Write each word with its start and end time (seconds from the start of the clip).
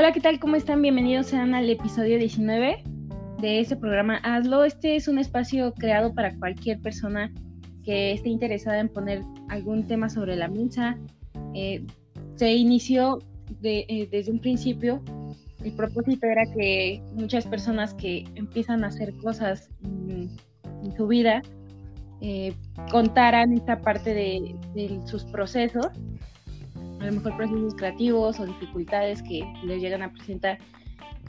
Hola, 0.00 0.12
¿qué 0.12 0.20
tal? 0.22 0.40
¿Cómo 0.40 0.56
están? 0.56 0.80
Bienvenidos 0.80 1.26
sean 1.26 1.54
al 1.54 1.68
episodio 1.68 2.16
19 2.16 2.84
de 3.38 3.60
este 3.60 3.76
programa 3.76 4.16
Hazlo. 4.22 4.64
Este 4.64 4.96
es 4.96 5.08
un 5.08 5.18
espacio 5.18 5.74
creado 5.74 6.14
para 6.14 6.34
cualquier 6.38 6.80
persona 6.80 7.30
que 7.84 8.12
esté 8.12 8.30
interesada 8.30 8.78
en 8.78 8.88
poner 8.88 9.20
algún 9.50 9.86
tema 9.86 10.08
sobre 10.08 10.36
la 10.36 10.48
mesa. 10.48 10.96
Eh, 11.52 11.84
se 12.36 12.50
inició 12.50 13.18
eh, 13.62 14.08
desde 14.10 14.32
un 14.32 14.40
principio. 14.40 15.02
El 15.62 15.72
propósito 15.72 16.26
era 16.26 16.44
que 16.46 17.02
muchas 17.12 17.46
personas 17.46 17.92
que 17.92 18.24
empiezan 18.36 18.84
a 18.84 18.86
hacer 18.86 19.14
cosas 19.18 19.68
en, 19.84 20.30
su 20.96 21.08
vida 21.08 21.42
eh, 22.22 22.54
contaran 22.90 23.52
esta 23.52 23.82
parte 23.82 24.14
de, 24.14 24.56
de 24.74 24.98
sus 25.06 25.24
procesos 25.24 25.88
a 27.00 27.06
lo 27.06 27.12
mejor 27.12 27.36
procesos 27.36 27.74
creativos 27.74 28.38
o 28.40 28.46
dificultades 28.46 29.22
que 29.22 29.42
les 29.64 29.80
llegan 29.80 30.02
a 30.02 30.12
presentar 30.12 30.58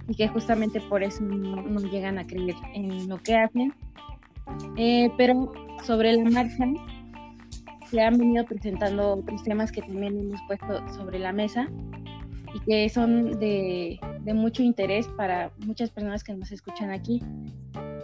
y 0.08 0.16
que 0.16 0.28
justamente 0.28 0.82
por 0.82 1.04
eso 1.04 1.24
no, 1.24 1.80
llegan 1.90 2.18
a 2.18 2.28
creer 2.28 2.56
en 2.74 3.08
lo 3.08 3.18
que 3.18 3.36
hacen. 3.36 3.74
Eh, 4.76 5.10
pero 5.18 5.52
sobre 5.84 6.14
la 6.14 6.30
marcha 6.30 6.66
se 7.90 8.02
han 8.02 8.18
venido 8.18 8.46
presentando 8.46 9.14
otros 9.16 9.44
temas 9.44 9.72
que 9.72 9.82
también 9.82 10.20
hemos 10.20 10.42
puesto 10.48 10.88
sobre 10.94 11.20
la 11.20 11.32
mesa 11.32 11.70
y 12.54 12.60
que 12.62 12.90
son 12.90 13.40
de, 13.40 14.00
de 14.22 14.34
mucho 14.34 14.64
interés 14.64 15.08
para 15.10 15.52
muchas 15.66 15.90
personas 15.90 16.24
que 16.24 16.34
nos 16.34 16.52
escuchan 16.52 16.92
aquí. 16.92 17.22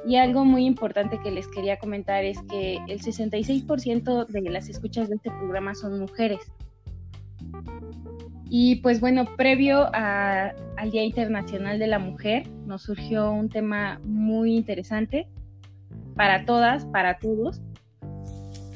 Y 0.06 0.16
algo 0.16 0.46
muy 0.46 0.66
importante 0.66 1.20
que 1.22 1.32
les 1.32 1.48
quería 1.50 1.78
comentar 1.78 2.24
es 2.24 2.42
que 2.44 2.78
el 2.88 3.02
66% 3.02 4.28
de 4.28 4.42
las 4.50 4.70
escuchas 4.70 5.10
de 5.10 5.16
este 5.16 5.30
programa 5.32 5.76
son 5.76 6.00
mujeres. 6.00 6.40
Y 8.50 8.78
pues 8.78 9.02
bueno, 9.02 9.26
previo 9.36 9.94
al 9.94 10.92
Día 10.92 11.04
Internacional 11.04 11.80
de 11.80 11.88
la 11.88 12.00
Mujer, 12.00 12.48
nos 12.66 12.84
surgió 12.84 13.32
un 13.32 13.50
tema 13.50 14.00
muy 14.06 14.56
interesante 14.56 15.28
para 16.16 16.46
todas, 16.46 16.86
para 16.86 17.18
todos. 17.20 17.62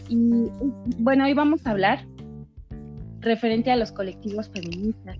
Y 0.09 0.49
bueno, 0.97 1.25
hoy 1.25 1.33
vamos 1.33 1.65
a 1.65 1.71
hablar 1.71 2.05
referente 3.21 3.71
a 3.71 3.77
los 3.77 3.91
colectivos 3.91 4.49
feministas. 4.49 5.17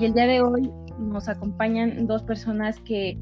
Y 0.00 0.06
el 0.06 0.14
día 0.14 0.26
de 0.26 0.40
hoy 0.40 0.70
nos 0.98 1.28
acompañan 1.28 2.06
dos 2.06 2.22
personas 2.22 2.78
que 2.80 3.18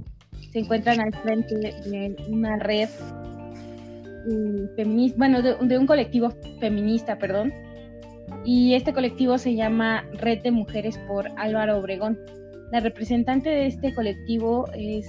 se 0.53 0.61
encuentran 0.61 1.01
al 1.01 1.13
frente 1.15 1.55
de 1.57 2.17
una 2.29 2.59
red 2.59 2.89
eh, 4.29 4.69
feminista, 4.77 5.19
bueno, 5.19 5.43
de 5.43 5.79
un 5.79 5.87
colectivo 5.87 6.31
feminista, 6.61 7.19
perdón, 7.19 7.53
y 8.45 8.75
este 8.75 8.93
colectivo 8.93 9.39
se 9.39 9.55
llama 9.55 10.05
Red 10.15 10.43
de 10.43 10.51
Mujeres 10.51 10.99
por 11.07 11.29
Álvaro 11.39 11.79
Obregón. 11.79 12.19
La 12.73 12.81
representante 12.81 13.51
de 13.51 13.67
este 13.67 13.95
colectivo 13.95 14.69
es 14.75 15.07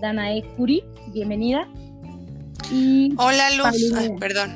Danae 0.00 0.42
Curi, 0.56 0.82
bienvenida. 1.12 1.68
Y 2.70 3.14
Hola 3.18 3.50
Luz, 3.56 4.18
perdón. 4.18 4.50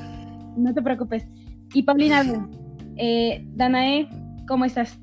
No 0.57 0.75
te 0.75 0.83
preocupes. 0.83 1.25
Y 1.73 1.83
Paulina, 1.83 2.49
eh, 2.97 3.45
Danae, 3.55 4.09
¿cómo 4.47 4.65
estás? 4.65 4.99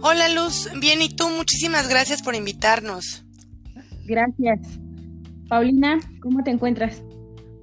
Hola 0.00 0.28
Luz, 0.28 0.70
bien 0.80 1.00
y 1.02 1.08
tú, 1.08 1.28
muchísimas 1.30 1.88
gracias 1.88 2.22
por 2.22 2.34
invitarnos. 2.34 3.24
Gracias. 4.04 4.60
Paulina, 5.48 5.98
¿cómo 6.20 6.42
te 6.42 6.50
encuentras? 6.50 7.02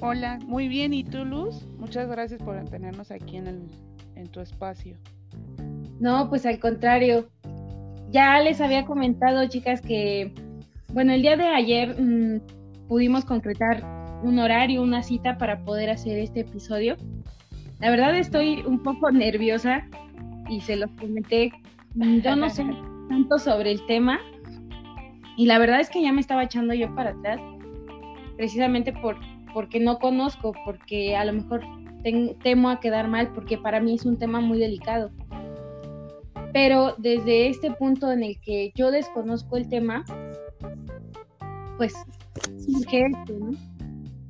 Hola, 0.04 0.40
muy 0.48 0.68
bien. 0.68 0.94
¿Y 0.94 1.04
tú, 1.04 1.26
Luz? 1.26 1.68
Muchas 1.78 2.08
gracias 2.08 2.42
por 2.42 2.58
tenernos 2.70 3.12
aquí 3.12 3.38
en 3.38 3.48
el 3.48 3.62
en 4.22 4.30
tu 4.30 4.40
espacio. 4.40 4.96
No, 6.00 6.30
pues 6.30 6.46
al 6.46 6.60
contrario. 6.60 7.28
Ya 8.10 8.40
les 8.40 8.60
había 8.60 8.86
comentado, 8.86 9.48
chicas, 9.48 9.82
que, 9.82 10.34
bueno, 10.90 11.14
el 11.14 11.22
día 11.22 11.38
de 11.38 11.48
ayer 11.48 11.96
mm, 12.00 12.42
pudimos 12.88 13.24
concretar 13.24 13.84
un 14.24 14.40
horario, 14.40 14.82
una 14.82 15.02
cita 15.02 15.38
para 15.38 15.64
poder 15.64 15.90
hacer 15.90 16.20
este 16.20 16.42
episodio. 16.42 16.98
La 17.80 17.90
verdad 17.90 18.16
estoy 18.18 18.62
un 18.62 18.84
poco 18.84 19.12
nerviosa 19.12 19.88
y 20.50 20.62
se 20.62 20.76
los 20.76 20.92
comenté. 20.92 21.52
Yo 21.96 22.36
no 22.36 22.50
sé 22.50 22.66
tanto 23.10 23.40
sobre 23.40 23.72
el 23.72 23.86
tema 23.86 24.20
y 25.38 25.46
la 25.46 25.58
verdad 25.58 25.80
es 25.80 25.90
que 25.90 26.02
ya 26.02 26.12
me 26.12 26.22
estaba 26.22 26.44
echando 26.44 26.74
yo 26.74 26.94
para 26.94 27.12
atrás, 27.12 27.40
precisamente 28.38 28.94
por, 28.94 29.18
porque 29.54 29.80
no 29.80 29.98
conozco, 29.98 30.54
porque 30.66 31.16
a 31.16 31.26
lo 31.26 31.34
mejor 31.34 31.62
temo 32.44 32.70
a 32.70 32.80
quedar 32.80 33.08
mal 33.08 33.32
porque 33.34 33.58
para 33.58 33.80
mí 33.80 33.96
es 33.96 34.06
un 34.06 34.18
tema 34.18 34.42
muy 34.42 34.60
delicado. 34.60 35.12
Pero 36.54 36.96
desde 36.98 37.48
este 37.48 37.72
punto 37.72 38.12
en 38.12 38.24
el 38.24 38.40
que 38.42 38.72
yo 38.76 38.92
desconozco 38.92 39.58
el 39.58 39.70
tema, 39.70 40.04
pues 41.78 41.94
surge 42.58 43.04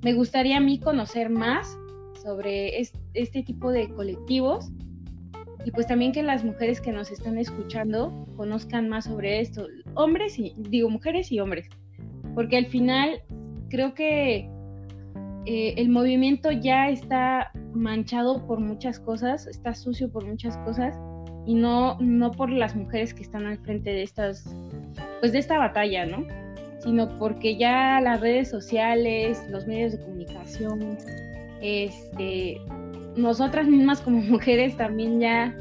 Me 0.03 0.13
gustaría 0.13 0.57
a 0.57 0.59
mí 0.59 0.79
conocer 0.79 1.29
más 1.29 1.77
sobre 2.21 2.79
este 3.13 3.43
tipo 3.43 3.71
de 3.71 3.89
colectivos 3.89 4.71
y 5.65 5.71
pues 5.71 5.87
también 5.87 6.11
que 6.11 6.23
las 6.23 6.43
mujeres 6.43 6.81
que 6.81 6.91
nos 6.91 7.11
están 7.11 7.37
escuchando 7.37 8.25
conozcan 8.35 8.89
más 8.89 9.05
sobre 9.05 9.41
esto, 9.41 9.67
hombres 9.95 10.39
y 10.39 10.53
digo 10.57 10.89
mujeres 10.89 11.31
y 11.31 11.39
hombres, 11.39 11.67
porque 12.33 12.57
al 12.57 12.65
final 12.65 13.21
creo 13.69 13.93
que 13.93 14.49
eh, 15.46 15.74
el 15.78 15.90
movimiento 15.90 16.52
ya 16.52 16.90
está 16.90 17.52
manchado 17.74 18.46
por 18.46 18.59
muchas 18.59 19.00
cosas, 19.00 19.47
está 19.47 19.74
sucio 19.74 20.12
por 20.12 20.25
muchas 20.25 20.56
cosas 20.57 20.96
y 21.47 21.56
no, 21.56 21.97
no 22.00 22.31
por 22.31 22.52
las 22.52 22.75
mujeres 22.75 23.13
que 23.13 23.24
están 23.24 23.47
al 23.47 23.57
frente 23.57 23.90
de 23.90 24.03
estas, 24.03 24.56
pues 25.19 25.31
de 25.31 25.40
esta 25.40 25.57
batalla, 25.57 26.06
¿no? 26.06 26.28
Sino 26.84 27.18
porque 27.18 27.57
ya 27.57 28.00
las 28.02 28.22
redes 28.22 28.50
sociales, 28.50 29.44
los 29.50 29.66
medios 29.66 29.94
de 29.94 30.00
comunicación, 30.02 30.97
este, 31.62 32.62
nosotras 33.16 33.68
mismas 33.68 34.02
como 34.02 34.22
mujeres 34.22 34.78
también 34.78 35.19
ya 35.19 35.56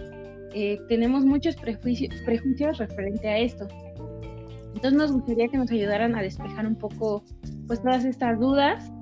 eh, 0.53 0.79
tenemos 0.89 1.25
muchos 1.25 1.57
prejuicios, 1.57 2.15
prejuicios 2.27 2.77
referente 2.77 3.29
a 3.29 3.39
esto. 3.39 3.67
Entonces 4.75 4.93
nos 4.93 5.13
gustaría 5.13 5.49
que 5.49 5.57
nos 5.57 5.71
ayudaran 5.71 6.15
a 6.17 6.23
despejar 6.23 6.67
un 6.67 6.77
poco 6.77 7.25
pues 7.67 7.83
todas 7.83 8.05
estas 8.05 8.39
dudas 8.39 8.93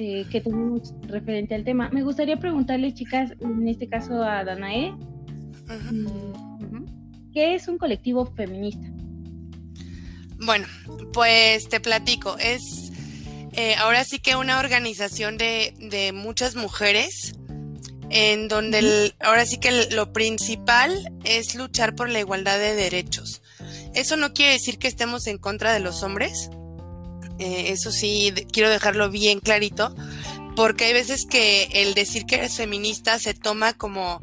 eh, 0.00 0.26
que 0.30 0.40
tenemos 0.40 0.94
referente 1.08 1.56
al 1.56 1.64
tema. 1.64 1.90
Me 1.90 2.04
gustaría 2.04 2.36
preguntarle, 2.36 2.94
chicas, 2.94 3.32
en 3.40 3.66
este 3.66 3.88
caso 3.88 4.22
a 4.22 4.44
Danae, 4.44 4.92
mm, 4.92 7.32
¿qué 7.32 7.56
es 7.56 7.66
un 7.66 7.78
colectivo 7.78 8.24
feminista? 8.36 8.86
Bueno, 10.38 10.68
pues 11.12 11.68
te 11.68 11.80
platico, 11.80 12.38
es 12.38 12.92
eh, 13.54 13.74
ahora 13.74 14.04
sí 14.04 14.20
que 14.20 14.36
una 14.36 14.60
organización 14.60 15.36
de, 15.36 16.12
muchas 16.14 16.54
mujeres 16.54 17.34
en 18.08 18.46
donde 18.46 19.12
ahora 19.18 19.46
sí 19.46 19.58
que 19.58 19.88
lo 19.90 20.12
principal 20.12 21.12
es 21.24 21.56
luchar 21.56 21.96
por 21.96 22.08
la 22.08 22.20
igualdad 22.20 22.56
de 22.56 22.76
derechos. 22.76 23.42
Eso 23.96 24.16
no 24.16 24.32
quiere 24.32 24.52
decir 24.52 24.78
que 24.78 24.86
estemos 24.86 25.26
en 25.26 25.38
contra 25.38 25.72
de 25.72 25.80
los 25.80 26.04
hombres, 26.04 26.50
eh, 27.38 27.66
eso 27.68 27.92
sí, 27.92 28.32
quiero 28.52 28.70
dejarlo 28.70 29.10
bien 29.10 29.40
clarito, 29.40 29.94
porque 30.56 30.86
hay 30.86 30.92
veces 30.92 31.26
que 31.26 31.68
el 31.72 31.94
decir 31.94 32.24
que 32.26 32.36
eres 32.36 32.56
feminista 32.56 33.18
se 33.18 33.34
toma 33.34 33.72
como 33.72 34.20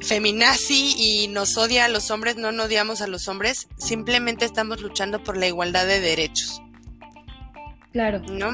feminazi 0.00 0.94
y 0.96 1.28
nos 1.28 1.56
odia 1.56 1.86
a 1.86 1.88
los 1.88 2.10
hombres, 2.10 2.36
no 2.36 2.48
odiamos 2.48 3.00
a 3.00 3.06
los 3.06 3.28
hombres, 3.28 3.68
simplemente 3.76 4.44
estamos 4.44 4.80
luchando 4.80 5.22
por 5.22 5.36
la 5.36 5.46
igualdad 5.46 5.86
de 5.86 6.00
derechos. 6.00 6.62
Claro. 7.92 8.20
¿No? 8.30 8.52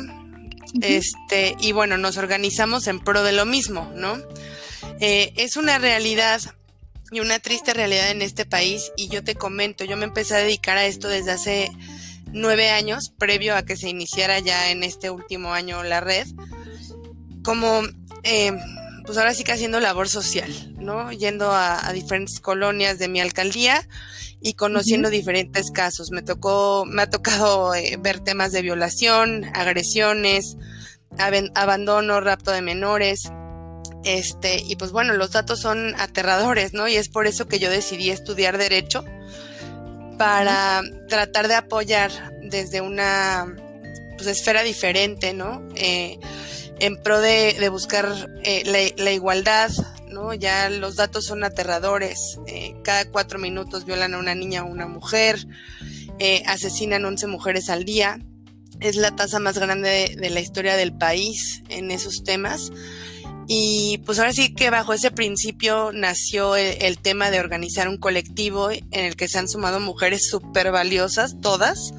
Este, 0.81 1.57
y 1.61 1.73
bueno, 1.73 1.99
nos 1.99 2.17
organizamos 2.17 2.87
en 2.87 2.99
pro 2.99 3.23
de 3.23 3.33
lo 3.33 3.45
mismo, 3.45 3.93
¿no? 3.95 4.17
Eh, 5.01 5.33
es 5.37 5.57
una 5.57 5.79
realidad 5.79 6.41
y 7.11 7.21
una 7.21 7.39
triste 7.39 7.75
realidad 7.75 8.11
en 8.11 8.23
este 8.23 8.45
país 8.45 8.91
y 8.97 9.09
yo 9.09 9.23
te 9.23 9.35
comento, 9.35 9.85
yo 9.85 9.97
me 9.97 10.05
empecé 10.05 10.35
a 10.35 10.39
dedicar 10.39 10.79
a 10.79 10.87
esto 10.87 11.09
desde 11.09 11.33
hace 11.33 11.71
nueve 12.35 12.69
años, 12.71 13.13
previo 13.17 13.57
a 13.57 13.65
que 13.65 13.77
se 13.77 13.89
iniciara 13.89 14.41
ya 14.41 14.71
en 14.71 14.83
este 14.83 15.09
último 15.09 15.55
año 15.55 15.83
la 15.83 16.01
red, 16.01 16.27
como, 17.43 17.83
eh, 18.25 18.53
pues 19.07 19.17
ahora 19.17 19.33
sí 19.35 19.45
que 19.45 19.53
haciendo 19.53 19.81
labor 19.81 20.09
social, 20.09 20.75
¿no? 20.79 21.13
Yendo 21.13 21.53
a, 21.53 21.91
diferentes 21.93 22.41
colonias 22.41 22.99
de 22.99 23.09
mi 23.09 23.21
alcaldía 23.21 23.89
y 24.41 24.55
conociendo 24.55 25.11
diferentes 25.11 25.71
casos. 25.71 26.11
Me 26.11 26.23
tocó, 26.23 26.85
me 26.87 27.03
ha 27.03 27.11
tocado 27.11 27.75
eh, 27.75 27.97
ver 28.01 28.21
temas 28.21 28.53
de 28.53 28.63
violación, 28.63 29.45
agresiones, 29.55 30.57
abandono, 31.55 32.21
rapto 32.21 32.51
de 32.51 32.63
menores, 32.63 33.31
este, 34.05 34.61
y 34.67 34.77
pues 34.77 34.91
bueno, 34.91 35.15
los 35.15 35.31
datos 35.31 35.61
son 35.61 35.95
aterradores, 35.99 36.75
¿no? 36.75 36.89
Y 36.89 36.97
es 36.97 37.09
por 37.09 37.27
eso 37.27 37.47
que 37.47 37.59
yo 37.59 37.71
decidí 37.71 38.11
estudiar 38.11 38.59
derecho 38.59 39.05
para 40.17 40.83
tratar 41.09 41.49
de 41.49 41.55
apoyar 41.55 42.11
desde 42.43 42.81
una 42.81 43.47
pues, 44.17 44.29
esfera 44.29 44.63
diferente, 44.63 45.33
¿no? 45.33 45.67
Eh, 45.77 46.19
en 46.81 46.97
pro 46.97 47.21
de, 47.21 47.69
buscar 47.71 48.31
eh, 48.43 48.93
la, 48.97 49.13
igualdad, 49.13 49.71
¿no? 50.09 50.35
Ya 50.35 50.69
los 50.71 50.97
datos 50.97 51.25
son 51.25 51.45
aterradores. 51.45 52.39
Eh, 52.47 52.75
cada 52.83 53.11
cuatro 53.11 53.39
minutos 53.39 53.85
violan 53.85 54.15
a 54.15 54.19
una 54.19 54.35
niña 54.35 54.65
o 54.65 54.67
una 54.67 54.87
mujer, 54.87 55.47
eh, 56.19 56.43
asesinan 56.47 57.05
11 57.05 57.27
mujeres 57.27 57.71
al 57.71 57.85
día. 57.85 58.19
Es 58.81 58.97
la 58.97 59.15
tasa 59.15 59.39
más 59.39 59.57
grande 59.57 60.17
de, 60.19 60.31
la 60.31 60.41
historia 60.41 60.77
del 60.77 60.93
país 60.93 61.63
en 61.69 61.91
esos 61.91 62.25
temas. 62.25 62.73
Y 63.47 63.99
pues 64.07 64.19
ahora 64.19 64.33
sí 64.33 64.55
que 64.55 64.71
bajo 64.71 64.95
ese 64.95 65.11
principio 65.11 65.93
nació 65.93 66.57
el, 66.57 66.99
tema 66.99 67.31
de 67.31 67.41
organizar 67.41 67.89
un 67.89 67.99
colectivo 67.99 68.71
en 68.71 68.87
el 68.93 69.17
que 69.17 69.29
se 69.29 69.39
han 69.39 69.49
sumado 69.49 69.81
mujeres 69.81 70.29
súper 70.29 70.71
valiosas, 70.71 71.41
todas. 71.43 71.93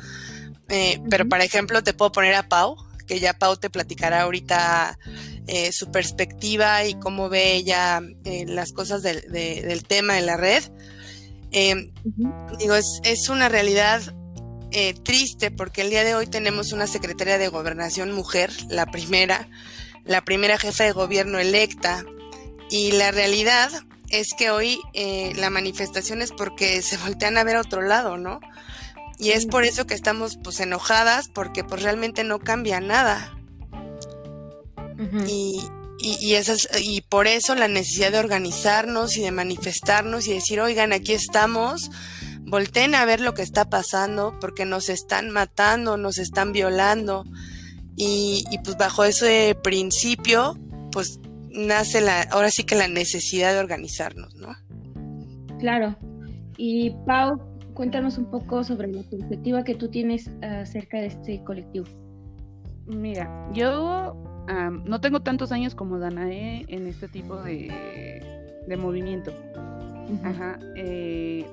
Eh, 0.70 1.00
pero, 1.10 1.28
por 1.28 1.42
ejemplo, 1.42 1.84
te 1.84 1.94
puedo 1.94 2.12
poner 2.12 2.34
a 2.34 2.50
Pau, 2.50 2.76
que 3.06 3.20
ya 3.20 3.34
Pau 3.34 3.58
te 3.58 3.70
platicará 3.70 4.22
ahorita 4.22 4.98
eh, 5.46 5.72
su 5.72 5.92
perspectiva 5.92 6.84
y 6.86 6.96
cómo 6.96 7.30
ve 7.30 7.54
ella 7.54 8.02
eh, 8.24 8.46
las 8.48 8.72
cosas 8.72 9.04
del 9.04 9.84
tema 9.88 10.18
en 10.18 10.26
la 10.26 10.38
red. 10.38 10.64
Digo, 11.52 12.76
es, 12.76 13.00
es, 13.04 13.30
una 13.30 13.50
realidad 13.50 14.02
triste 15.04 15.52
porque 15.52 15.84
el 15.84 15.90
día 15.90 16.04
de 16.04 16.16
hoy 16.16 16.28
tenemos 16.28 16.74
una 16.74 16.86
secretaria 16.86 17.38
de 17.38 17.48
gobernación 17.48 18.12
mujer, 18.12 18.52
la 18.68 18.88
primera, 18.88 19.48
la 20.06 20.24
primera 20.24 20.58
jefa 20.58 20.84
de 20.86 20.92
gobierno 20.92 21.40
electa. 21.40 22.06
Y 22.70 22.94
la 22.94 23.12
realidad 23.12 23.72
es 24.10 24.34
que 24.38 24.50
hoy 24.50 24.80
eh, 24.94 25.34
la 25.36 25.50
manifestación 25.50 26.22
es 26.22 26.32
porque 26.32 26.82
se 26.82 26.98
voltean 26.98 27.38
a 27.38 27.44
ver 27.44 27.58
a 27.58 27.62
otro 27.62 27.82
lado, 27.82 28.18
¿no? 28.18 28.40
Y 29.18 29.32
es 29.32 29.46
por 29.46 29.64
eso 29.64 29.88
que 29.88 29.94
estamos 29.94 30.38
pues 30.44 30.60
enojadas, 30.60 31.30
porque 31.30 31.64
pues 31.64 31.82
realmente 31.82 32.24
no 32.24 32.40
cambia 32.40 32.80
nada. 32.80 33.32
y, 35.28 35.62
y, 36.00 36.36
esas, 36.36 36.70
y 36.82 37.02
por 37.02 37.28
eso 37.28 37.56
la 37.56 37.68
necesidad 37.68 38.12
de 38.12 38.20
organizarnos 38.20 39.18
y 39.18 39.22
de 39.22 39.32
manifestarnos 39.32 40.28
y 40.28 40.34
decir, 40.34 40.60
oigan, 40.60 40.94
aquí 40.94 41.14
estamos, 41.14 41.90
volteen 42.42 42.96
a 42.96 43.06
ver 43.06 43.22
lo 43.22 43.34
que 43.34 43.42
está 43.42 43.70
pasando, 43.70 44.38
porque 44.40 44.66
nos 44.66 44.90
están 44.90 45.30
matando, 45.32 45.98
nos 45.98 46.18
están 46.18 46.52
violando, 46.52 47.26
y, 47.96 48.44
pues 48.64 48.78
bajo 48.78 49.04
ese 49.04 49.58
principio, 49.64 50.58
pues 50.92 51.20
nace 51.50 52.02
la, 52.02 52.24
ahora 52.24 52.52
sí 52.52 52.64
que 52.64 52.76
la 52.76 52.88
necesidad 52.88 53.54
de 53.54 53.60
organizarnos, 53.60 54.36
¿no? 54.36 54.50
Claro. 55.60 55.96
Y 56.58 56.92
Pau, 57.06 57.40
cuéntanos 57.74 58.18
un 58.18 58.30
poco 58.30 58.64
sobre 58.64 58.88
la 58.92 59.04
perspectiva 59.04 59.64
que 59.64 59.76
tú 59.76 59.90
tienes 59.90 60.30
acerca 60.42 60.98
de 60.98 61.08
este 61.08 61.44
colectivo. 61.44 61.86
Mira, 62.86 63.50
yo 63.54 64.16
no 64.86 65.02
tengo 65.02 65.22
tantos 65.22 65.52
años 65.52 65.74
como 65.74 65.98
Danae 65.98 66.66
en 66.68 66.88
este 66.88 67.08
tipo 67.08 67.42
de, 67.42 68.22
de 68.68 68.78
movimiento. 68.78 69.32
Ajá. 70.24 70.60
Eh, 70.76 71.46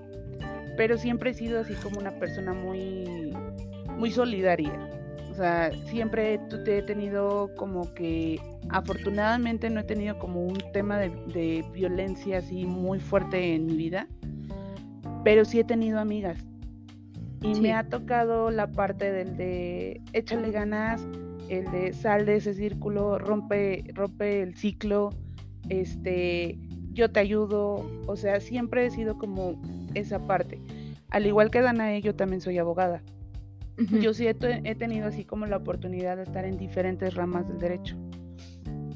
pero 0.76 0.98
siempre 0.98 1.30
he 1.30 1.34
sido 1.34 1.60
así 1.60 1.74
como 1.74 1.98
una 1.98 2.12
persona 2.18 2.52
muy, 2.52 3.32
muy 3.96 4.10
solidaria. 4.10 4.72
O 5.32 5.34
sea, 5.34 5.72
siempre 5.86 6.38
te 6.62 6.76
he 6.76 6.82
tenido 6.82 7.50
como 7.56 7.94
que, 7.94 8.38
afortunadamente 8.68 9.70
no 9.70 9.80
he 9.80 9.84
tenido 9.84 10.18
como 10.18 10.44
un 10.44 10.58
tema 10.74 10.98
de, 10.98 11.64
violencia 11.72 12.36
así 12.36 12.66
muy 12.66 13.00
fuerte 13.00 13.54
en 13.54 13.64
mi 13.64 13.74
vida, 13.74 14.06
pero 15.24 15.46
sí 15.46 15.58
he 15.58 15.64
tenido 15.64 16.00
amigas. 16.00 16.36
Y 17.40 17.58
me 17.62 17.72
ha 17.72 17.88
tocado 17.88 18.50
la 18.50 18.66
parte 18.66 19.10
del 19.10 19.38
de 19.38 20.02
échale 20.12 20.50
ganas, 20.50 21.02
el 21.48 21.64
de 21.70 21.94
sal 21.94 22.26
de 22.26 22.36
ese 22.36 22.52
círculo, 22.52 23.18
rompe, 23.18 23.84
rompe 23.94 24.42
el 24.42 24.54
ciclo, 24.54 25.14
este, 25.70 26.58
yo 26.92 27.10
te 27.10 27.20
ayudo, 27.20 27.90
o 28.06 28.16
sea, 28.16 28.38
siempre 28.38 28.84
he 28.84 28.90
sido 28.90 29.16
como 29.16 29.58
esa 29.94 30.18
parte. 30.26 30.60
Al 31.08 31.24
igual 31.24 31.50
que 31.50 31.62
Danae, 31.62 32.02
yo 32.02 32.14
también 32.14 32.42
soy 32.42 32.58
abogada. 32.58 33.02
Yo 34.00 34.14
sí 34.14 34.26
he, 34.26 34.34
tenido 34.34 35.06
así 35.06 35.24
como 35.24 35.46
la 35.46 35.56
oportunidad 35.56 36.16
de 36.16 36.24
estar 36.24 36.44
en 36.44 36.56
diferentes 36.56 37.14
ramas 37.14 37.48
del 37.48 37.58
derecho. 37.58 37.96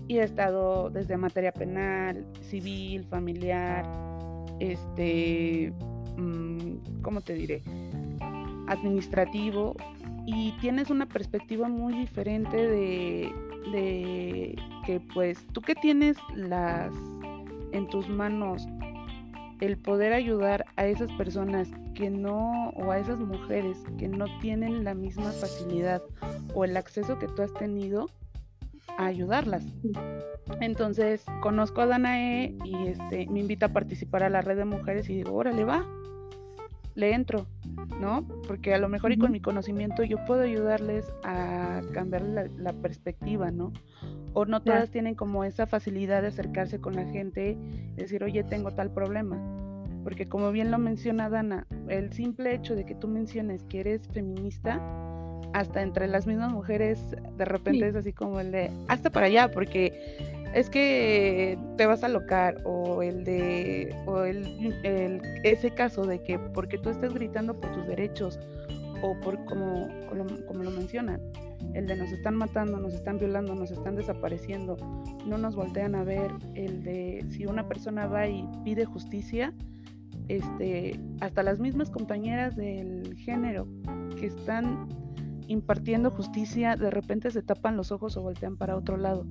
Y 0.09 0.19
he 0.19 0.23
estado 0.23 0.91
desde 0.91 1.17
materia 1.17 1.53
penal, 1.53 2.25
civil, 2.43 3.05
familiar, 3.05 3.85
este, 4.61 5.73
mm, 6.17 7.03
¿cómo 7.03 7.21
te 7.21 7.35
diré? 7.35 7.63
Administrativo. 8.69 9.75
Y 10.27 10.53
tienes 10.61 10.91
una 10.91 11.07
perspectiva 11.07 11.69
muy 11.69 11.95
diferente 11.95 12.57
de, 12.57 13.33
de 13.73 14.57
que 14.85 15.01
pues 15.15 15.47
tú 15.53 15.61
que 15.61 15.75
tienes 15.75 16.17
las 16.35 16.93
en 17.73 17.89
tus 17.89 18.09
manos 18.09 18.67
el 19.61 19.79
poder 19.79 20.13
ayudar 20.13 20.65
a 20.77 20.87
esas 20.87 21.11
personas 21.13 21.69
que 21.95 22.11
no, 22.11 22.71
o 22.71 22.91
a 22.91 22.99
esas 22.99 23.19
mujeres 23.19 23.79
que 23.99 24.09
no 24.09 24.27
tienen 24.41 24.85
la 24.85 24.95
misma 24.95 25.33
facilidad 25.33 26.03
o 26.55 26.65
el 26.65 26.77
acceso 26.77 27.19
que 27.19 27.29
tú 27.29 27.43
has 27.43 27.55
tenido 27.55 28.11
a 28.99 29.07
ayudarlas. 29.07 29.65
Entonces 30.61 31.25
conozco 31.41 31.81
a 31.81 31.87
Danae 31.87 32.55
y 32.65 32.89
este, 32.89 33.27
me 33.27 33.41
invita 33.41 33.67
a 33.67 33.73
participar 33.73 34.23
a 34.23 34.31
la 34.31 34.43
red 34.43 34.57
de 34.57 34.65
mujeres 34.65 35.09
y 35.11 35.15
digo, 35.15 35.35
órale, 35.35 35.65
va, 35.65 35.87
le 36.95 37.13
entro, 37.13 37.47
¿no? 38.01 38.27
Porque 38.47 38.75
a 38.75 38.79
lo 38.79 38.89
mejor 38.89 39.13
y 39.13 39.19
con 39.19 39.31
mi 39.31 39.41
conocimiento 39.41 40.03
yo 40.03 40.25
puedo 40.25 40.43
ayudarles 40.43 41.05
a 41.25 41.83
cambiar 41.93 42.23
la, 42.23 42.73
perspectiva, 42.73 43.51
¿no? 43.51 43.73
O 44.39 44.45
no 44.45 44.61
todas 44.61 44.91
tienen 44.91 45.15
como 45.15 45.45
esa 45.45 45.67
facilidad 45.67 46.21
de 46.21 46.29
acercarse 46.29 46.79
con 46.79 46.95
la 46.95 47.07
gente, 47.07 47.57
decir, 47.97 48.23
oye, 48.23 48.45
tengo 48.45 48.71
tal 48.71 48.93
problema 48.93 49.41
porque 50.07 50.29
como 50.29 50.53
bien 50.53 50.71
lo 50.71 50.79
menciona 50.79 51.29
Dana, 51.29 51.67
el 51.89 52.13
simple 52.13 52.55
hecho 52.55 52.77
de 52.77 52.87
que 52.87 52.95
tú 52.95 53.09
menciones 53.09 53.65
que 53.65 53.81
eres 53.81 54.07
feminista, 54.07 54.81
hasta 55.53 55.83
entre 55.83 56.07
las 56.07 56.29
mismas 56.29 56.53
mujeres 56.53 57.01
de 57.37 57.45
repente 57.45 57.89
es 57.89 57.97
así 57.97 58.13
como 58.13 58.39
el 58.39 58.53
de, 58.53 58.71
hasta 58.87 59.11
para 59.11 59.27
allá, 59.27 59.51
porque 59.51 59.93
es 60.55 60.71
que 60.71 61.59
te 61.77 61.87
vas 61.87 62.05
a 62.05 62.09
locar, 62.09 62.61
o 62.65 63.03
el 63.03 63.25
de, 63.25 63.97
o 64.07 64.23
el, 64.23 65.21
ese 65.43 65.71
caso 65.73 66.05
de 66.05 66.23
que 66.23 66.39
porque 66.39 66.79
tú 66.79 66.91
estás 66.91 67.13
gritando 67.13 67.61
por 67.61 67.73
tus 67.73 67.89
derechos, 67.89 68.39
o 69.03 69.19
por 69.23 69.45
como, 69.45 69.89
como 70.47 70.63
lo 70.63 70.71
mencionan, 70.71 71.21
el 71.75 71.87
de 71.87 71.97
nos 71.97 72.11
están 72.13 72.37
matando, 72.37 72.79
nos 72.79 72.95
están 72.95 73.19
violando, 73.19 73.55
nos 73.55 73.71
están 73.71 73.97
desapareciendo, 73.97 74.77
no 75.27 75.39
nos 75.39 75.57
voltean 75.57 75.95
a 75.95 76.05
ver, 76.05 76.31
el 76.55 76.83
de 76.83 77.25
si 77.31 77.47
una 77.47 77.69
persona 77.69 78.07
va 78.07 78.27
y 78.29 78.49
pide 78.65 78.85
justicia, 78.85 79.53
este, 80.29 80.99
hasta 81.21 81.43
las 81.43 81.61
mismas 81.61 81.91
compañeras 81.91 82.57
del 82.57 83.17
género 83.17 83.69
que 84.19 84.27
están 84.27 84.89
impartiendo 85.49 86.11
justicia, 86.11 86.77
de 86.77 86.91
repente 86.91 87.31
se 87.31 87.43
tapan 87.43 87.77
los 87.77 87.93
ojos 87.93 88.17
o 88.17 88.23
voltean 88.23 88.57
para 88.57 88.77
otro 88.77 88.97
lado 88.97 89.27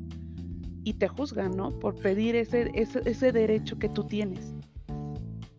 y 0.86 0.93
te 0.93 1.07
juzgan, 1.07 1.57
¿no? 1.57 1.71
Por 1.79 1.95
pedir 1.95 2.36
ese, 2.36 2.71
ese, 2.75 3.31
derecho 3.31 3.77
que 3.79 3.89
tú 3.89 4.05
tienes. 4.05 4.53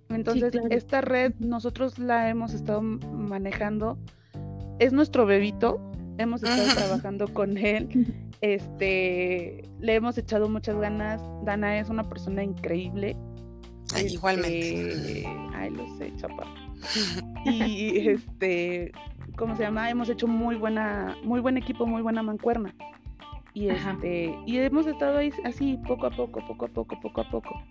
Entonces, 0.09 0.55
esta 0.71 1.01
red 1.01 1.35
nosotros 1.41 1.99
la 1.99 2.31
hemos 2.31 2.55
estado 2.55 2.81
manejando, 2.81 3.99
es 4.79 4.93
nuestro 4.93 5.27
bebito, 5.27 5.91
hemos 6.19 6.43
estado 6.43 6.75
trabajando 6.75 7.29
con 7.33 7.57
él, 7.57 8.15
este, 8.41 9.63
le 9.81 9.95
hemos 9.95 10.19
echado 10.19 10.49
muchas 10.49 10.77
ganas, 10.77 11.23
Dana 11.45 11.79
es 11.79 11.89
una 11.89 12.09
persona 12.09 12.43
increíble, 12.43 13.17
igualmente. 13.95 14.91
Este, 14.91 15.27
ay, 15.55 15.71
lo 15.71 15.87
sé, 15.97 16.13
chapa. 16.17 16.45
y 17.45 18.09
este, 18.09 18.93
¿cómo 19.37 19.57
se 19.57 19.63
llama? 19.63 19.91
Hemos 19.91 20.09
hecho 20.09 20.27
muy 20.27 20.57
buena, 20.57 21.17
muy 21.23 21.41
buen 21.41 21.57
equipo, 21.57 21.87
muy 21.87 22.03
buena 22.03 22.23
mancuerna. 22.23 22.75
Y 23.55 23.71
este, 23.71 24.39
y 24.45 24.59
hemos 24.59 24.87
estado 24.87 25.17
ahí 25.19 25.33
así 25.45 25.79
poco 25.87 26.07
a 26.07 26.11
poco, 26.11 26.47
poco 26.47 26.67
a 26.67 26.69
poco, 26.69 27.01
poco 27.01 27.21
a 27.23 27.31
poco. 27.31 27.63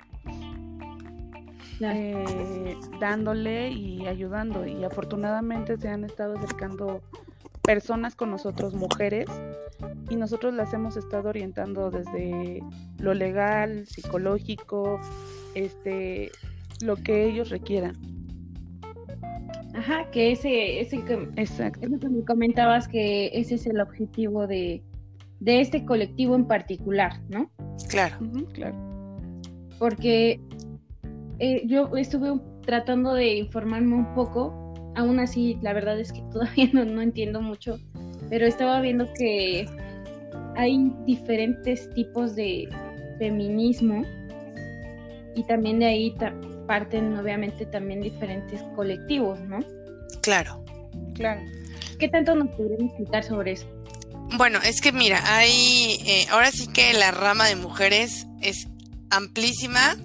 Eh, 1.79 2.75
dándole 2.99 3.69
y 3.69 4.07
ayudando. 4.07 4.65
Y 4.65 4.83
afortunadamente 4.83 5.77
se 5.77 5.89
han 5.89 6.03
estado 6.03 6.37
acercando 6.37 7.01
personas 7.65 8.15
con 8.15 8.31
nosotros, 8.31 8.73
mujeres, 8.73 9.27
y 10.09 10.15
nosotros 10.15 10.53
las 10.53 10.73
hemos 10.73 10.97
estado 10.97 11.29
orientando 11.29 11.89
desde 11.91 12.61
lo 12.99 13.13
legal, 13.13 13.85
psicológico, 13.87 14.99
este, 15.55 16.31
lo 16.81 16.95
que 16.95 17.25
ellos 17.25 17.49
requieran. 17.49 17.95
Ajá, 19.73 20.09
que 20.11 20.31
ese, 20.31 20.79
ese 20.79 21.03
que, 21.03 21.27
Exacto. 21.35 21.85
Eso 21.85 21.99
que 21.99 22.09
me 22.09 22.23
comentabas 22.23 22.87
que 22.87 23.27
ese 23.33 23.55
es 23.55 23.65
el 23.67 23.81
objetivo 23.81 24.47
de, 24.47 24.81
de 25.39 25.59
este 25.59 25.83
colectivo 25.83 26.35
en 26.35 26.45
particular, 26.45 27.19
¿no? 27.29 27.49
Claro, 27.89 28.17
claro. 28.53 28.75
Porque 29.77 30.39
eh, 31.39 31.63
yo 31.65 31.95
estuve 31.97 32.39
tratando 32.61 33.13
de 33.13 33.35
informarme 33.35 33.95
un 33.95 34.13
poco, 34.15 34.64
aún 34.95 35.19
así 35.19 35.57
la 35.61 35.73
verdad 35.73 35.99
es 35.99 36.11
que 36.11 36.21
todavía 36.31 36.69
no, 36.73 36.85
no 36.85 37.01
entiendo 37.01 37.41
mucho, 37.41 37.79
pero 38.29 38.45
estaba 38.45 38.81
viendo 38.81 39.11
que 39.13 39.67
hay 40.55 40.91
diferentes 41.05 41.89
tipos 41.93 42.35
de 42.35 42.69
feminismo 43.19 44.03
y 45.35 45.43
también 45.43 45.79
de 45.79 45.85
ahí 45.85 46.15
parten 46.67 47.17
obviamente 47.17 47.65
también 47.65 48.01
diferentes 48.01 48.61
colectivos, 48.75 49.39
¿no? 49.41 49.59
Claro. 50.21 50.63
Claro. 51.13 51.41
¿Qué 51.99 52.07
tanto 52.09 52.35
nos 52.35 52.49
podrían 52.55 52.87
explicar 52.87 53.23
sobre 53.23 53.53
eso? 53.53 53.67
Bueno, 54.37 54.59
es 54.63 54.81
que 54.81 54.91
mira, 54.91 55.21
hay, 55.37 55.97
eh, 56.05 56.25
ahora 56.31 56.51
sí 56.51 56.67
que 56.67 56.93
la 56.93 57.11
rama 57.11 57.47
de 57.47 57.55
mujeres 57.55 58.25
es 58.41 58.67
amplísima 59.09 59.97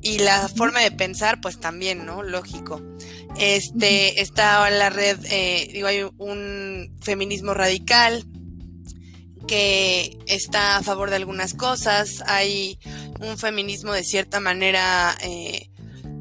y 0.00 0.18
la 0.18 0.48
forma 0.48 0.80
de 0.80 0.90
pensar, 0.90 1.40
pues 1.40 1.58
también, 1.58 2.06
¿no? 2.06 2.22
Lógico. 2.22 2.80
Este, 3.38 4.20
está 4.20 4.68
la 4.70 4.90
red, 4.90 5.18
eh, 5.30 5.68
digo, 5.72 5.86
hay 5.86 6.02
un 6.18 6.96
feminismo 7.00 7.54
radical 7.54 8.24
que 9.46 10.18
está 10.26 10.76
a 10.76 10.82
favor 10.82 11.10
de 11.10 11.16
algunas 11.16 11.54
cosas, 11.54 12.22
hay 12.26 12.78
un 13.20 13.38
feminismo 13.38 13.92
de 13.92 14.02
cierta 14.02 14.40
manera 14.40 15.16
eh, 15.22 15.70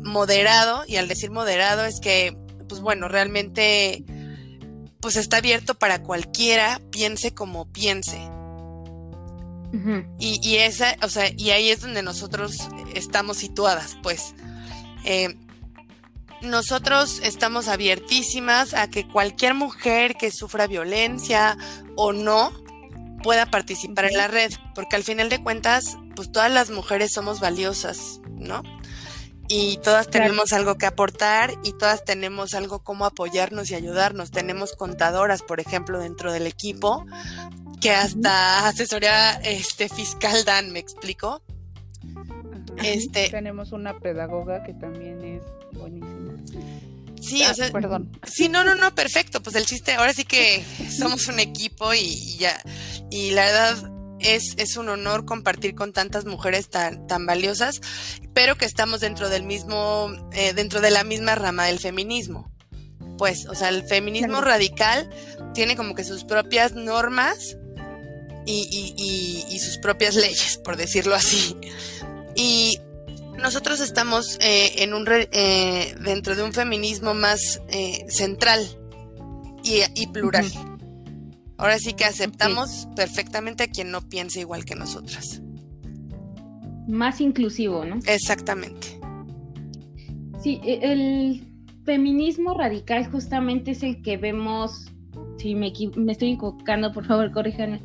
moderado, 0.04 0.84
y 0.88 0.98
al 0.98 1.08
decir 1.08 1.32
moderado 1.32 1.86
es 1.86 2.00
que, 2.00 2.38
pues 2.70 2.82
bueno, 2.82 3.08
realmente 3.08 4.06
pues 5.00 5.16
está 5.16 5.38
abierto 5.38 5.76
para 5.76 6.04
cualquiera, 6.04 6.82
piense 6.92 7.34
como 7.34 7.72
piense. 7.72 8.20
y, 10.20 10.40
y, 10.48 10.58
esa, 10.58 10.96
o 11.04 11.10
sea, 11.10 11.32
y 11.36 11.50
ahí 11.50 11.70
es 11.70 11.82
donde 11.82 12.02
nosotros 12.02 12.70
estamos 12.96 13.38
situadas, 13.38 13.98
pues. 14.02 14.34
Eh, 15.04 15.36
nosotros 16.41 17.20
estamos 17.24 17.67
abiertísimas 17.67 18.74
a 18.74 18.89
que 18.89 19.08
cualquier 19.08 19.53
mujer 19.53 20.15
que 20.15 20.32
sufra 20.32 20.67
violencia 20.67 21.58
o 21.96 22.13
no 22.13 22.51
pueda 23.24 23.46
participar 23.48 24.06
en 24.06 24.17
la 24.17 24.27
red, 24.27 24.51
porque 24.75 24.96
al 24.96 25.03
final 25.03 25.29
de 25.29 25.41
cuentas, 25.41 25.98
pues 26.15 26.32
todas 26.32 26.51
las 26.51 26.70
mujeres 26.70 27.12
somos 27.13 27.39
valiosas, 27.39 28.22
¿no? 28.29 28.63
y 29.50 29.77
todas 29.77 30.10
tenemos 30.10 30.51
algo 30.51 30.77
que 30.77 30.86
aportar 30.86 31.53
y 31.63 31.72
todas 31.74 32.03
tenemos 32.03 32.53
algo 32.53 32.79
como 32.79 33.06
apoyarnos 33.06 33.72
y 33.72 33.75
ayudarnos. 33.75 34.32
Tenemos 34.32 34.75
contadoras, 34.75 35.41
por 35.41 35.60
ejemplo, 35.60 36.00
dentro 36.00 36.34
del 36.34 36.48
equipo, 36.48 37.06
que 37.79 37.91
hasta 37.91 38.67
asesoría 38.67 39.34
este, 39.36 39.88
fiscal 39.88 40.44
dan, 40.44 40.72
¿me 40.74 40.79
explico? 40.79 41.41
Este, 42.84 43.29
tenemos 43.29 43.72
una 43.72 43.98
pedagoga 44.00 44.63
que 44.63 44.74
también 44.74 45.24
es 45.24 45.44
buenísima. 45.77 46.34
Sí, 47.22 47.41
o 47.43 47.50
ah, 47.50 47.53
sea, 47.53 47.72
perdón. 47.72 48.12
Sí, 48.31 48.48
no, 48.48 48.63
no, 48.63 48.75
no, 48.75 48.93
perfecto. 48.93 49.41
Pues 49.41 49.55
el 49.55 49.65
chiste, 49.65 49.96
ahora 49.96 50.13
sí 50.13 50.24
que 50.24 50.63
somos 50.89 51.27
un 51.27 51.39
equipo 51.39 51.93
y, 51.93 52.00
y 52.00 52.38
ya. 52.38 52.62
Y 53.10 53.31
la 53.31 53.46
verdad, 53.46 53.91
es, 54.19 54.55
es, 54.57 54.77
un 54.77 54.89
honor 54.89 55.25
compartir 55.25 55.75
con 55.75 55.93
tantas 55.93 56.25
mujeres 56.25 56.69
tan, 56.69 57.07
tan 57.07 57.25
valiosas, 57.25 57.81
pero 58.34 58.55
que 58.55 58.65
estamos 58.65 59.00
dentro 59.00 59.29
del 59.29 59.43
mismo, 59.43 60.12
eh, 60.34 60.53
dentro 60.53 60.81
de 60.81 60.91
la 60.91 61.03
misma 61.03 61.36
rama 61.36 61.65
del 61.65 61.79
feminismo. 61.79 62.51
Pues, 63.17 63.48
o 63.48 63.55
sea, 63.55 63.69
el 63.69 63.84
feminismo 63.84 64.41
radical 64.41 65.10
tiene 65.53 65.75
como 65.75 65.96
que 65.96 66.03
sus 66.03 66.24
propias 66.24 66.74
normas 66.74 67.57
y, 68.46 69.46
y, 69.50 69.60
sus 69.60 69.77
propias 69.79 70.15
leyes, 70.15 70.57
por 70.57 70.77
decirlo 70.77 71.15
así. 71.15 71.57
Y 72.36 72.79
nosotros 73.41 73.79
estamos 73.79 74.38
eh, 74.41 74.84
en 74.84 74.94
un 74.94 75.06
eh, 75.10 75.96
dentro 76.01 76.36
de 76.36 76.44
un 76.44 76.53
feminismo 76.53 77.13
más 77.13 77.62
central 78.08 78.65
y, 79.63 80.08
plural. 80.08 80.46
Ahora 81.58 81.79
sí 81.79 81.94
que 81.94 82.06
aceptamos 82.06 82.88
perfectamente 82.96 83.63
a 83.63 83.67
quien 83.67 83.91
no 83.91 84.08
piense 84.08 84.39
igual 84.39 84.63
que 84.63 84.75
nosotras. 84.75 85.41
Más 86.88 87.20
inclusivo, 87.20 87.84
¿no? 87.84 88.00
Exactamente. 88.06 89.00
Sí, 90.41 90.62
e, 90.63 90.79
el 90.84 91.44
feminismo 91.84 92.53
radical 92.53 93.10
justamente 93.10 93.72
es 93.72 93.84
el 93.84 94.01
que 94.01 94.17
vemos, 94.17 94.91
si 95.38 95.56
me, 95.56 95.74
me 95.96 96.12
estoy 96.12 96.34
equivocando, 96.34 96.94
por 96.94 97.06
favor, 97.06 97.32
corríjanme, 97.32 97.82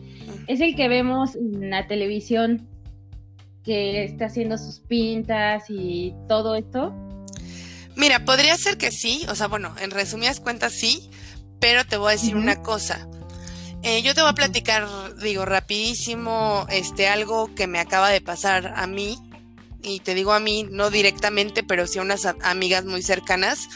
es 0.46 0.60
el 0.60 0.76
que 0.76 0.88
vemos 0.88 1.34
en 1.34 1.70
la 1.70 1.86
televisión 1.86 2.68
que 3.64 4.04
está 4.04 4.26
haciendo 4.26 4.58
sus 4.58 4.80
pintas 4.80 5.64
y 5.68 6.14
todo 6.28 6.54
esto. 6.54 6.92
Mira, 7.96 8.24
podría 8.24 8.56
ser 8.56 8.78
que 8.78 8.90
sí, 8.90 9.24
o 9.28 9.34
sea, 9.34 9.48
bueno, 9.48 9.74
en 9.80 9.90
resumidas 9.90 10.40
cuentas 10.40 10.72
sí, 10.72 11.10
pero 11.60 11.84
te 11.84 11.96
voy 11.96 12.08
a 12.08 12.12
decir 12.12 12.36
una 12.36 12.62
cosa. 12.62 13.06
Eh, 13.82 14.02
yo 14.02 14.14
te 14.14 14.22
voy 14.22 14.30
a 14.30 14.34
platicar, 14.34 14.88
digo, 15.16 15.44
rapidísimo, 15.44 16.66
este, 16.70 17.08
algo 17.08 17.54
que 17.54 17.66
me 17.66 17.80
acaba 17.80 18.10
de 18.10 18.20
pasar 18.20 18.72
a 18.76 18.86
mí, 18.86 19.18
y 19.82 20.00
te 20.00 20.14
digo 20.14 20.32
a 20.32 20.40
mí, 20.40 20.66
no 20.70 20.90
directamente, 20.90 21.62
pero 21.62 21.86
sí 21.86 21.98
a 21.98 22.02
unas 22.02 22.26
amigas 22.42 22.84
muy 22.84 23.02
cercanas 23.02 23.68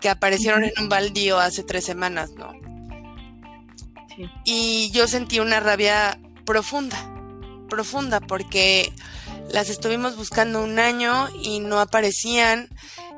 que 0.00 0.08
aparecieron 0.08 0.64
en 0.64 0.72
un 0.80 0.88
baldío 0.88 1.38
hace 1.38 1.62
tres 1.62 1.84
semanas, 1.84 2.30
¿no? 2.32 2.52
Sí. 4.16 4.24
Y 4.44 4.90
yo 4.92 5.06
sentí 5.06 5.40
una 5.40 5.60
rabia 5.60 6.18
profunda, 6.44 7.13
profunda, 7.68 8.20
porque 8.20 8.92
las 9.50 9.68
estuvimos 9.68 10.16
buscando 10.16 10.62
un 10.62 10.78
año 10.78 11.28
y 11.42 11.60
no 11.60 11.80
aparecían, 11.80 12.68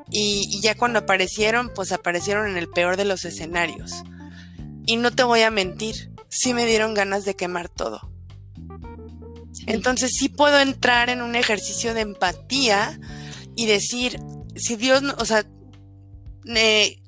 y, 0.09 0.47
y 0.49 0.61
ya 0.61 0.75
cuando 0.75 0.99
aparecieron, 0.99 1.71
pues 1.73 1.91
aparecieron 1.91 2.47
en 2.47 2.57
el 2.57 2.69
peor 2.69 2.97
de 2.97 3.05
los 3.05 3.25
escenarios. 3.25 4.03
Y 4.85 4.97
no 4.97 5.11
te 5.11 5.23
voy 5.23 5.41
a 5.41 5.51
mentir, 5.51 6.11
sí 6.29 6.53
me 6.53 6.65
dieron 6.65 6.93
ganas 6.93 7.25
de 7.25 7.35
quemar 7.35 7.69
todo. 7.69 8.09
Entonces 9.65 10.13
sí 10.13 10.29
puedo 10.29 10.59
entrar 10.59 11.09
en 11.09 11.21
un 11.21 11.35
ejercicio 11.35 11.93
de 11.93 12.01
empatía 12.01 12.99
y 13.55 13.65
decir, 13.65 14.19
si 14.55 14.75
Dios, 14.75 15.03
o 15.17 15.25
sea, 15.25 15.45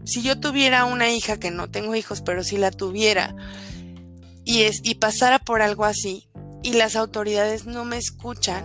si 0.03 0.21
yo 0.21 0.39
tuviera 0.39 0.85
una 0.85 1.09
hija 1.09 1.39
que 1.39 1.51
no 1.51 1.69
tengo 1.69 1.95
hijos, 1.95 2.21
pero 2.21 2.43
si 2.43 2.57
la 2.57 2.71
tuviera 2.71 3.35
y, 4.43 4.63
es, 4.63 4.81
y 4.83 4.95
pasara 4.95 5.39
por 5.39 5.61
algo 5.61 5.85
así 5.85 6.27
y 6.63 6.73
las 6.73 6.95
autoridades 6.95 7.65
no 7.65 7.85
me 7.85 7.97
escuchan, 7.97 8.63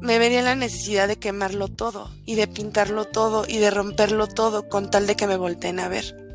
me 0.00 0.18
vería 0.18 0.42
la 0.42 0.54
necesidad 0.54 1.08
de 1.08 1.16
quemarlo 1.16 1.68
todo 1.68 2.10
y 2.24 2.34
de 2.34 2.46
pintarlo 2.46 3.04
todo 3.06 3.44
y 3.48 3.58
de 3.58 3.70
romperlo 3.70 4.26
todo 4.26 4.68
con 4.68 4.90
tal 4.90 5.06
de 5.06 5.16
que 5.16 5.26
me 5.26 5.36
volteen 5.36 5.80
a 5.80 5.88
ver 5.88 6.26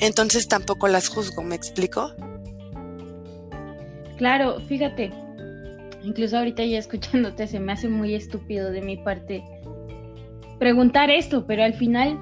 entonces 0.00 0.48
tampoco 0.48 0.88
las 0.88 1.08
juzgo, 1.08 1.42
¿me 1.42 1.54
explico? 1.54 2.12
Claro, 4.16 4.60
fíjate, 4.60 5.10
incluso 6.02 6.38
ahorita 6.38 6.64
ya 6.64 6.78
escuchándote 6.78 7.46
se 7.46 7.60
me 7.60 7.72
hace 7.72 7.88
muy 7.88 8.14
estúpido 8.14 8.70
de 8.70 8.82
mi 8.82 8.96
parte 8.96 9.42
preguntar 10.58 11.10
esto, 11.10 11.46
pero 11.46 11.64
al 11.64 11.74
final 11.74 12.18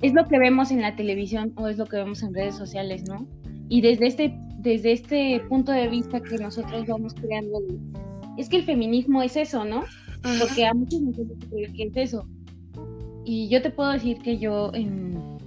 es 0.00 0.12
lo 0.12 0.26
que 0.26 0.38
vemos 0.38 0.70
en 0.70 0.82
la 0.82 0.96
televisión 0.96 1.52
o 1.56 1.68
es 1.68 1.78
lo 1.78 1.86
que 1.86 1.96
vemos 1.96 2.22
en 2.22 2.34
redes 2.34 2.56
sociales, 2.56 3.04
¿no? 3.08 3.26
Y 3.68 3.80
desde 3.80 4.06
este, 4.06 4.38
desde 4.64 4.92
este 4.92 5.40
punto 5.48 5.70
de 5.70 5.88
vista 5.88 6.20
que 6.20 6.38
nosotros 6.38 6.86
vamos 6.86 7.14
creando, 7.14 7.62
es 8.38 8.48
que 8.48 8.56
el 8.56 8.64
feminismo 8.64 9.22
es 9.22 9.36
eso, 9.36 9.64
¿no? 9.64 9.84
Porque 10.40 10.64
a 10.66 10.72
muchos 10.72 11.02
nos 11.02 11.16
creen 11.50 11.72
que 11.74 11.82
es 11.84 11.96
eso. 11.96 12.26
Y 13.26 13.48
yo 13.50 13.60
te 13.60 13.70
puedo 13.70 13.92
decir 13.92 14.18
que 14.18 14.38
yo 14.38 14.72
en, 14.72 15.38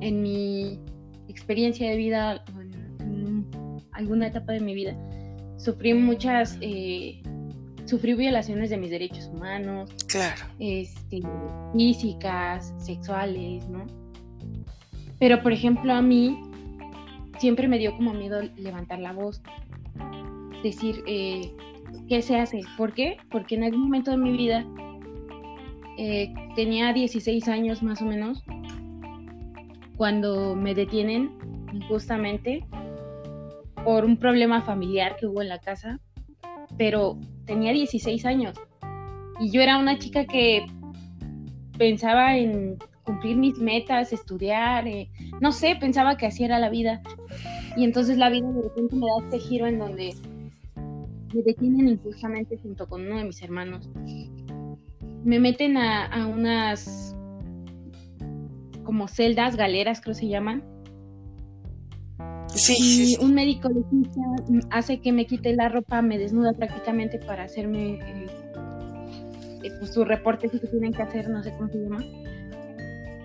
en 0.00 0.22
mi 0.22 0.80
experiencia 1.28 1.88
de 1.88 1.96
vida, 1.96 2.44
en, 3.00 3.46
alguna 3.92 4.26
etapa 4.26 4.52
de 4.52 4.60
mi 4.60 4.74
vida, 4.74 4.96
sufrí 5.56 5.94
muchas, 5.94 6.58
eh, 6.60 7.22
sufrí 7.84 8.14
violaciones 8.14 8.70
de 8.70 8.76
mis 8.76 8.90
derechos 8.90 9.30
humanos, 9.32 9.88
claro. 10.08 10.42
este, 10.58 11.22
físicas, 11.72 12.74
sexuales, 12.78 13.66
¿no? 13.68 13.86
Pero, 15.18 15.42
por 15.42 15.52
ejemplo, 15.52 15.94
a 15.94 16.02
mí 16.02 16.38
siempre 17.38 17.68
me 17.68 17.78
dio 17.78 17.94
como 17.96 18.12
miedo 18.12 18.42
levantar 18.56 18.98
la 18.98 19.12
voz, 19.12 19.42
decir, 20.62 21.02
eh, 21.06 21.52
¿qué 22.08 22.22
se 22.22 22.38
hace? 22.38 22.60
¿Por 22.76 22.92
qué? 22.92 23.16
Porque 23.30 23.54
en 23.54 23.64
algún 23.64 23.82
momento 23.82 24.10
de 24.10 24.16
mi 24.16 24.36
vida 24.36 24.64
eh, 25.98 26.32
tenía 26.54 26.92
16 26.92 27.48
años 27.48 27.82
más 27.82 28.02
o 28.02 28.04
menos 28.04 28.42
cuando 29.96 30.54
me 30.54 30.74
detienen 30.74 31.30
justamente 31.88 32.64
por 33.84 34.04
un 34.04 34.16
problema 34.16 34.62
familiar 34.62 35.16
que 35.16 35.26
hubo 35.26 35.42
en 35.42 35.48
la 35.48 35.58
casa, 35.58 36.00
pero 36.76 37.18
tenía 37.46 37.72
16 37.72 38.26
años 38.26 38.58
y 39.40 39.50
yo 39.50 39.60
era 39.60 39.78
una 39.78 39.98
chica 39.98 40.24
que 40.24 40.66
pensaba 41.78 42.36
en 42.36 42.78
cumplir 43.04 43.36
mis 43.36 43.58
metas, 43.58 44.12
estudiar, 44.12 44.86
eh, 44.88 45.08
no 45.40 45.52
sé, 45.52 45.76
pensaba 45.78 46.16
que 46.16 46.26
así 46.26 46.44
era 46.44 46.58
la 46.58 46.70
vida. 46.70 47.02
Y 47.76 47.84
entonces 47.84 48.16
la 48.16 48.30
vida 48.30 48.50
de 48.50 48.62
repente 48.62 48.96
me 48.96 49.06
da 49.06 49.24
este 49.24 49.38
giro 49.38 49.66
en 49.66 49.78
donde 49.78 50.14
me 51.34 51.42
detienen 51.42 51.88
injustamente 51.88 52.58
junto 52.58 52.88
con 52.88 53.06
uno 53.06 53.18
de 53.18 53.24
mis 53.24 53.42
hermanos. 53.42 53.88
Me 55.24 55.38
meten 55.38 55.76
a, 55.76 56.06
a 56.06 56.26
unas 56.26 57.14
como 58.86 59.08
celdas, 59.08 59.56
galeras 59.56 60.00
creo 60.00 60.14
se 60.14 60.28
llaman. 60.28 60.62
Sí, 62.54 63.18
un 63.20 63.34
médico 63.34 63.68
legista 63.68 64.20
hace 64.70 65.00
que 65.00 65.12
me 65.12 65.26
quite 65.26 65.54
la 65.54 65.68
ropa, 65.68 66.00
me 66.00 66.16
desnuda 66.16 66.54
prácticamente 66.54 67.18
para 67.18 67.44
hacerme 67.44 67.94
eh, 67.94 68.26
eh, 69.62 69.70
pues, 69.78 69.92
su 69.92 70.04
reporte 70.04 70.48
que 70.48 70.58
tienen 70.58 70.92
que 70.92 71.02
hacer, 71.02 71.28
no 71.28 71.42
sé 71.42 71.52
cómo 71.52 71.68
se 71.68 71.78
llama. 71.82 72.02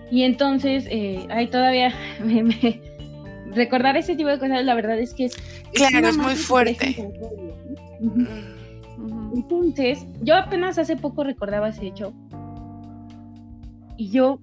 Y 0.10 0.24
entonces, 0.24 0.86
eh, 0.90 1.26
ahí 1.30 1.50
todavía 1.50 1.94
recordar 3.54 3.98
ese 3.98 4.16
tipo 4.16 4.30
de 4.30 4.40
cosas, 4.40 4.64
la 4.66 4.74
verdad 4.74 5.00
es 5.00 5.14
que 5.14 5.26
es... 5.26 5.36
Claro, 5.74 6.08
es, 6.08 6.18
muy 6.18 6.36
fuerte. 6.36 7.12
Entonces, 9.36 10.06
yo 10.22 10.36
apenas 10.36 10.78
hace 10.78 10.96
poco 10.96 11.24
recordaba 11.24 11.70
ese 11.70 11.88
hecho. 11.88 12.14
Y 13.98 14.10
yo, 14.10 14.40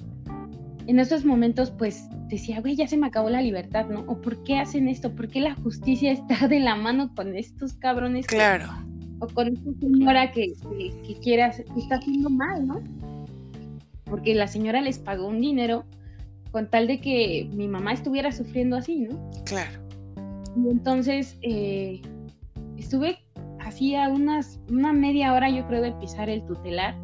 en 0.87 0.99
esos 0.99 1.25
momentos, 1.25 1.71
pues 1.71 2.09
decía, 2.29 2.61
güey, 2.61 2.77
ya 2.77 2.87
se 2.87 2.97
me 2.97 3.07
acabó 3.07 3.29
la 3.31 3.43
libertad, 3.43 3.87
¿no? 3.87 4.01
¿O 4.07 4.21
por 4.21 4.43
qué 4.45 4.59
hacen 4.59 4.89
esto? 4.89 5.15
¿Por 5.15 5.29
qué 5.29 5.41
la 5.41 5.55
justicia 5.55 6.13
está 6.13 6.49
de 6.49 6.61
la 6.61 6.77
mano 6.77 7.15
con 7.15 7.37
estos 7.37 7.75
cabrones? 7.75 8.27
Claro. 8.27 8.69
o 9.21 9.27
con 9.27 9.49
esta 9.49 9.71
señora 9.81 10.31
que, 10.31 10.53
que, 11.07 11.15
quiere 11.21 11.43
hacer, 11.43 11.65
que 11.67 11.81
está 11.81 11.97
haciendo 11.97 12.31
mal, 12.31 12.67
¿no? 12.67 12.81
Porque 14.05 14.35
la 14.35 14.47
señora 14.47 14.81
les 14.81 14.99
pagó 14.99 15.27
un 15.27 15.41
dinero 15.41 15.85
con 16.51 16.69
tal 16.71 16.87
de 16.87 17.01
que 17.01 17.49
mi 17.53 17.69
mamá 17.69 17.93
estuviera 17.93 18.33
sufriendo 18.33 18.77
así, 18.77 19.01
¿no? 19.01 19.31
Claro. 19.45 19.79
Y 20.57 20.71
entonces 20.71 21.37
eh, 21.43 22.01
estuve 22.77 23.19
hacía 23.61 24.09
unas, 24.09 24.59
una 24.69 24.93
media 24.93 25.33
hora 25.33 25.51
yo 25.51 25.67
creo 25.67 25.83
de 25.83 25.93
pisar 25.93 26.29
el 26.29 26.45
tutelar 26.47 26.97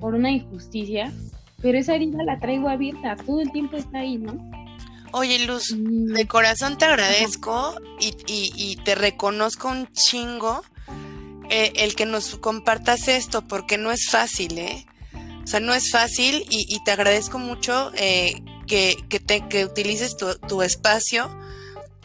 por 0.00 0.14
una 0.14 0.30
injusticia, 0.30 1.12
pero 1.60 1.78
esa 1.78 1.94
herida 1.94 2.22
la 2.24 2.38
traigo 2.40 2.68
abierta, 2.68 3.16
todo 3.16 3.40
el 3.40 3.50
tiempo 3.52 3.76
está 3.76 3.98
ahí, 3.98 4.16
¿no? 4.16 4.38
Oye 5.12 5.46
Luz, 5.46 5.74
de 5.76 6.26
corazón 6.26 6.76
te 6.76 6.84
agradezco 6.84 7.74
y, 7.98 8.14
y, 8.26 8.76
te 8.84 8.94
reconozco 8.94 9.68
un 9.68 9.90
chingo 9.92 10.62
eh, 11.50 11.72
el 11.76 11.94
que 11.94 12.04
nos 12.04 12.36
compartas 12.36 13.08
esto, 13.08 13.42
porque 13.42 13.78
no 13.78 13.90
es 13.90 14.10
fácil, 14.10 14.58
¿eh? 14.58 14.86
O 15.42 15.46
sea, 15.46 15.60
no 15.60 15.72
es 15.72 15.90
fácil 15.90 16.44
y, 16.50 16.78
te 16.84 16.90
agradezco 16.90 17.38
mucho 17.38 17.90
eh, 17.94 18.42
que, 18.68 18.96
que, 19.08 19.18
te, 19.18 19.48
que 19.48 19.64
utilices 19.64 20.16
tu, 20.16 20.38
tu, 20.38 20.62
espacio 20.62 21.28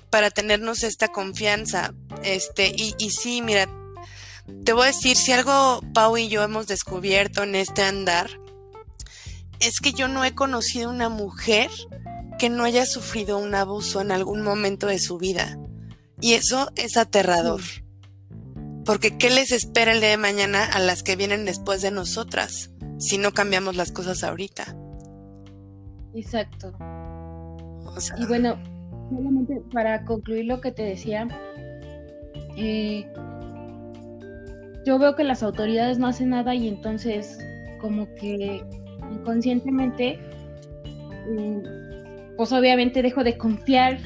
para 0.09 0.31
tenernos 0.31 0.83
esta 0.83 1.09
confianza. 1.09 1.93
Este, 2.23 2.73
y, 2.75 2.95
y 2.97 3.11
sí, 3.11 3.41
mira, 3.41 3.69
te 4.63 4.73
voy 4.73 4.83
a 4.83 4.87
decir, 4.87 5.15
si 5.15 5.31
algo 5.31 5.81
Pau 5.93 6.17
y 6.17 6.29
yo 6.29 6.41
hemos 6.43 6.67
descubierto 6.67 7.43
en 7.43 7.55
este 7.55 7.83
andar, 7.83 8.29
es 9.59 9.79
que 9.79 9.93
yo 9.93 10.07
no 10.07 10.25
he 10.25 10.33
conocido 10.33 10.89
una 10.89 11.09
mujer 11.09 11.69
que 12.39 12.49
no 12.49 12.63
haya 12.63 12.85
sufrido 12.85 13.37
un 13.37 13.55
abuso 13.55 14.01
en 14.01 14.11
algún 14.11 14.41
momento 14.41 14.87
de 14.87 14.99
su 14.99 15.17
vida. 15.17 15.57
Y 16.19 16.33
eso 16.33 16.69
es 16.75 16.97
aterrador. 16.97 17.61
Porque 18.85 19.17
¿qué 19.17 19.29
les 19.29 19.51
espera 19.51 19.93
el 19.93 20.01
día 20.01 20.09
de 20.09 20.17
mañana 20.17 20.65
a 20.65 20.79
las 20.79 21.03
que 21.03 21.15
vienen 21.15 21.45
después 21.45 21.81
de 21.81 21.91
nosotras 21.91 22.71
si 22.99 23.17
no 23.17 23.33
cambiamos 23.33 23.75
las 23.75 23.91
cosas 23.91 24.23
ahorita? 24.23 24.75
Exacto. 26.13 26.73
y 28.17 28.25
bueno, 28.27 28.57
solamente 29.09 29.61
para 29.71 30.03
concluir 30.05 30.45
lo 30.45 30.61
que 30.61 30.71
te 30.71 30.83
decía, 30.83 31.27
eh, 32.57 33.05
yo 34.85 34.99
veo 34.99 35.15
que 35.15 35.23
las 35.23 35.43
autoridades 35.43 35.97
no 35.97 36.07
hacen 36.07 36.29
nada 36.29 36.53
y 36.55 36.67
entonces 36.67 37.37
como 37.79 38.05
que 38.15 38.63
inconscientemente, 39.11 40.19
mm, 41.29 42.35
pues 42.37 42.51
obviamente 42.51 43.01
dejo 43.01 43.23
de 43.23 43.37
confiar 43.37 43.97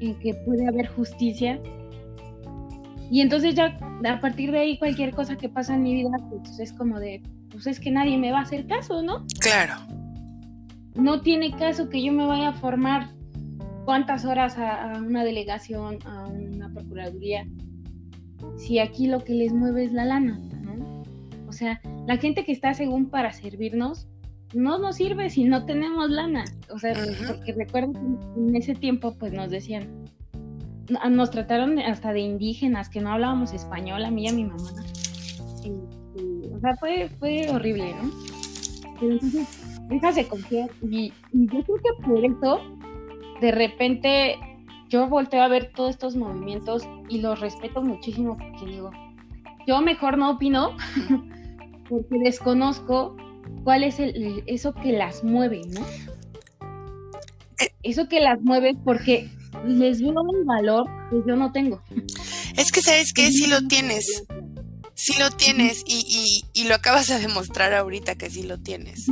en 0.00 0.18
que 0.18 0.34
puede 0.46 0.66
haber 0.66 0.88
justicia. 0.88 1.60
Y 3.10 3.20
entonces 3.20 3.54
ya 3.54 3.78
a 4.04 4.20
partir 4.20 4.52
de 4.52 4.58
ahí 4.58 4.78
cualquier 4.78 5.14
cosa 5.14 5.36
que 5.36 5.48
pasa 5.48 5.74
en 5.74 5.82
mi 5.82 5.94
vida, 5.94 6.16
pues 6.30 6.58
es 6.58 6.72
como 6.72 6.98
de, 6.98 7.22
pues 7.50 7.66
es 7.66 7.78
que 7.78 7.90
nadie 7.90 8.16
me 8.16 8.32
va 8.32 8.38
a 8.38 8.42
hacer 8.42 8.66
caso, 8.66 9.02
¿no? 9.02 9.26
Claro. 9.40 9.74
No 10.94 11.20
tiene 11.20 11.52
caso 11.56 11.88
que 11.88 12.02
yo 12.02 12.12
me 12.12 12.26
vaya 12.26 12.50
a 12.50 12.52
formar 12.52 13.10
cuántas 13.84 14.24
horas 14.24 14.58
a, 14.58 14.92
a 14.92 14.98
una 14.98 15.24
delegación, 15.24 15.98
a 16.04 16.28
una 16.28 16.72
procuraduría, 16.72 17.46
si 18.56 18.78
aquí 18.78 19.06
lo 19.06 19.24
que 19.24 19.34
les 19.34 19.52
mueve 19.52 19.84
es 19.84 19.92
la 19.92 20.04
lana, 20.04 20.38
¿no? 20.62 21.02
O 21.48 21.52
sea, 21.52 21.80
la 22.06 22.16
gente 22.16 22.44
que 22.44 22.52
está 22.52 22.74
según 22.74 23.10
para 23.10 23.32
servirnos, 23.32 24.08
no 24.54 24.78
nos 24.78 24.96
sirve 24.96 25.30
si 25.30 25.44
no 25.44 25.64
tenemos 25.64 26.10
lana. 26.10 26.44
O 26.70 26.78
sea, 26.78 26.94
porque 27.26 27.52
recuerdo 27.52 27.92
que 27.92 28.40
en 28.40 28.56
ese 28.56 28.74
tiempo 28.74 29.14
pues 29.18 29.32
nos 29.32 29.50
decían, 29.50 29.88
nos 31.10 31.30
trataron 31.30 31.78
hasta 31.78 32.12
de 32.12 32.20
indígenas, 32.20 32.88
que 32.88 33.00
no 33.00 33.12
hablábamos 33.12 33.52
español, 33.52 34.04
a 34.04 34.10
mí 34.10 34.24
y 34.24 34.28
a 34.28 34.32
mi 34.32 34.44
mamá. 34.44 34.72
o 36.54 36.60
sea, 36.60 36.76
fue, 36.76 37.08
fue 37.18 37.48
horrible, 37.50 37.94
¿no? 37.94 38.10
Confiar. 40.28 40.70
Y, 40.82 41.12
y 41.32 41.46
yo 41.46 41.62
creo 41.62 41.76
que 41.76 42.06
por 42.06 42.24
eso, 42.24 42.60
de 43.40 43.52
repente, 43.52 44.38
yo 44.88 45.08
volteo 45.08 45.42
a 45.42 45.48
ver 45.48 45.72
todos 45.74 45.90
estos 45.90 46.16
movimientos 46.16 46.82
y 47.08 47.20
los 47.20 47.40
respeto 47.40 47.82
muchísimo 47.82 48.36
porque 48.36 48.66
digo, 48.66 48.90
yo 49.66 49.80
mejor 49.80 50.18
no 50.18 50.32
opino 50.32 50.76
porque 51.88 52.18
desconozco 52.22 53.16
cuál 53.64 53.84
es 53.84 53.98
el, 54.00 54.42
eso 54.46 54.74
que 54.74 54.92
las 54.92 55.24
mueve, 55.24 55.62
¿no? 55.68 55.80
Eh. 57.60 57.72
Eso 57.82 58.08
que 58.08 58.20
las 58.20 58.40
mueve 58.42 58.76
porque 58.84 59.30
les 59.66 60.00
veo 60.00 60.12
un 60.12 60.46
valor 60.46 60.84
que 61.10 61.22
yo 61.26 61.36
no 61.36 61.52
tengo. 61.52 61.82
Es 62.56 62.72
que 62.72 62.82
sabes 62.82 63.12
que 63.12 63.30
sí 63.30 63.46
lo 63.46 63.66
tienes, 63.68 64.24
sí 64.94 65.14
lo 65.18 65.30
tienes 65.30 65.84
y, 65.86 66.44
y, 66.52 66.64
lo 66.64 66.74
acabas 66.74 67.08
de 67.08 67.18
demostrar 67.18 67.74
ahorita 67.74 68.16
que 68.16 68.30
sí 68.30 68.42
lo 68.42 68.58
tienes. 68.58 69.06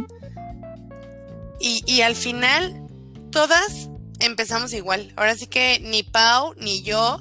Y, 1.61 1.85
y 1.87 2.01
al 2.01 2.17
final, 2.17 2.89
todas 3.31 3.91
empezamos 4.19 4.73
igual. 4.73 5.13
Ahora 5.17 5.37
sí 5.37 5.47
que 5.47 5.81
ni 5.81 6.03
Pau, 6.03 6.55
ni 6.57 6.83
yo, 6.83 7.21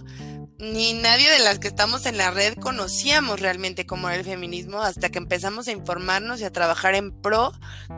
ni 0.60 0.93
nadie 0.93 1.30
de 1.30 1.39
las 1.39 1.60
que 1.60 1.69
estamos 1.69 2.06
en 2.06 2.17
la 2.17 2.32
red 2.32 2.56
conocíamos 2.56 3.39
realmente 3.39 3.86
cómo 3.86 4.10
era 4.10 4.17
el 4.17 4.25
feminismo 4.25 4.82
hasta 4.82 5.10
que 5.10 5.17
empezamos 5.17 5.67
a 5.67 5.71
informarnos 5.71 6.41
y 6.41 6.43
a 6.43 6.52
trabajar 6.52 6.95
en 6.95 7.12
pro 7.21 7.54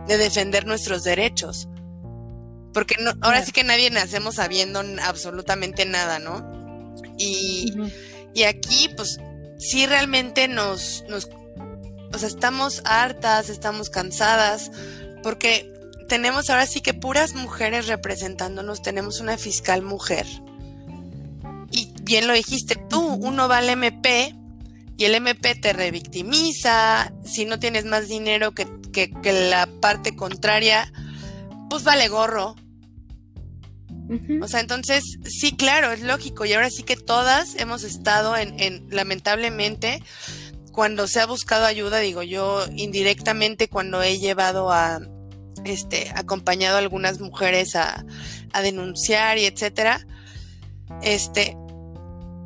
de 0.07 0.17
defender 0.17 0.67
nuestros 0.67 1.03
derechos. 1.03 1.67
Porque 2.73 2.95
no, 3.01 3.13
ahora 3.21 3.43
sí 3.43 3.51
que 3.51 3.63
nadie 3.63 3.89
nacemos 3.89 4.35
sabiendo 4.35 4.81
absolutamente 5.03 5.85
nada, 5.85 6.19
¿no? 6.19 6.93
Y, 7.17 7.73
y 8.33 8.43
aquí, 8.43 8.89
pues, 8.95 9.17
sí 9.57 9.85
realmente 9.87 10.47
nos, 10.47 11.03
nos, 11.09 11.27
o 12.13 12.17
sea, 12.17 12.27
estamos 12.27 12.81
hartas, 12.85 13.49
estamos 13.49 13.89
cansadas, 13.89 14.71
porque 15.21 15.71
tenemos 16.11 16.49
ahora 16.49 16.65
sí 16.65 16.81
que 16.81 16.93
puras 16.93 17.35
mujeres 17.35 17.87
representándonos, 17.87 18.81
tenemos 18.81 19.21
una 19.21 19.37
fiscal 19.37 19.81
mujer. 19.81 20.27
Y 21.71 21.93
bien 22.01 22.27
lo 22.27 22.33
dijiste 22.33 22.75
tú, 22.75 22.99
uno 23.01 23.47
va 23.47 23.59
al 23.59 23.69
MP 23.69 24.35
y 24.97 25.05
el 25.05 25.15
MP 25.15 25.55
te 25.55 25.71
revictimiza, 25.71 27.13
si 27.23 27.45
no 27.45 27.59
tienes 27.59 27.85
más 27.85 28.09
dinero 28.09 28.51
que, 28.51 28.67
la 29.23 29.69
parte 29.79 30.13
contraria, 30.13 30.91
pues 31.69 31.85
vale 31.85 32.09
gorro. 32.09 32.57
O 34.41 34.49
sea, 34.49 34.59
entonces, 34.59 35.17
sí, 35.23 35.55
claro, 35.55 35.93
es 35.93 36.01
lógico. 36.01 36.43
Y 36.43 36.51
ahora 36.51 36.69
sí 36.69 36.83
que 36.83 36.97
todas 36.97 37.55
hemos 37.55 37.83
estado 37.85 38.35
en, 38.35 38.59
en, 38.59 38.85
lamentablemente, 38.89 40.03
cuando 40.73 41.07
se 41.07 41.21
ha 41.21 41.25
buscado 41.25 41.65
ayuda, 41.65 41.99
digo 41.99 42.21
yo, 42.21 42.65
indirectamente, 42.75 43.69
cuando 43.69 44.03
he 44.03 44.19
llevado 44.19 44.73
a, 44.73 44.99
este, 45.65 46.11
acompañado 46.15 46.75
a 46.75 46.79
algunas 46.79 47.19
mujeres 47.19 47.75
a, 47.75 48.05
denunciar 48.61 49.37
y 49.37 49.45
etcétera. 49.45 50.05
Este, 51.01 51.55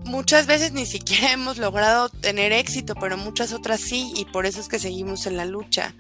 muchas 0.06 0.46
veces 0.48 0.72
ni 0.72 0.86
siquiera 0.86 1.32
hemos 1.34 1.58
logrado 1.58 2.10
tener 2.10 2.52
éxito, 2.52 2.96
pero 2.96 3.18
muchas 3.18 3.54
otras 3.54 3.82
sí, 3.82 4.14
y 4.16 4.26
por 4.26 4.46
eso 4.46 4.60
es 4.60 4.68
que 4.68 4.80
seguimos 4.80 5.26
en 5.26 5.38
la 5.38 5.46
lucha. 5.46 5.94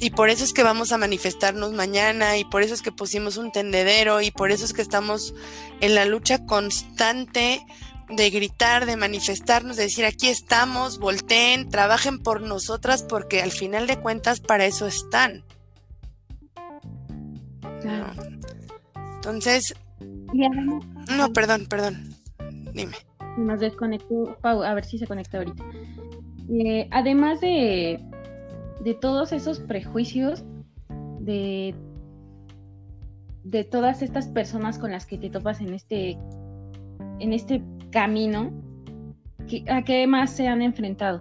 Y 0.00 0.10
por 0.10 0.30
eso 0.30 0.44
es 0.44 0.52
que 0.52 0.62
vamos 0.62 0.92
a 0.92 0.98
manifestarnos 0.98 1.72
mañana, 1.72 2.36
y 2.36 2.44
por 2.44 2.62
eso 2.62 2.72
es 2.72 2.82
que 2.82 2.92
pusimos 2.92 3.36
un 3.36 3.50
tendedero, 3.50 4.20
y 4.20 4.30
por 4.30 4.52
eso 4.52 4.64
es 4.64 4.72
que 4.72 4.82
estamos 4.82 5.34
en 5.80 5.94
la 5.94 6.04
lucha 6.04 6.46
constante 6.46 7.60
de 8.08 8.30
gritar, 8.30 8.86
de 8.86 8.96
manifestarnos, 8.96 9.76
de 9.76 9.84
decir 9.84 10.04
aquí 10.04 10.28
estamos, 10.28 10.98
volteen, 10.98 11.68
trabajen 11.68 12.20
por 12.20 12.40
nosotras, 12.40 13.02
porque 13.02 13.42
al 13.42 13.50
final 13.50 13.86
de 13.86 13.98
cuentas 13.98 14.40
para 14.40 14.66
eso 14.66 14.86
están. 14.86 15.44
Entonces. 19.16 19.74
no, 20.32 21.32
perdón, 21.32 21.66
perdón. 21.68 22.14
Dime. 22.72 22.96
Nos 23.36 23.60
desconectó. 23.60 24.36
Pau, 24.40 24.62
a 24.62 24.74
ver 24.74 24.84
si 24.84 24.98
se 24.98 25.06
conecta 25.06 25.38
ahorita. 25.38 25.64
Eh, 26.50 26.88
además 26.90 27.40
de, 27.40 28.00
de 28.80 28.94
todos 28.94 29.32
esos 29.32 29.60
prejuicios, 29.60 30.44
de, 31.20 31.74
de 33.44 33.64
todas 33.64 34.02
estas 34.02 34.28
personas 34.28 34.78
con 34.78 34.92
las 34.92 35.06
que 35.06 35.18
te 35.18 35.30
topas 35.30 35.60
en 35.60 35.74
este 35.74 36.18
en 37.20 37.32
este 37.32 37.62
camino, 37.90 38.52
¿a 39.68 39.82
qué 39.82 40.06
más 40.06 40.30
se 40.30 40.46
han 40.46 40.62
enfrentado? 40.62 41.20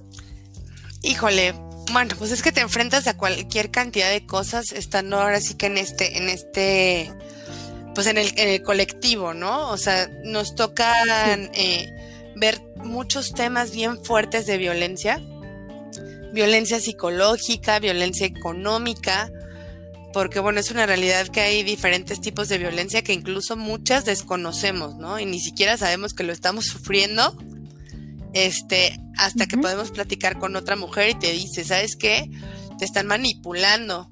Híjole, 1.04 1.54
bueno, 1.92 2.16
pues 2.18 2.32
es 2.32 2.42
que 2.42 2.52
te 2.52 2.62
enfrentas 2.62 3.08
a 3.08 3.18
cualquier 3.18 3.72
cantidad 3.72 4.10
de 4.10 4.26
cosas 4.26 4.72
estando 4.72 5.20
ahora 5.20 5.40
sí 5.40 5.56
que 5.56 5.68
en 5.68 5.78
este, 5.78 6.18
en 6.18 6.30
este, 6.30 7.12
pues 7.96 8.08
en 8.08 8.18
el, 8.18 8.62
colectivo, 8.64 9.34
¿no? 9.34 9.70
O 9.70 9.78
sea, 9.78 10.10
nos 10.24 10.56
tocan 10.56 11.50
eh, 11.54 11.92
ver 12.36 12.62
muchos 12.84 13.34
temas 13.34 13.72
bien 13.72 14.04
fuertes 14.04 14.46
de 14.46 14.58
violencia, 14.58 15.22
violencia 16.34 16.80
psicológica, 16.80 17.80
violencia 17.80 18.28
económica, 18.28 19.32
porque 20.14 20.40
bueno, 20.40 20.60
es 20.60 20.72
una 20.72 20.86
realidad 20.86 21.28
que 21.28 21.42
hay 21.42 21.64
diferentes 21.64 22.20
tipos 22.22 22.50
de 22.50 22.58
violencia 22.58 23.04
que 23.04 23.14
incluso 23.14 23.56
muchas 23.56 24.04
desconocemos, 24.04 24.96
¿no? 24.96 25.20
Y 25.20 25.26
ni 25.26 25.40
siquiera 25.40 25.78
sabemos 25.78 26.14
que 26.14 26.24
lo 26.24 26.34
estamos 26.34 26.66
sufriendo 26.66 27.36
este, 28.46 29.00
hasta 29.18 29.48
que 29.48 29.58
podemos 29.58 29.92
platicar 29.92 30.38
con 30.38 30.56
otra 30.56 30.76
mujer 30.76 31.10
y 31.10 31.16
te 31.16 31.32
dice, 31.32 31.64
¿sabes 31.64 31.96
qué? 31.96 32.30
Te 32.78 32.86
están 32.86 33.08
manipulando. 33.08 34.12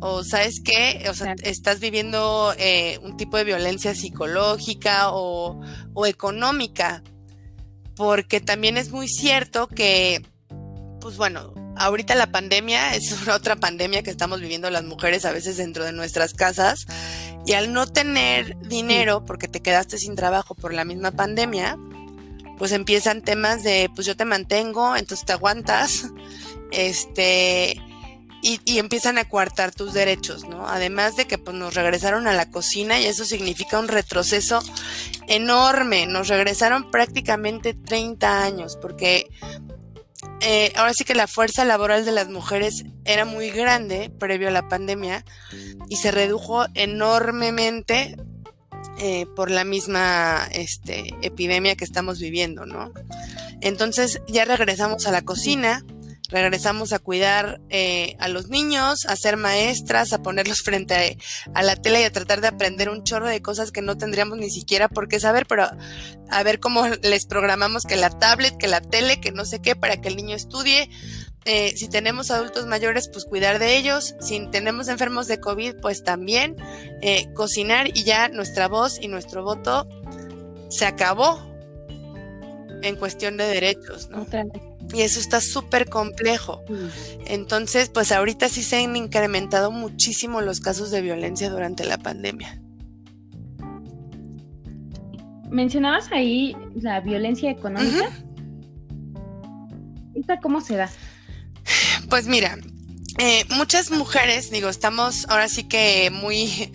O 0.00 0.22
sabes 0.22 0.60
qué, 0.62 1.06
o 1.08 1.14
sea, 1.14 1.34
estás 1.42 1.80
viviendo 1.80 2.52
eh, 2.58 2.98
un 3.02 3.16
tipo 3.16 3.38
de 3.38 3.44
violencia 3.44 3.94
psicológica 3.94 5.10
o, 5.12 5.60
o 5.94 6.06
económica. 6.06 7.02
Porque 7.94 8.40
también 8.40 8.76
es 8.76 8.90
muy 8.90 9.08
cierto 9.08 9.68
que, 9.68 10.22
pues 11.00 11.16
bueno, 11.16 11.54
ahorita 11.76 12.14
la 12.14 12.30
pandemia 12.30 12.94
es 12.94 13.26
otra 13.28 13.56
pandemia 13.56 14.02
que 14.02 14.10
estamos 14.10 14.40
viviendo 14.40 14.68
las 14.68 14.84
mujeres 14.84 15.24
a 15.24 15.32
veces 15.32 15.56
dentro 15.56 15.84
de 15.84 15.92
nuestras 15.92 16.34
casas. 16.34 16.86
Y 17.46 17.54
al 17.54 17.72
no 17.72 17.86
tener 17.86 18.58
dinero, 18.68 19.24
porque 19.24 19.48
te 19.48 19.62
quedaste 19.62 19.96
sin 19.96 20.16
trabajo 20.16 20.54
por 20.54 20.74
la 20.74 20.84
misma 20.84 21.12
pandemia, 21.12 21.78
pues 22.58 22.72
empiezan 22.72 23.22
temas 23.22 23.62
de, 23.62 23.90
pues 23.94 24.06
yo 24.06 24.16
te 24.16 24.24
mantengo, 24.24 24.96
entonces 24.96 25.26
te 25.26 25.32
aguantas, 25.32 26.10
este, 26.70 27.80
y, 28.42 28.78
empiezan 28.78 29.18
a 29.18 29.28
coartar 29.28 29.74
tus 29.74 29.92
derechos, 29.92 30.46
¿no? 30.48 30.68
Además 30.68 31.16
de 31.16 31.26
que 31.26 31.36
pues 31.36 31.56
nos 31.56 31.74
regresaron 31.74 32.28
a 32.28 32.32
la 32.32 32.48
cocina 32.48 33.00
y 33.00 33.06
eso 33.06 33.24
significa 33.24 33.78
un 33.78 33.88
retroceso 33.88 34.62
enorme, 35.26 36.06
nos 36.06 36.28
regresaron 36.28 36.90
prácticamente 36.90 37.74
30 37.74 38.44
años, 38.44 38.78
porque 38.80 39.28
eh, 40.40 40.72
ahora 40.76 40.94
sí 40.94 41.04
que 41.04 41.16
la 41.16 41.26
fuerza 41.26 41.64
laboral 41.64 42.04
de 42.04 42.12
las 42.12 42.28
mujeres 42.28 42.84
era 43.04 43.24
muy 43.24 43.50
grande 43.50 44.10
previo 44.16 44.48
a 44.48 44.52
la 44.52 44.68
pandemia 44.68 45.24
y 45.88 45.96
se 45.96 46.12
redujo 46.12 46.66
enormemente 46.74 48.16
eh, 48.98 49.26
por 49.36 49.50
la 49.50 49.64
misma 49.64 50.48
este, 50.52 51.14
epidemia 51.22 51.76
que 51.76 51.84
estamos 51.84 52.18
viviendo, 52.18 52.66
¿no? 52.66 52.92
Entonces 53.60 54.20
ya 54.26 54.44
regresamos 54.44 55.06
a 55.06 55.12
la 55.12 55.22
cocina, 55.22 55.84
regresamos 56.28 56.92
a 56.92 56.98
cuidar 56.98 57.60
eh, 57.68 58.16
a 58.18 58.28
los 58.28 58.48
niños, 58.48 59.06
a 59.06 59.16
ser 59.16 59.36
maestras, 59.36 60.12
a 60.12 60.22
ponerlos 60.22 60.60
frente 60.64 61.18
a, 61.54 61.62
la 61.62 61.76
tele 61.76 62.00
y 62.00 62.04
a 62.04 62.12
tratar 62.12 62.40
de 62.40 62.48
aprender 62.48 62.88
un 62.88 63.04
chorro 63.04 63.28
de 63.28 63.42
cosas 63.42 63.70
que 63.70 63.82
no 63.82 63.96
tendríamos 63.96 64.38
ni 64.38 64.50
siquiera 64.50 64.88
por 64.88 65.08
qué 65.08 65.20
saber, 65.20 65.46
pero 65.46 65.68
a 66.30 66.42
ver 66.42 66.60
cómo 66.60 66.86
les 67.02 67.26
programamos 67.26 67.84
que 67.84 67.96
la 67.96 68.10
tablet, 68.10 68.56
que 68.56 68.68
la 68.68 68.80
tele, 68.80 69.20
que 69.20 69.32
no 69.32 69.44
sé 69.44 69.60
qué, 69.60 69.76
para 69.76 70.00
que 70.00 70.08
el 70.08 70.16
niño 70.16 70.36
estudie, 70.36 70.90
eh, 71.46 71.72
si 71.76 71.88
tenemos 71.88 72.32
adultos 72.32 72.66
mayores, 72.66 73.08
pues 73.08 73.24
cuidar 73.24 73.60
de 73.60 73.76
ellos. 73.76 74.16
Si 74.20 74.44
tenemos 74.50 74.88
enfermos 74.88 75.28
de 75.28 75.38
COVID, 75.38 75.76
pues 75.80 76.02
también 76.02 76.56
eh, 77.02 77.32
cocinar 77.34 77.86
y 77.96 78.02
ya 78.02 78.28
nuestra 78.28 78.66
voz 78.66 78.98
y 79.00 79.06
nuestro 79.06 79.44
voto 79.44 79.88
se 80.68 80.86
acabó 80.86 81.38
en 82.82 82.96
cuestión 82.96 83.36
de 83.36 83.44
derechos, 83.44 84.10
¿no? 84.10 84.26
Y 84.92 85.02
eso 85.02 85.20
está 85.20 85.40
súper 85.40 85.88
complejo. 85.88 86.62
Entonces, 87.26 87.90
pues 87.90 88.10
ahorita 88.10 88.48
sí 88.48 88.64
se 88.64 88.84
han 88.84 88.96
incrementado 88.96 89.70
muchísimo 89.70 90.40
los 90.40 90.60
casos 90.60 90.90
de 90.90 91.00
violencia 91.00 91.48
durante 91.48 91.84
la 91.84 91.98
pandemia. 91.98 92.60
Mencionabas 95.48 96.10
ahí 96.10 96.56
la 96.74 97.00
violencia 97.00 97.52
económica. 97.52 98.10
¿Esta 100.14 100.40
cómo 100.40 100.60
se 100.60 100.76
da? 100.76 100.90
Pues 102.08 102.26
mira, 102.26 102.58
eh, 103.18 103.44
muchas 103.50 103.90
mujeres, 103.90 104.50
digo, 104.50 104.68
estamos 104.68 105.26
ahora 105.28 105.48
sí 105.48 105.64
que 105.64 106.10
muy, 106.10 106.72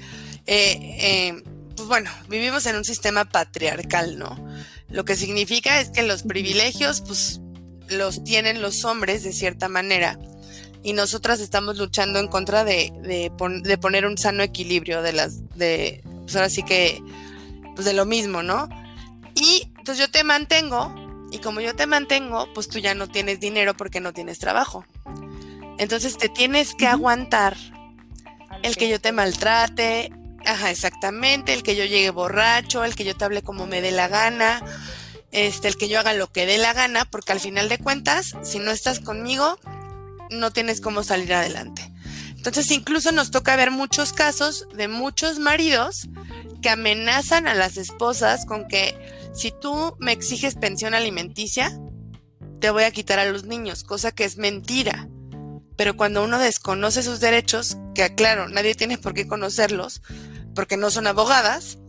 eh, 0.47 0.77
eh, 0.99 1.43
pues 1.75 1.87
bueno, 1.87 2.09
vivimos 2.29 2.65
en 2.65 2.75
un 2.75 2.83
sistema 2.83 3.25
patriarcal, 3.25 4.17
¿no? 4.17 4.37
Lo 4.89 5.05
que 5.05 5.15
significa 5.15 5.79
es 5.79 5.89
que 5.89 6.03
los 6.03 6.23
privilegios, 6.23 7.01
pues, 7.01 7.39
los 7.89 8.23
tienen 8.23 8.61
los 8.61 8.85
hombres 8.85 9.23
de 9.23 9.33
cierta 9.33 9.67
manera 9.67 10.17
y 10.83 10.93
nosotras 10.93 11.39
estamos 11.39 11.77
luchando 11.77 12.19
en 12.19 12.27
contra 12.27 12.63
de, 12.63 12.91
de, 13.03 13.77
poner 13.77 14.05
un 14.05 14.17
sano 14.17 14.43
equilibrio 14.43 15.01
de 15.01 15.13
las, 15.13 15.47
de, 15.55 16.01
pues 16.21 16.35
ahora 16.35 16.49
sí 16.49 16.63
que, 16.63 17.01
pues 17.75 17.85
de 17.85 17.93
lo 17.93 18.05
mismo, 18.05 18.41
¿no? 18.41 18.67
Y 19.35 19.67
entonces 19.77 19.99
yo 19.99 20.09
te 20.09 20.23
mantengo 20.23 20.93
y 21.31 21.39
como 21.39 21.61
yo 21.61 21.75
te 21.75 21.87
mantengo, 21.87 22.51
pues 22.53 22.67
tú 22.67 22.79
ya 22.79 22.93
no 22.93 23.07
tienes 23.07 23.39
dinero 23.39 23.73
porque 23.73 23.99
no 23.99 24.13
tienes 24.13 24.37
trabajo. 24.39 24.85
Entonces 25.77 26.17
te 26.17 26.29
tienes 26.29 26.75
que 26.75 26.87
aguantar 26.87 27.57
el 28.63 28.75
que 28.75 28.89
yo 28.89 28.99
te 28.99 29.11
maltrate, 29.11 30.11
ajá, 30.45 30.69
exactamente, 30.69 31.53
el 31.53 31.63
que 31.63 31.75
yo 31.75 31.85
llegue 31.85 32.09
borracho, 32.11 32.83
el 32.83 32.95
que 32.95 33.05
yo 33.05 33.15
te 33.15 33.25
hable 33.25 33.41
como 33.41 33.65
me 33.65 33.81
dé 33.81 33.91
la 33.91 34.07
gana, 34.07 34.61
este, 35.31 35.67
el 35.67 35.77
que 35.77 35.87
yo 35.87 35.99
haga 35.99 36.13
lo 36.13 36.31
que 36.31 36.45
dé 36.45 36.57
la 36.57 36.73
gana, 36.73 37.05
porque 37.05 37.31
al 37.31 37.39
final 37.39 37.69
de 37.69 37.79
cuentas, 37.79 38.35
si 38.43 38.59
no 38.59 38.71
estás 38.71 38.99
conmigo, 38.99 39.57
no 40.29 40.51
tienes 40.51 40.81
cómo 40.81 41.03
salir 41.03 41.33
adelante. 41.33 41.91
Entonces, 42.35 42.71
incluso 42.71 43.11
nos 43.11 43.31
toca 43.31 43.55
ver 43.55 43.71
muchos 43.71 44.13
casos 44.13 44.67
de 44.73 44.87
muchos 44.87 45.39
maridos 45.39 46.09
que 46.61 46.69
amenazan 46.69 47.47
a 47.47 47.53
las 47.53 47.77
esposas 47.77 48.45
con 48.45 48.67
que 48.67 48.97
si 49.33 49.51
tú 49.51 49.95
me 49.99 50.11
exiges 50.11 50.55
pensión 50.55 50.93
alimenticia, 50.93 51.79
te 52.59 52.69
voy 52.69 52.83
a 52.83 52.91
quitar 52.91 53.19
a 53.19 53.25
los 53.25 53.45
niños, 53.45 53.83
cosa 53.83 54.11
que 54.11 54.23
es 54.23 54.37
mentira 54.37 55.07
pero 55.81 55.97
cuando 55.97 56.23
uno 56.23 56.37
desconoce 56.37 57.01
sus 57.01 57.19
derechos, 57.19 57.75
que 57.95 58.13
claro, 58.13 58.47
nadie 58.47 58.75
tiene 58.75 58.99
por 58.99 59.15
qué 59.15 59.27
conocerlos, 59.27 60.03
porque 60.53 60.77
no 60.77 60.91
son 60.91 61.07
abogadas, 61.07 61.79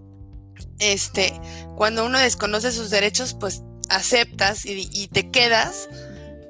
este, 0.79 1.39
cuando 1.77 2.07
uno 2.07 2.19
desconoce 2.19 2.73
sus 2.73 2.89
derechos, 2.89 3.37
pues 3.39 3.63
aceptas 3.91 4.65
y, 4.65 5.09
te 5.09 5.31
quedas 5.31 5.91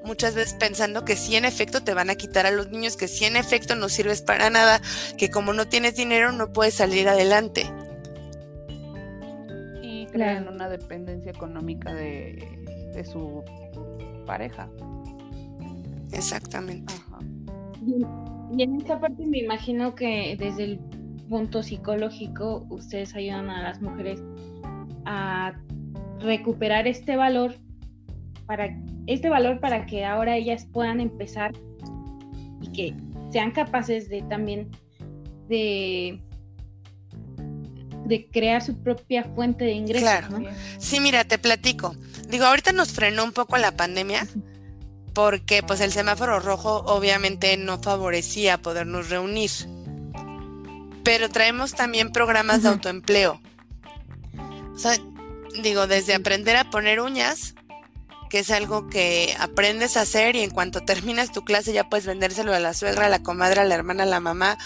muchas 0.05 0.37
veces 0.37 0.55
pensando 0.55 1.05
que 1.05 1.17
sí 1.17 1.35
en 1.35 1.45
efecto 1.45 1.83
te 1.83 1.95
van 1.95 2.11
a 2.11 2.15
quitar 2.15 2.47
a 2.47 2.53
los 2.53 2.69
niños, 2.69 2.97
que 2.97 3.09
sí 3.09 3.25
en 3.25 3.37
efecto 3.37 3.75
no 3.75 3.89
sirves 3.89 4.23
para 4.23 4.49
nada, 4.49 4.81
que 5.19 5.29
como 5.29 5.53
no 5.53 5.67
tienes 5.67 5.97
dinero 5.97 6.31
no 6.31 6.53
puedes 6.53 6.75
salir 6.75 7.09
adelante. 7.09 7.69
Crean 10.13 10.47
una 10.47 10.69
dependencia 10.69 11.33
económica 11.33 11.93
de, 11.93 12.91
de 12.95 13.05
su 13.05 13.43
pareja. 14.27 14.69
Exactamente. 16.13 16.95
Y, 17.87 18.05
en 18.63 18.77
esta 18.77 19.01
parte 19.01 19.27
me 19.27 19.39
imagino 19.39 19.95
que 19.95 20.37
desde 20.39 20.65
el 20.65 20.79
punto 21.29 21.63
psicológico 21.63 22.67
ustedes 22.69 23.15
ayudan 23.15 23.49
a 23.49 23.63
las 23.63 23.81
mujeres 23.81 24.23
a 25.07 25.55
recuperar 26.21 26.87
este 26.87 27.17
valor 27.17 27.55
para 28.47 28.77
este 29.07 29.31
valor 29.31 29.59
para 29.59 29.87
que 29.87 30.05
ahora 30.05 30.37
ellas 30.37 30.67
puedan 30.67 31.01
empezar 31.01 31.53
y 32.61 32.69
que 32.73 32.95
sean 33.31 33.51
capaces 33.53 34.09
de 34.11 34.23
también 34.23 34.71
de 35.49 36.21
de 38.13 38.27
crear 38.27 38.63
su 38.63 38.77
propia 38.83 39.25
fuente 39.25 39.65
de 39.65 39.73
ingresos. 39.73 40.03
Claro. 40.03 40.43
Sí, 40.79 41.01
mira, 41.01 41.25
te 41.25 41.39
platico. 41.39 41.97
Digo, 42.29 42.45
ahorita 42.45 42.73
nos 42.73 42.93
frenó 42.93 43.25
un 43.25 43.33
poco 43.33 43.57
la 43.57 43.75
pandemia, 43.75 44.27
porque 45.15 45.63
pues 45.63 45.81
el 45.81 45.93
semáforo 45.93 46.41
rojo 46.41 46.85
obviamente 46.87 47.57
no 47.57 47.79
favorecía 47.79 48.61
podernos 48.61 49.09
reunir. 49.09 49.51
Pero 51.03 51.31
traemos 51.31 51.73
también 51.73 52.13
programas 52.13 52.63
de 52.63 52.69
autoempleo. 52.69 53.41
O 54.75 54.79
sea, 54.79 54.93
digo, 55.63 55.87
desde 55.87 56.15
aprender 56.15 56.57
a 56.57 56.71
poner 56.71 57.01
uñas, 57.01 57.55
que 58.29 58.41
es 58.41 58.51
algo 58.51 58.89
que 58.89 59.35
aprendes 59.39 59.97
a 59.97 60.03
hacer 60.03 60.37
y 60.37 60.41
en 60.41 60.51
cuanto 60.51 60.83
terminas 60.83 61.33
tu 61.33 61.45
clase 61.45 61.73
ya 61.73 61.89
puedes 61.89 62.07
vendérselo 62.07 62.55
a 62.55 62.61
la 62.61 62.75
suegra, 62.75 63.07
a 63.07 63.09
la 63.09 63.23
comadre, 63.23 63.61
a 63.61 63.65
la 63.65 63.75
hermana, 63.75 64.03
a 64.03 64.07
la 64.07 64.21
mamá, 64.21 64.59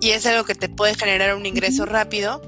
y 0.00 0.10
es 0.10 0.26
algo 0.26 0.44
que 0.44 0.54
te 0.54 0.68
puede 0.68 0.94
generar 0.94 1.34
un 1.34 1.46
ingreso 1.46 1.86
rápido. 1.86 2.42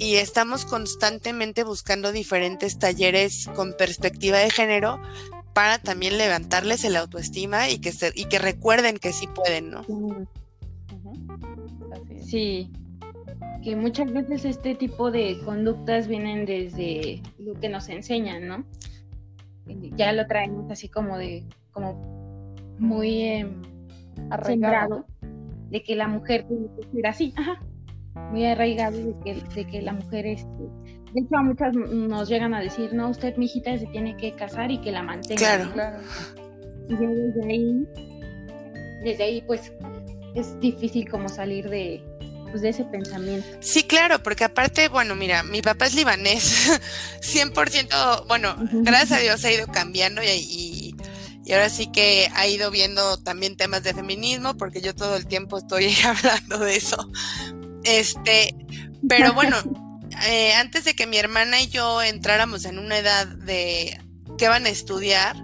Y 0.00 0.16
estamos 0.16 0.64
constantemente 0.64 1.62
buscando 1.62 2.10
diferentes 2.10 2.78
talleres 2.78 3.50
con 3.54 3.74
perspectiva 3.74 4.38
de 4.38 4.48
género 4.48 4.98
para 5.52 5.76
también 5.76 6.16
levantarles 6.16 6.84
el 6.84 6.96
autoestima 6.96 7.68
y 7.68 7.80
que, 7.80 7.92
se, 7.92 8.10
y 8.14 8.24
que 8.24 8.38
recuerden 8.38 8.96
que 8.96 9.12
sí 9.12 9.26
pueden, 9.26 9.70
¿no? 9.70 9.84
Sí. 12.24 12.70
que 13.62 13.76
muchas 13.76 14.10
veces 14.10 14.46
este 14.46 14.74
tipo 14.74 15.10
de 15.10 15.38
conductas 15.44 16.08
vienen 16.08 16.46
desde 16.46 17.22
lo 17.38 17.52
que 17.60 17.68
nos 17.68 17.90
enseñan, 17.90 18.48
¿no? 18.48 18.64
Ya 19.98 20.14
lo 20.14 20.26
traemos 20.26 20.70
así 20.70 20.88
como 20.88 21.18
de, 21.18 21.44
como 21.72 22.54
muy 22.78 23.20
eh, 23.20 23.50
arraigado, 24.30 25.04
de 25.68 25.82
que 25.82 25.94
la 25.94 26.08
mujer 26.08 26.46
tiene 26.48 26.68
que 26.74 26.88
ser 26.90 27.06
así, 27.06 27.34
ajá, 27.36 27.60
muy 28.30 28.44
arraigado 28.46 28.96
de 28.96 29.14
que, 29.24 29.42
de 29.54 29.66
que 29.66 29.82
la 29.82 29.92
mujer 29.92 30.26
es... 30.26 30.40
Este, 30.40 30.90
de 31.12 31.22
hecho, 31.22 31.36
a 31.36 31.42
muchas 31.42 31.74
nos 31.74 32.28
llegan 32.28 32.54
a 32.54 32.60
decir, 32.60 32.92
no, 32.92 33.10
usted, 33.10 33.36
mi 33.36 33.46
hijita, 33.46 33.76
se 33.76 33.86
tiene 33.86 34.16
que 34.16 34.32
casar 34.34 34.70
y 34.70 34.80
que 34.80 34.92
la 34.92 35.02
mantenga. 35.02 35.36
Claro, 35.36 35.72
claro. 35.72 35.98
Y 36.88 36.94
desde 36.94 37.50
ahí, 37.50 37.88
desde 39.02 39.24
ahí, 39.24 39.42
pues, 39.46 39.72
es 40.36 40.58
difícil 40.60 41.08
como 41.10 41.28
salir 41.28 41.68
de, 41.68 42.00
pues, 42.50 42.62
de 42.62 42.68
ese 42.68 42.84
pensamiento. 42.84 43.46
Sí, 43.60 43.82
claro, 43.82 44.22
porque 44.22 44.44
aparte, 44.44 44.88
bueno, 44.88 45.16
mira, 45.16 45.42
mi 45.42 45.62
papá 45.62 45.86
es 45.86 45.94
libanés, 45.94 46.80
100%, 47.22 48.26
bueno, 48.28 48.54
gracias 48.70 49.18
a 49.18 49.22
Dios 49.22 49.44
ha 49.44 49.50
ido 49.50 49.66
cambiando 49.66 50.22
y, 50.22 50.26
y, 50.26 50.94
y, 51.44 51.52
ahora 51.52 51.70
sí 51.70 51.90
que 51.90 52.28
ha 52.34 52.46
ido 52.46 52.70
viendo 52.70 53.18
también 53.18 53.56
temas 53.56 53.82
de 53.82 53.94
feminismo, 53.94 54.56
porque 54.56 54.80
yo 54.80 54.94
todo 54.94 55.16
el 55.16 55.26
tiempo 55.26 55.58
estoy 55.58 55.92
hablando 56.04 56.58
de 56.58 56.76
eso. 56.76 56.96
Este, 57.84 58.54
pero 59.08 59.32
bueno, 59.32 59.56
eh, 60.26 60.52
antes 60.54 60.84
de 60.84 60.94
que 60.94 61.06
mi 61.06 61.16
hermana 61.16 61.60
y 61.60 61.68
yo 61.68 62.02
entráramos 62.02 62.64
en 62.64 62.78
una 62.78 62.98
edad 62.98 63.26
de 63.26 64.00
qué 64.38 64.48
van 64.48 64.66
a 64.66 64.70
estudiar, 64.70 65.36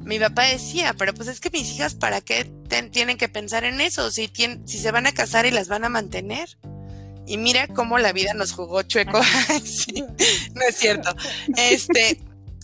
mi 0.00 0.18
papá 0.18 0.44
decía, 0.44 0.94
pero 0.94 1.12
pues 1.12 1.28
es 1.28 1.40
que 1.40 1.50
mis 1.50 1.70
hijas, 1.72 1.94
¿para 1.94 2.20
qué 2.20 2.50
tienen 2.90 3.18
que 3.18 3.28
pensar 3.28 3.64
en 3.64 3.80
eso? 3.80 4.10
Si, 4.10 4.30
si 4.64 4.78
se 4.78 4.90
van 4.90 5.06
a 5.06 5.12
casar 5.12 5.44
y 5.44 5.50
las 5.50 5.68
van 5.68 5.84
a 5.84 5.90
mantener. 5.90 6.58
Y 7.26 7.36
mira 7.36 7.68
cómo 7.68 7.98
la 7.98 8.12
vida 8.12 8.32
nos 8.32 8.52
jugó 8.52 8.82
chueco. 8.82 9.20
no 10.54 10.62
es 10.66 10.76
cierto. 10.76 11.14
Este, 11.56 12.18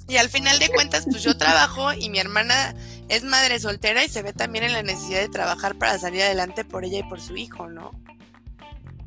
y 0.09 0.17
al 0.17 0.31
final 0.31 0.59
de 0.59 0.71
cuentas, 0.71 1.05
pues 1.11 1.23
yo 1.23 1.37
trabajo 1.37 1.93
y 1.93 2.09
mi 2.09 2.19
hermana 2.19 2.75
es 3.09 3.25
madre 3.25 3.59
soltera 3.61 4.05
y 4.05 4.09
se 4.09 4.23
ve 4.23 4.33
también 4.33 4.65
en 4.65 4.73
la 4.73 4.83
necesidad 4.83 5.21
de 5.21 5.29
trabajar 5.29 5.77
para 5.77 5.99
salir 5.99 6.23
adelante 6.23 6.65
por 6.65 6.85
ella 6.85 7.01
y 7.01 7.03
por 7.03 7.21
su 7.21 7.37
hijo, 7.37 7.69
¿no? 7.69 7.93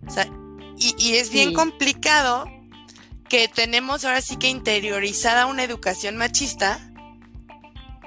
O 0.07 0.09
sea, 0.09 0.27
y, 0.77 1.15
es 1.15 1.31
bien 1.31 1.53
complicado 1.53 2.45
que 3.29 3.47
tenemos 3.47 4.05
ahora 4.05 4.21
sí 4.21 4.37
que 4.37 4.47
interiorizada 4.47 5.47
una 5.47 5.63
educación 5.63 6.17
machista 6.17 6.79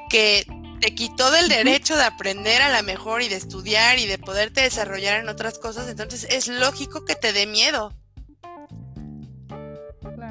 que 0.08 0.46
te 0.80 0.94
quitó 0.94 1.30
del 1.30 1.48
derecho 1.48 1.96
de 1.96 2.04
aprender 2.04 2.62
a 2.62 2.70
la 2.70 2.82
mejor 2.82 3.22
y 3.22 3.28
de 3.28 3.36
estudiar 3.36 3.98
y 3.98 4.06
de 4.06 4.18
poderte 4.18 4.62
desarrollar 4.62 5.20
en 5.20 5.28
otras 5.28 5.58
cosas, 5.58 5.88
entonces 5.88 6.26
es 6.30 6.48
lógico 6.48 7.04
que 7.04 7.16
te 7.16 7.32
dé 7.32 7.46
miedo. 7.46 7.94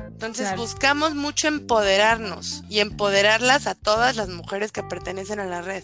Entonces 0.08 0.54
buscamos 0.58 1.16
mucho 1.16 1.48
empoderarnos 1.48 2.64
y 2.70 2.80
empoderarlas 2.80 3.68
a 3.68 3.76
todas 3.76 4.18
las 4.18 4.28
mujeres 4.28 4.72
que 4.72 4.84
pertenecen 4.84 5.40
a 5.40 5.46
la 5.46 5.62
red. 5.62 5.84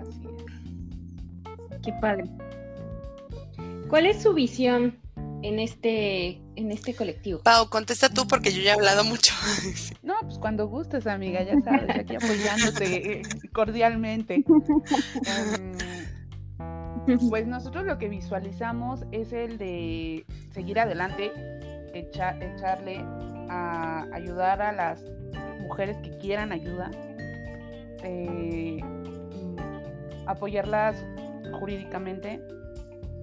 Así 0.00 0.26
es. 0.26 1.80
Qué 1.84 1.92
padre. 2.00 2.24
¿Cuál 3.90 4.06
es 4.06 4.22
su 4.22 4.32
visión 4.32 4.96
en 5.42 5.58
este, 5.58 6.40
en 6.54 6.70
este 6.70 6.94
colectivo? 6.94 7.40
Pau, 7.42 7.68
contesta 7.68 8.08
tú 8.08 8.24
porque 8.28 8.52
yo 8.52 8.62
ya 8.62 8.70
he 8.70 8.74
hablado 8.74 9.02
mucho. 9.02 9.34
No, 10.02 10.14
pues 10.22 10.38
cuando 10.38 10.66
gustes, 10.68 11.06
amiga, 11.06 11.42
ya 11.42 11.60
sabes, 11.62 11.90
aquí 11.90 12.16
apoyándote 12.16 13.22
cordialmente. 13.52 14.44
Em, 17.06 17.18
pues 17.30 17.46
nosotros 17.46 17.84
lo 17.84 17.98
que 17.98 18.08
visualizamos 18.08 19.00
es 19.12 19.32
el 19.32 19.58
de 19.58 20.24
seguir 20.52 20.78
adelante, 20.80 21.32
echarle 21.92 23.04
a 23.50 24.06
ayudar 24.12 24.62
a 24.62 24.72
las 24.72 25.04
mujeres 25.60 25.96
que 25.98 26.16
quieran 26.18 26.52
ayuda, 26.52 26.90
eh, 28.02 28.80
apoyarlas 30.26 31.04
jurídicamente, 31.58 32.40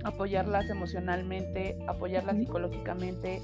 apoyarlas 0.04 0.70
emocionalmente, 0.70 1.78
apoyarlas 1.88 2.38
psicológicamente, 2.38 3.42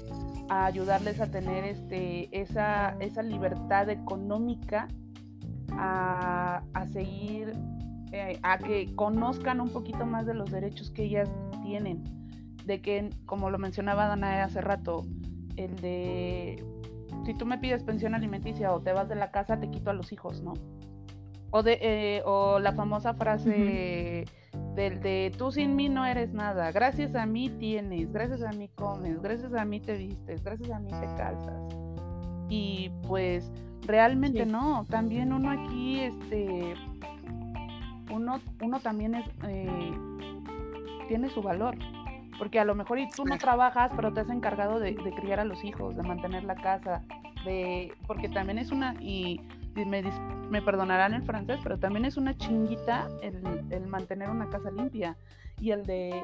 a 0.48 0.66
ayudarles 0.66 1.20
a 1.20 1.30
tener 1.30 1.64
este, 1.64 2.28
esa, 2.38 2.96
esa 3.00 3.22
libertad 3.22 3.88
económica, 3.90 4.88
a, 5.72 6.62
seguir, 6.92 7.52
eh, 8.12 8.38
a 8.42 8.58
que 8.58 8.94
conozcan 8.94 9.60
un 9.60 9.70
poquito 9.70 10.06
más 10.06 10.26
de 10.26 10.34
los 10.34 10.50
derechos 10.50 10.90
que 10.90 11.04
ellas 11.04 11.28
tienen, 11.62 12.04
de 12.64 12.80
que, 12.80 13.10
como 13.26 13.50
lo 13.50 13.58
mencionaba 13.58 14.06
Dana 14.06 14.44
hace 14.44 14.60
rato, 14.60 15.04
el 15.56 15.74
de, 15.76 16.64
si 17.24 17.34
tú 17.34 17.46
me 17.46 17.58
pides 17.58 17.82
pensión 17.82 18.14
alimenticia 18.14 18.72
o 18.72 18.80
te 18.80 18.92
vas 18.92 19.08
de 19.08 19.16
la 19.16 19.30
casa, 19.30 19.58
te 19.58 19.70
quito 19.70 19.90
a 19.90 19.94
los 19.94 20.12
hijos, 20.12 20.42
¿no? 20.42 20.52
O, 21.50 21.62
de, 21.62 21.78
eh, 21.80 22.22
o 22.24 22.58
la 22.58 22.72
famosa 22.72 23.14
frase 23.14 24.24
del 24.74 25.00
de 25.00 25.32
tú 25.36 25.52
sin 25.52 25.76
mí 25.76 25.88
no 25.88 26.04
eres 26.04 26.32
nada, 26.32 26.72
gracias 26.72 27.14
a 27.14 27.26
mí 27.26 27.48
tienes, 27.48 28.12
gracias 28.12 28.42
a 28.42 28.50
mí 28.52 28.68
comes, 28.74 29.20
gracias 29.22 29.54
a 29.54 29.64
mí 29.64 29.80
te 29.80 29.96
vistes, 29.96 30.42
gracias 30.42 30.70
a 30.70 30.78
mí 30.80 30.90
te 30.90 31.06
calzas. 31.16 31.62
Y 32.48 32.90
pues 33.06 33.50
realmente 33.86 34.46
no, 34.46 34.84
también 34.88 35.32
uno 35.32 35.50
aquí, 35.50 36.00
este, 36.00 36.74
uno, 38.10 38.40
uno 38.60 38.80
también 38.80 39.14
es, 39.14 39.26
eh, 39.48 39.92
tiene 41.08 41.28
su 41.30 41.42
valor. 41.42 41.76
Porque 42.36 42.58
a 42.58 42.64
lo 42.64 42.74
mejor 42.74 42.98
y 42.98 43.08
tú 43.08 43.24
no 43.24 43.38
trabajas, 43.38 43.92
pero 43.94 44.12
te 44.12 44.20
has 44.20 44.28
encargado 44.28 44.80
de, 44.80 44.94
de 44.94 45.10
criar 45.12 45.38
a 45.38 45.44
los 45.44 45.62
hijos, 45.62 45.96
de 45.96 46.02
mantener 46.02 46.42
la 46.42 46.56
casa, 46.56 47.04
de 47.44 47.92
porque 48.08 48.28
también 48.28 48.58
es 48.58 48.72
una, 48.72 48.96
y 49.00 49.40
me, 49.74 50.02
me 50.50 50.62
perdonarán 50.62 51.14
el 51.14 51.22
francés, 51.22 51.58
pero 51.62 51.78
también 51.78 52.04
es 52.04 52.16
una 52.16 52.36
chinguita 52.36 53.08
el, 53.22 53.86
mantener 53.86 54.30
una 54.30 54.48
casa 54.48 54.70
limpia 54.70 55.16
y 55.60 55.70
el 55.70 55.84
de 55.84 56.22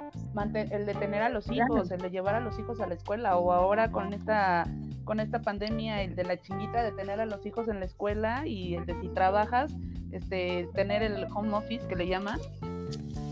el 0.71 0.87
de 0.87 0.95
tener 0.95 1.23
a 1.23 1.29
los 1.29 1.51
hijos, 1.51 1.91
el 1.91 2.01
de 2.01 2.11
llevar 2.11 2.35
a 2.35 2.41
los 2.41 2.59
hijos 2.59 2.81
a 2.81 2.87
la 2.87 2.95
escuela 2.95 3.37
o 3.37 3.53
ahora 3.53 3.91
con 3.91 4.13
esta 4.13 4.67
con 5.05 5.21
esta 5.21 5.41
pandemia 5.41 6.03
el 6.03 6.15
de 6.17 6.25
la 6.25 6.37
chinguita 6.37 6.83
de 6.83 6.93
tener 6.93 7.21
a 7.21 7.27
los 7.27 7.45
hijos 7.47 7.69
en 7.69 7.81
la 7.81 7.87
escuela 7.87 8.47
y 8.47 8.75
el 8.75 8.87
de 8.87 9.01
si 9.01 9.09
trabajas 9.09 9.73
este 10.13 10.69
tener 10.75 11.03
el 11.03 11.27
home 11.35 11.53
office 11.55 11.87
que 11.87 11.97
le 11.97 12.09
llaman 12.09 12.39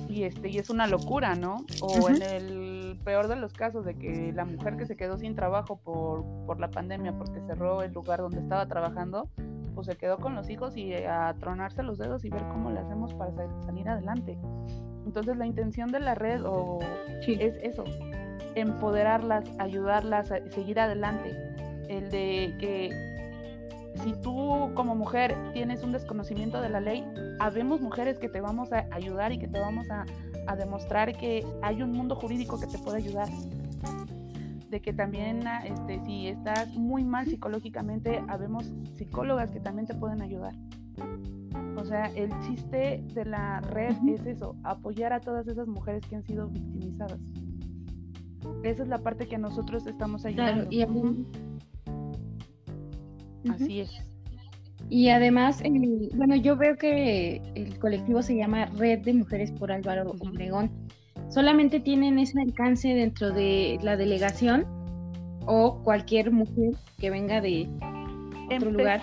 y 0.09 0.23
este 0.23 0.49
y 0.49 0.59
es 0.59 0.71
una 0.71 0.87
locura, 0.87 1.35
¿no? 1.35 1.65
O 1.81 2.09
en 2.09 2.23
el 2.23 2.99
peor 3.05 3.29
de 3.29 3.37
los 3.37 3.53
casos 3.53 3.85
de 3.85 3.95
que 3.95 4.33
la 4.33 4.45
mujer 4.45 4.77
que 4.77 4.87
se 4.87 4.97
quedó 4.97 5.19
sin 5.19 5.35
trabajo 5.35 5.77
por 5.77 6.25
por 6.47 6.61
la 6.61 6.71
pandemia 6.71 7.13
porque 7.13 7.41
cerró 7.47 7.83
el 7.83 7.93
lugar 7.93 8.21
donde 8.21 8.41
estaba 8.41 8.67
trabajando 8.67 9.29
pues 9.79 9.87
se 9.87 9.97
quedó 9.97 10.19
con 10.19 10.35
los 10.35 10.51
hijos 10.51 10.77
y 10.77 10.93
a 10.93 11.33
tronarse 11.39 11.85
los 11.85 11.99
dedos 11.99 12.25
y 12.25 12.31
ver 12.31 12.43
cómo 12.49 12.73
le 12.73 12.81
hacemos 12.81 13.15
para 13.15 13.31
salir 13.65 13.89
adelante. 13.89 14.37
Entonces 15.07 15.37
la 15.37 15.47
intención 15.47 15.93
de 15.93 16.01
la 16.01 16.17
red 16.17 16.43
o 16.45 16.81
es 17.29 17.55
eso, 17.63 17.85
empoderarlas, 18.57 19.45
ayudarlas 19.61 20.33
a 20.33 20.41
seguir 20.51 20.81
adelante. 20.81 21.31
El 21.89 22.11
de 22.11 22.57
que 22.59 22.91
si 24.03 24.15
tú 24.21 24.73
como 24.75 24.97
mujer 24.97 25.37
tienes 25.53 25.85
un 25.85 25.93
desconocimiento 25.93 26.61
de 26.61 26.71
la 26.71 26.81
ley, 26.81 27.07
habemos 27.39 27.81
mujeres 27.81 28.19
que 28.19 28.29
te 28.29 28.41
vamos 28.41 28.73
a 28.73 28.85
ayudar 28.91 29.31
y 29.31 29.39
que 29.39 29.47
te 29.47 29.61
vamos 29.61 29.89
a, 29.93 30.07
a 30.49 30.57
demostrar 30.57 31.17
que 31.17 31.47
hay 31.63 31.83
un 31.83 31.93
mundo 31.93 32.17
jurídico 32.17 32.59
que 32.59 32.67
te 32.67 32.79
puede 32.79 32.97
ayudar 32.97 33.29
de 34.71 34.81
que 34.81 34.93
también 34.93 35.47
ah, 35.47 35.65
este, 35.65 36.01
si 36.05 36.29
estás 36.29 36.75
muy 36.75 37.05
mal 37.05 37.27
psicológicamente, 37.27 38.23
habemos 38.29 38.73
psicólogas 38.95 39.51
que 39.51 39.61
también 39.61 39.87
te 39.87 39.95
pueden 39.95 40.23
ayudar. 40.23 40.55
O 41.77 41.85
sea, 41.85 42.07
el 42.17 42.31
chiste 42.41 43.05
de 43.15 43.25
la 43.25 43.61
red 43.61 43.97
es 44.09 44.27
eso, 44.27 44.57
apoyar 44.65 45.13
a 45.13 45.21
todas 45.21 45.47
esas 45.47 45.69
mujeres 45.69 46.05
que 46.07 46.17
han 46.17 46.25
sido 46.25 46.49
victimizadas. 46.49 47.21
Esa 48.63 48.83
es 48.83 48.89
la 48.89 48.99
parte 48.99 49.27
que 49.27 49.39
nosotros 49.39 49.87
estamos 49.87 50.25
ayudando. 50.25 50.67
y 50.71 50.83
Así 53.49 53.81
es. 53.81 53.91
Y 54.91 55.11
además, 55.11 55.63
bueno, 56.15 56.35
yo 56.37 56.57
veo 56.57 56.77
que 56.77 57.43
el 57.55 57.79
colectivo 57.79 58.23
se 58.23 58.37
llama 58.37 58.67
Red 58.77 59.01
de 59.01 59.15
Mujeres 59.15 59.53
por 59.53 59.71
Álvaro 59.71 60.15
Obregón 60.21 60.88
solamente 61.39 61.79
tienen 61.79 62.19
ese 62.19 62.41
alcance 62.41 62.89
dentro 62.89 63.31
de 63.31 63.79
la 63.81 63.97
delegación 63.97 64.67
o 65.47 65.81
cualquier 65.85 66.33
mujer 66.33 66.75
que 66.99 67.11
venga 67.11 67.41
de 67.41 67.71
otro 68.57 68.73
lugar 68.73 69.01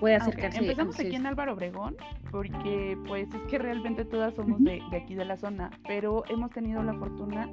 puede 0.00 0.16
acercarse. 0.16 0.58
Empezamos 0.58 0.98
aquí 0.98 1.14
en 1.14 1.26
Álvaro 1.26 1.52
Obregón 1.52 1.94
porque 2.32 2.98
pues 3.06 3.32
es 3.32 3.40
que 3.42 3.58
realmente 3.58 4.04
todas 4.04 4.34
somos 4.34 4.58
de, 4.64 4.82
aquí 5.00 5.14
de 5.14 5.24
la 5.24 5.36
zona, 5.36 5.70
pero 5.86 6.24
hemos 6.28 6.50
tenido 6.50 6.82
la 6.82 6.92
fortuna 6.94 7.48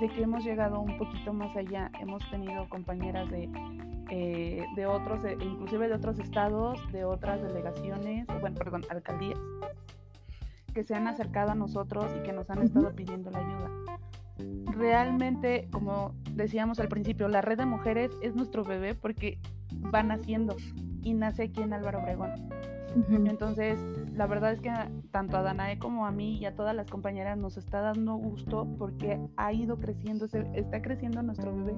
de 0.00 0.08
que 0.08 0.22
hemos 0.22 0.42
llegado 0.46 0.80
un 0.80 0.96
poquito 0.96 1.34
más 1.34 1.54
allá. 1.54 1.90
Hemos 2.00 2.26
tenido 2.30 2.66
compañeras 2.70 3.30
de, 3.30 3.50
eh, 4.10 4.64
de 4.76 4.86
otros, 4.86 5.22
eh, 5.26 5.36
inclusive 5.38 5.88
de 5.88 5.94
otros 5.94 6.18
estados, 6.18 6.80
de 6.90 7.04
otras 7.04 7.42
delegaciones, 7.42 8.26
bueno, 8.40 8.56
perdón, 8.56 8.82
alcaldías, 8.88 9.38
que 10.74 10.84
se 10.84 10.94
han 10.94 11.06
acercado 11.06 11.52
a 11.52 11.54
nosotros 11.54 12.06
y 12.18 12.22
que 12.22 12.32
nos 12.32 12.50
han 12.50 12.62
estado 12.62 12.94
pidiendo 12.94 13.30
la 13.30 13.38
ayuda. 13.38 13.70
Realmente, 14.76 15.68
como 15.70 16.14
decíamos 16.32 16.80
al 16.80 16.88
principio, 16.88 17.28
la 17.28 17.40
red 17.40 17.58
de 17.58 17.66
mujeres 17.66 18.10
es 18.20 18.34
nuestro 18.34 18.64
bebé 18.64 18.94
porque 18.94 19.38
va 19.94 20.02
naciendo 20.02 20.56
y 21.02 21.14
nace 21.14 21.44
aquí 21.44 21.62
en 21.62 21.72
Álvaro 21.72 22.00
Obregón. 22.00 22.32
Entonces, 23.26 23.78
la 24.12 24.26
verdad 24.26 24.52
es 24.52 24.60
que 24.60 24.72
tanto 25.10 25.36
a 25.36 25.42
Danae 25.42 25.78
como 25.78 26.06
a 26.06 26.12
mí 26.12 26.38
y 26.38 26.44
a 26.44 26.54
todas 26.54 26.76
las 26.76 26.88
compañeras 26.88 27.36
nos 27.36 27.56
está 27.56 27.80
dando 27.80 28.14
gusto 28.14 28.68
porque 28.78 29.20
ha 29.36 29.52
ido 29.52 29.78
creciendo, 29.78 30.26
está 30.26 30.80
creciendo 30.80 31.22
nuestro 31.22 31.54
bebé. 31.54 31.74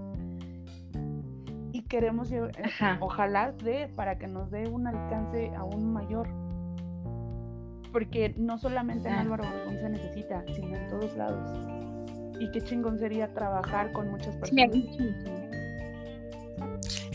Y 1.72 1.82
queremos, 1.82 2.30
eh, 2.32 2.42
ojalá 3.00 3.52
de, 3.52 3.88
para 3.96 4.18
que 4.18 4.26
nos 4.26 4.50
dé 4.50 4.68
un 4.68 4.86
alcance 4.86 5.52
aún 5.56 5.92
mayor. 5.92 6.28
Porque 7.96 8.34
no 8.36 8.58
solamente 8.58 9.08
en 9.08 9.14
Álvaro 9.14 9.44
Obregón 9.48 9.78
se 9.80 9.88
necesita, 9.88 10.44
sino 10.54 10.76
en 10.76 10.86
todos 10.90 11.16
lados. 11.16 11.50
Y 12.38 12.50
qué 12.50 12.60
chingón 12.60 12.98
sería 12.98 13.32
trabajar 13.32 13.90
con 13.92 14.10
muchas 14.10 14.36
personas. 14.36 14.68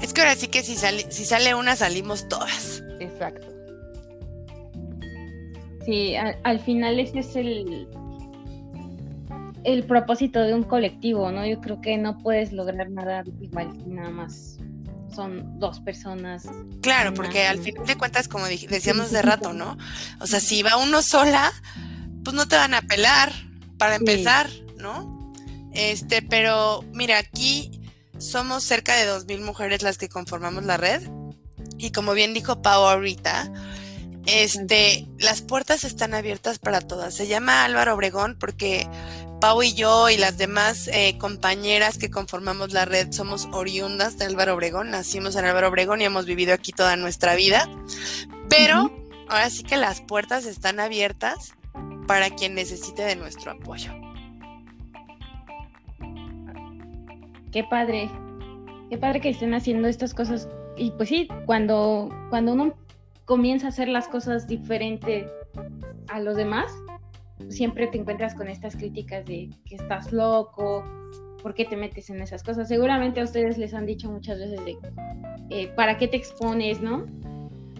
Es 0.02 0.12
que 0.12 0.22
ahora 0.22 0.34
sí 0.34 0.48
que 0.48 0.64
si 0.64 0.74
sale, 0.74 1.06
si 1.12 1.24
sale 1.24 1.54
una, 1.54 1.76
salimos 1.76 2.28
todas. 2.28 2.84
Exacto. 3.00 3.46
Sí, 5.86 6.16
al, 6.16 6.60
final 6.62 7.00
ese 7.00 7.20
es 7.20 7.36
el, 7.36 7.88
el 9.64 9.84
propósito 9.84 10.42
de 10.42 10.56
un 10.56 10.64
colectivo, 10.64 11.32
¿no? 11.32 11.46
Yo 11.46 11.62
creo 11.62 11.80
que 11.80 11.96
no 12.00 12.18
puedes 12.18 12.52
lograr 12.54 12.90
nada 12.90 13.24
igual 13.40 13.72
si 13.84 13.92
nada 13.92 14.10
más 14.10 14.58
son 15.14 15.60
dos 15.60 15.80
personas. 15.80 16.44
Claro, 16.82 17.14
porque 17.14 17.48
al 17.48 17.60
final 17.60 17.86
de 17.86 17.98
cuentas, 17.98 18.28
como 18.28 18.46
decíamos 18.46 19.12
de 19.12 19.22
rato, 19.22 19.54
¿no? 19.54 19.78
O 20.20 20.28
sea, 20.28 20.40
si 20.40 20.64
va 20.64 20.78
uno 20.78 21.02
sola, 21.02 21.52
pues 22.24 22.36
no 22.36 22.48
te 22.48 22.56
van 22.56 22.74
a 22.74 22.82
pelar, 22.82 23.32
para 23.82 23.96
empezar, 23.96 24.48
¿no? 24.78 25.34
Este, 25.74 26.22
pero 26.22 26.86
mira, 26.94 27.18
aquí 27.18 27.82
somos 28.20 28.64
cerca 28.64 28.96
de 28.96 29.10
2.000 29.10 29.42
mujeres 29.42 29.82
las 29.82 29.98
que 29.98 30.08
conformamos 30.08 30.66
la 30.66 30.78
red. 30.78 31.02
Y 31.80 31.92
como 31.92 32.14
bien 32.14 32.36
dijo 32.36 32.62
Pau 32.62 32.84
ahorita, 32.84 33.52
este, 34.28 35.08
las 35.18 35.42
puertas 35.42 35.84
están 35.84 36.14
abiertas 36.14 36.60
para 36.60 36.80
todas. 36.80 37.16
Se 37.16 37.28
llama 37.28 37.64
Álvaro 37.64 37.96
Obregón 37.96 38.38
porque 38.40 38.88
Pau 39.42 39.64
y 39.64 39.74
yo 39.74 40.08
y 40.12 40.18
las 40.18 40.38
demás 40.38 40.88
eh, 40.94 41.18
compañeras 41.18 41.98
que 41.98 42.12
conformamos 42.12 42.74
la 42.74 42.86
red 42.86 43.12
somos 43.12 43.50
oriundas 43.52 44.20
de 44.20 44.26
Álvaro 44.26 44.54
Obregón. 44.54 44.92
Nacimos 44.92 45.36
en 45.36 45.46
Álvaro 45.46 45.70
Obregón 45.70 46.00
y 46.00 46.04
hemos 46.06 46.28
vivido 46.28 46.54
aquí 46.54 46.72
toda 46.72 46.96
nuestra 46.96 47.34
vida. 47.34 47.68
Pero 48.50 48.92
ahora 49.28 49.50
sí 49.50 49.64
que 49.64 49.78
las 49.78 50.00
puertas 50.00 50.46
están 50.46 50.80
abiertas 50.80 51.56
para 52.06 52.30
quien 52.30 52.54
necesite 52.54 53.02
de 53.02 53.16
nuestro 53.16 53.54
apoyo. 53.54 53.92
Qué 57.52 57.64
padre, 57.64 58.12
qué 58.92 59.00
padre 59.00 59.22
que 59.22 59.30
estén 59.30 59.56
haciendo 59.56 59.88
estas 59.88 60.14
cosas. 60.14 60.48
Y 60.78 60.92
pues 60.92 61.10
sí, 61.10 61.28
cuando, 61.48 62.10
cuando 62.30 62.54
uno 62.54 62.76
comienza 63.26 63.66
a 63.66 63.70
hacer 63.70 63.88
las 63.88 64.08
cosas 64.08 64.48
diferente 64.48 65.28
a 66.10 66.20
los 66.20 66.36
demás, 66.36 66.72
siempre 67.50 67.88
te 67.88 67.98
encuentras 67.98 68.36
con 68.36 68.48
estas 68.48 68.76
críticas 68.76 69.26
de 69.26 69.50
que 69.66 69.76
estás 69.76 70.12
loco, 70.12 70.84
¿por 71.42 71.54
qué 71.54 71.66
te 71.66 71.76
metes 71.76 72.10
en 72.10 72.22
esas 72.22 72.44
cosas? 72.44 72.68
Seguramente 72.68 73.22
a 73.22 73.24
ustedes 73.24 73.58
les 73.58 73.74
han 73.74 73.86
dicho 73.86 74.10
muchas 74.10 74.40
veces 74.40 74.64
de, 74.64 74.78
eh, 75.50 75.68
¿para 75.76 75.98
qué 75.98 76.08
te 76.08 76.18
expones, 76.18 76.82
no? 76.82 77.06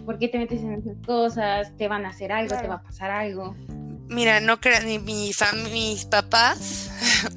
¿Por 0.04 0.18
qué 0.18 0.28
te 0.28 0.38
metes 0.38 0.60
en 0.62 0.74
esas 0.74 0.96
cosas? 1.06 1.76
¿Te 1.76 1.88
van 1.88 2.04
a 2.04 2.10
hacer 2.10 2.32
algo? 2.32 2.56
¿Te 2.56 2.66
va 2.66 2.76
a 2.76 2.82
pasar 2.82 3.10
algo? 3.10 3.54
Mira, 4.08 4.40
no 4.40 4.60
crean, 4.60 4.86
ni 4.86 4.98
mis, 4.98 5.38
mis 5.72 6.04
papás, 6.04 6.90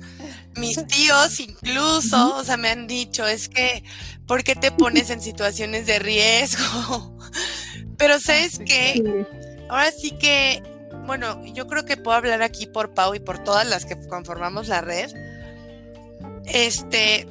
mis 0.57 0.85
tíos 0.88 1.39
incluso, 1.39 2.35
o 2.35 2.43
sea, 2.43 2.57
me 2.57 2.69
han 2.69 2.88
dicho, 2.88 3.25
es 3.25 3.47
que, 3.47 3.83
¿por 4.25 4.43
qué 4.43 4.55
te 4.55 4.71
pones 4.71 5.09
en 5.09 5.21
situaciones 5.21 5.85
de 5.85 5.99
riesgo? 5.99 7.17
Pero 7.97 8.19
sabes 8.19 8.59
que 8.59 9.25
ahora 9.69 9.91
sí 9.91 10.11
que, 10.11 10.61
bueno, 11.05 11.43
yo 11.45 11.67
creo 11.67 11.85
que 11.85 11.97
puedo 11.97 12.17
hablar 12.17 12.41
aquí 12.41 12.65
por 12.65 12.93
Pau 12.93 13.15
y 13.15 13.19
por 13.19 13.43
todas 13.43 13.67
las 13.67 13.85
que 13.85 13.95
conformamos 14.07 14.67
la 14.67 14.81
red. 14.81 15.11
Este, 16.45 17.27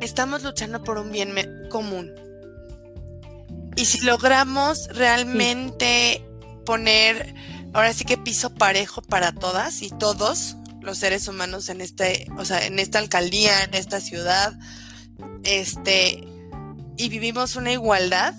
estamos 0.00 0.42
luchando 0.42 0.82
por 0.82 0.98
un 0.98 1.12
bien 1.12 1.34
común. 1.70 2.12
Y 3.76 3.86
si 3.86 4.00
logramos 4.00 4.88
realmente 4.88 6.24
poner, 6.66 7.34
ahora 7.72 7.92
sí 7.92 8.04
que 8.04 8.18
piso 8.18 8.54
parejo 8.54 9.02
para 9.02 9.32
todas 9.32 9.82
y 9.82 9.90
todos 9.90 10.56
los 10.80 10.98
seres 10.98 11.28
humanos 11.28 11.68
en 11.68 11.80
este, 11.80 12.26
o 12.36 12.44
sea, 12.44 12.66
en 12.66 12.78
esta 12.78 12.98
alcaldía, 12.98 13.64
en 13.64 13.74
esta 13.74 14.00
ciudad, 14.00 14.58
este, 15.44 16.24
y 16.96 17.08
vivimos 17.08 17.56
una 17.56 17.72
igualdad, 17.72 18.34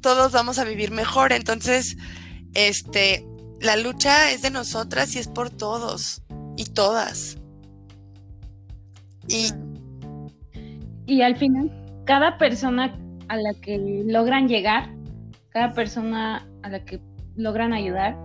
todos 0.00 0.32
vamos 0.32 0.58
a 0.58 0.64
vivir 0.64 0.90
mejor. 0.90 1.32
Entonces, 1.32 1.96
este, 2.54 3.26
la 3.60 3.76
lucha 3.76 4.30
es 4.30 4.42
de 4.42 4.50
nosotras 4.50 5.14
y 5.14 5.18
es 5.18 5.28
por 5.28 5.50
todos 5.50 6.22
y 6.56 6.64
todas. 6.66 7.38
Y, 9.28 9.52
y 11.06 11.22
al 11.22 11.36
final, 11.36 11.70
cada 12.04 12.38
persona 12.38 12.98
a 13.28 13.36
la 13.36 13.54
que 13.54 13.78
logran 14.06 14.48
llegar, 14.48 14.90
cada 15.48 15.72
persona 15.72 16.46
a 16.62 16.68
la 16.68 16.84
que 16.84 17.00
logran 17.36 17.72
ayudar, 17.72 18.16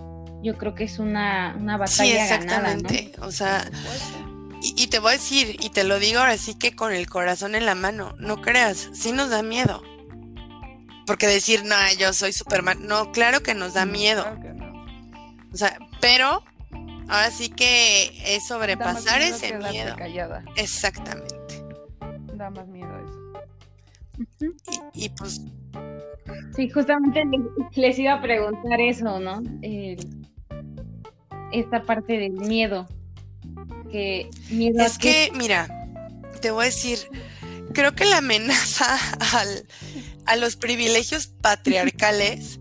yo 0.44 0.58
creo 0.58 0.76
que 0.76 0.86
es 0.86 1.00
una, 1.00 1.56
una 1.60 1.78
batalla. 1.78 2.04
Sí, 2.04 2.12
exactamente. 2.12 3.12
O 3.22 3.32
sea, 3.32 3.70
y, 4.62 4.84
y, 4.84 4.88
te 4.88 5.00
voy 5.00 5.12
a 5.12 5.14
decir, 5.14 5.56
y 5.60 5.70
te 5.70 5.84
lo 5.84 6.00
digo 6.00 6.20
ahora 6.20 6.38
sí 6.38 6.56
que 6.56 6.76
con 6.76 6.94
el 6.94 7.10
corazón 7.10 7.56
en 7.56 7.66
la 7.66 7.76
mano, 7.76 8.14
no 8.20 8.42
creas, 8.42 8.90
sí 8.94 9.12
nos 9.12 9.30
da 9.30 9.42
miedo 9.42 9.82
porque 11.10 11.26
decir, 11.26 11.66
no, 11.66 11.76
yo 11.98 12.14
soy 12.14 12.32
Superman, 12.34 12.86
no, 12.86 13.12
claro 13.12 13.42
que 13.42 13.56
nos 13.56 13.74
da 13.74 13.88
miedo. 13.88 14.24
O 15.52 15.58
sea, 15.58 15.76
pero 16.00 16.44
ahora 17.08 17.32
sí 17.32 17.50
que 17.50 18.14
es 18.28 18.46
sobrepasar 18.46 19.20
ese 19.20 19.58
miedo. 19.58 19.96
Exactamente. 20.56 21.66
Da 22.36 22.52
más 22.52 22.68
miedo 22.68 22.92
eso. 23.00 24.54
Y, 24.94 25.10
pues... 25.10 25.42
Sí, 26.56 26.70
justamente 26.70 27.24
les 27.74 27.98
iba 27.98 28.14
a 28.14 28.22
preguntar 28.22 28.80
eso, 28.80 29.20
¿no? 29.20 29.42
esta 31.52 31.82
parte 31.86 32.20
del 32.20 32.34
miedo. 32.34 32.88
Que 33.92 34.30
miedo 34.52 34.86
es 34.86 35.00
que, 35.00 35.32
mira, 35.34 35.88
te 36.40 36.52
voy 36.52 36.62
a 36.62 36.66
decir, 36.66 37.00
creo 37.74 37.96
que 37.96 38.06
la 38.06 38.18
amenaza 38.18 38.96
al, 39.34 39.66
a 40.30 40.36
los 40.36 40.56
privilegios 40.56 41.26
patriarcales, 41.26 42.60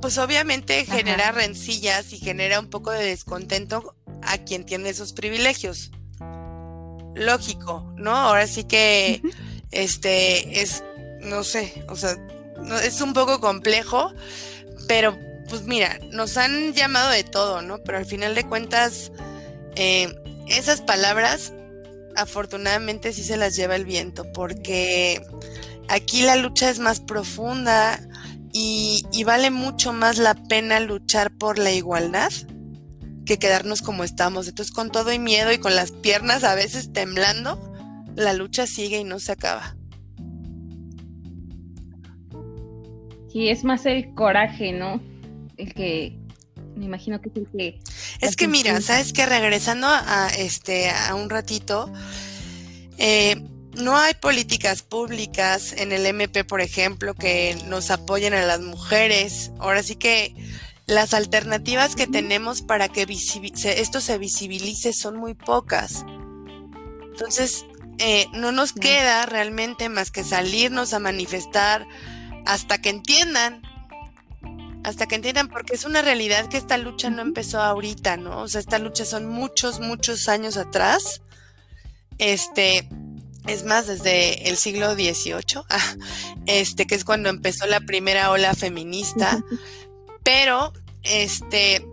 pues 0.00 0.18
obviamente 0.18 0.84
genera 0.84 1.32
rencillas 1.32 2.12
y 2.12 2.18
genera 2.18 2.60
un 2.60 2.70
poco 2.70 2.92
de 2.92 3.04
descontento 3.04 3.96
a 4.22 4.38
quien 4.38 4.64
tiene 4.64 4.88
esos 4.90 5.12
privilegios. 5.12 5.90
Lógico, 7.16 7.92
¿no? 7.96 8.12
Ahora 8.14 8.46
sí 8.46 8.62
que 8.62 9.20
este 9.72 10.62
es, 10.62 10.84
no 11.22 11.42
sé, 11.42 11.84
o 11.88 11.96
sea, 11.96 12.16
es 12.84 13.00
un 13.00 13.12
poco 13.12 13.40
complejo, 13.40 14.12
pero 14.86 15.18
pues 15.48 15.62
mira, 15.62 15.98
nos 16.12 16.36
han 16.36 16.72
llamado 16.72 17.10
de 17.10 17.24
todo, 17.24 17.62
¿no? 17.62 17.78
Pero 17.78 17.98
al 17.98 18.06
final 18.06 18.36
de 18.36 18.46
cuentas, 18.46 19.10
eh, 19.74 20.14
esas 20.46 20.82
palabras 20.82 21.52
afortunadamente 22.14 23.12
sí 23.12 23.24
se 23.24 23.36
las 23.36 23.56
lleva 23.56 23.74
el 23.74 23.84
viento, 23.84 24.30
porque 24.32 25.20
Aquí 25.88 26.22
la 26.22 26.36
lucha 26.36 26.70
es 26.70 26.78
más 26.78 27.00
profunda 27.00 28.00
y, 28.52 29.02
vale 29.24 29.50
mucho 29.50 29.92
más 29.92 30.18
la 30.18 30.34
pena 30.34 30.80
luchar 30.80 31.30
por 31.36 31.58
la 31.58 31.72
igualdad 31.72 32.32
que 33.24 33.38
quedarnos 33.38 33.82
como 33.82 34.04
estamos. 34.04 34.48
Entonces 34.48 34.74
con 34.74 34.90
todo 34.90 35.12
y 35.12 35.18
miedo 35.18 35.52
y 35.52 35.58
con 35.58 35.74
las 35.76 35.92
piernas 35.92 36.44
a 36.44 36.54
veces 36.54 36.92
temblando, 36.92 37.60
la 38.14 38.32
lucha 38.32 38.66
sigue 38.66 39.00
y 39.00 39.04
no 39.04 39.18
se 39.18 39.32
acaba. 39.32 39.76
Sí, 43.32 43.48
es 43.48 43.64
más 43.64 43.84
el 43.84 44.14
coraje, 44.14 44.72
¿no? 44.72 45.02
El 45.56 45.74
que 45.74 46.18
me 46.76 46.86
imagino 46.86 47.20
que 47.20 47.28
es 47.28 47.36
el 47.36 47.46
que 47.48 47.80
es 48.20 48.36
que 48.36 48.48
mira, 48.48 48.80
sabes 48.80 49.12
que 49.12 49.26
regresando 49.26 49.86
a, 49.88 50.28
este 50.38 50.90
a 50.90 51.14
un 51.14 51.28
ratito, 51.28 51.92
eh, 52.98 53.42
no 53.76 53.96
hay 53.96 54.14
políticas 54.14 54.82
públicas 54.82 55.72
en 55.72 55.92
el 55.92 56.06
MP, 56.06 56.44
por 56.44 56.60
ejemplo, 56.60 57.14
que 57.14 57.56
nos 57.66 57.90
apoyen 57.90 58.34
a 58.34 58.44
las 58.44 58.60
mujeres. 58.60 59.52
Ahora 59.58 59.82
sí 59.82 59.96
que 59.96 60.34
las 60.86 61.14
alternativas 61.14 61.96
que 61.96 62.06
tenemos 62.06 62.62
para 62.62 62.88
que 62.88 63.06
esto 63.08 64.00
se 64.00 64.18
visibilice 64.18 64.92
son 64.92 65.16
muy 65.16 65.34
pocas. 65.34 66.04
Entonces, 67.10 67.64
eh, 67.98 68.26
no 68.32 68.52
nos 68.52 68.72
queda 68.72 69.26
realmente 69.26 69.88
más 69.88 70.10
que 70.10 70.24
salirnos 70.24 70.92
a 70.92 70.98
manifestar 70.98 71.86
hasta 72.44 72.78
que 72.78 72.90
entiendan, 72.90 73.62
hasta 74.84 75.06
que 75.06 75.16
entiendan, 75.16 75.48
porque 75.48 75.74
es 75.74 75.84
una 75.84 76.02
realidad 76.02 76.48
que 76.48 76.56
esta 76.56 76.78
lucha 76.78 77.10
no 77.10 77.22
empezó 77.22 77.60
ahorita, 77.60 78.16
¿no? 78.16 78.42
O 78.42 78.48
sea, 78.48 78.60
esta 78.60 78.78
lucha 78.78 79.04
son 79.04 79.26
muchos, 79.26 79.80
muchos 79.80 80.28
años 80.28 80.56
atrás 80.56 81.22
este, 82.18 82.88
es 83.46 83.64
más, 83.64 83.86
desde 83.86 84.48
el 84.48 84.56
siglo 84.56 84.94
XVIII, 84.94 85.62
ah, 85.68 85.94
este, 86.46 86.86
que 86.86 86.94
es 86.94 87.04
cuando 87.04 87.28
empezó 87.28 87.66
la 87.66 87.80
primera 87.80 88.30
ola 88.30 88.54
feminista, 88.54 89.42
pero, 90.24 90.72
este, 91.02 91.86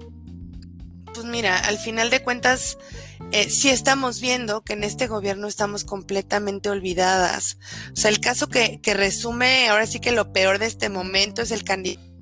pues 1.14 1.26
mira, 1.26 1.58
al 1.58 1.78
final 1.78 2.10
de 2.10 2.24
cuentas, 2.24 2.78
eh, 3.32 3.50
sí 3.50 3.70
estamos 3.70 4.20
viendo 4.20 4.64
que 4.64 4.74
en 4.74 4.84
este 4.84 5.08
gobierno 5.08 5.48
estamos 5.48 5.86
completamente 5.86 6.70
olvidadas. 6.70 7.58
O 7.94 7.96
sea, 7.96 8.12
el 8.12 8.20
caso 8.20 8.48
que, 8.48 8.80
que 8.82 8.94
resume 8.94 9.70
ahora 9.70 9.88
sí 9.88 10.00
que 10.00 10.12
lo 10.12 10.34
peor 10.34 10.60
de 10.60 10.68
este 10.68 10.90
momento 10.90 11.42
es 11.42 11.52
el 11.52 11.64
candidato 11.64 12.14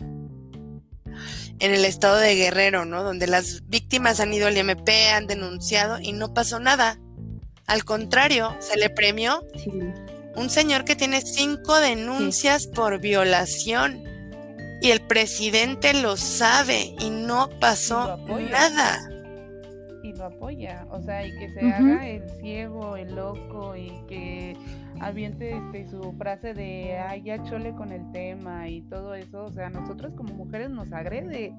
en 1.62 1.76
el 1.76 1.86
estado 1.86 2.18
de 2.18 2.36
Guerrero, 2.36 2.86
¿no? 2.86 3.04
Donde 3.04 3.28
las 3.28 3.68
víctimas 3.68 4.20
han 4.20 4.34
ido 4.34 4.48
al 4.48 4.58
IMP, 4.58 4.90
han 5.14 5.28
denunciado 5.28 6.00
y 6.02 6.12
no 6.12 6.34
pasó 6.34 6.60
nada. 6.60 7.00
Al 7.68 7.84
contrario, 7.84 8.56
se 8.60 8.78
le 8.78 8.90
premió 8.90 9.46
un 10.36 10.50
señor 10.50 10.86
que 10.86 10.96
tiene 10.96 11.22
cinco 11.22 11.80
denuncias 11.80 12.68
por 12.68 13.00
violación 13.00 14.04
y 14.82 14.90
el 14.90 15.02
presidente 15.02 15.94
lo 15.94 16.18
sabe 16.18 16.96
y 17.00 17.10
no 17.10 17.50
pasó 17.60 18.18
nada. 18.28 19.00
Y 20.04 20.14
lo 20.14 20.26
apoya, 20.26 20.88
o 20.90 21.02
sea, 21.02 21.26
y 21.26 21.32
que 21.38 21.54
se 21.54 21.72
haga 21.72 22.08
el 22.08 22.28
ciego, 22.42 22.98
el 22.98 23.16
loco 23.16 23.76
y 23.76 23.92
que 24.08 24.58
aviente 25.00 25.56
este, 25.56 25.88
su 25.88 26.14
frase 26.14 26.54
de, 26.54 26.98
ay, 26.98 27.22
ya 27.24 27.44
chole 27.44 27.74
con 27.76 27.92
el 27.92 28.12
tema 28.12 28.68
y 28.68 28.82
todo 28.84 29.14
eso, 29.14 29.46
o 29.46 29.52
sea, 29.52 29.70
nosotros 29.70 30.14
como 30.16 30.34
mujeres 30.34 30.70
nos 30.72 30.92
agrede. 30.92 31.54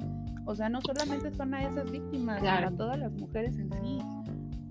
O 0.45 0.57
sea, 0.57 0.69
no 0.69 0.81
solamente 0.81 1.33
son 1.37 1.55
a 1.55 1.63
esas 1.63 1.91
víctimas, 1.91 2.41
sino 2.41 2.69
a 2.69 2.77
todas 2.77 2.99
las 2.99 3.13
mujeres 3.13 3.57
en 3.57 3.71
sí. 3.81 4.01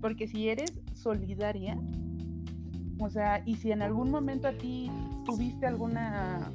Porque 0.02 0.28
si 0.28 0.50
eres 0.50 0.74
solidaria, 0.94 1.78
o 3.00 3.10
sea, 3.10 3.44
y 3.46 3.56
si 3.56 3.72
en 3.72 3.82
algún 3.82 4.12
momento 4.12 4.48
a 4.48 4.54
ti 4.54 4.92
tuviste 5.26 5.66
alguna 5.66 6.52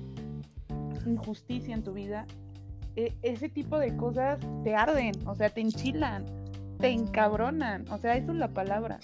injusticia 1.07 1.75
en 1.75 1.83
tu 1.83 1.93
vida, 1.93 2.27
e, 2.97 3.15
ese 3.23 3.49
tipo 3.49 3.79
de 3.79 3.97
cosas 3.97 4.39
te 4.65 4.75
arden, 4.75 5.15
o 5.27 5.35
sea, 5.35 5.51
te 5.51 5.61
enchilan, 5.61 6.27
te 6.79 6.89
encabronan, 6.89 7.85
o 7.91 7.99
sea, 7.99 8.17
eso 8.17 8.33
es 8.33 8.39
la 8.39 8.49
palabra. 8.49 8.99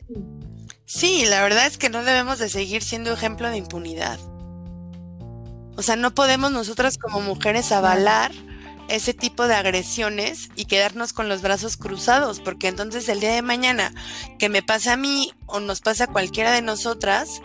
Sí, 0.84 1.24
la 1.28 1.43
verdad 1.43 1.66
es 1.66 1.78
que 1.78 1.88
no 1.88 2.03
debemos 2.03 2.38
de 2.38 2.49
seguir 2.49 2.82
siendo 2.82 3.12
ejemplo 3.12 3.49
de 3.49 3.57
impunidad. 3.57 4.18
O 5.76 5.82
sea, 5.82 5.97
no 5.97 6.14
podemos 6.14 6.53
nosotras 6.53 6.99
como 6.99 7.20
mujeres 7.20 7.72
avalar 7.72 8.30
ese 8.89 9.14
tipo 9.14 9.47
de 9.47 9.55
agresiones 9.55 10.51
y 10.57 10.66
quedarnos 10.66 11.12
con 11.12 11.28
los 11.28 11.43
brazos 11.43 11.76
cruzados, 11.76 12.41
porque 12.41 12.68
entonces 12.68 13.09
el 13.09 13.20
día 13.20 13.35
de 13.35 13.43
mañana 13.43 13.93
que 14.39 14.49
me 14.49 14.62
pasa 14.62 14.95
a 14.95 14.97
mí 14.97 15.33
o 15.47 15.61
nos 15.61 15.80
pasa 15.80 16.05
a 16.05 16.07
cualquiera 16.09 16.53
de 16.53 16.62
nosotras, 16.62 17.43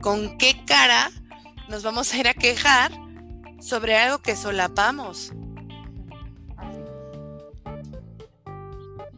¿con 0.00 0.38
qué 0.38 0.64
cara 0.66 1.10
nos 1.68 1.82
vamos 1.82 2.12
a 2.12 2.18
ir 2.18 2.28
a 2.28 2.34
quejar 2.34 2.92
sobre 3.60 3.96
algo 3.96 4.18
que 4.18 4.36
solapamos? 4.36 5.32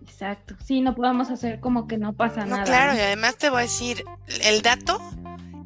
Exacto. 0.02 0.56
Sí, 0.64 0.80
no 0.80 0.96
podemos 0.96 1.30
hacer 1.30 1.60
como 1.60 1.86
que 1.86 1.96
no 1.96 2.12
pasa 2.12 2.44
no, 2.44 2.56
nada. 2.56 2.64
Claro, 2.64 2.96
y 2.96 3.00
además 3.00 3.36
te 3.36 3.50
voy 3.50 3.60
a 3.60 3.62
decir, 3.62 4.04
el 4.42 4.62
dato 4.62 5.00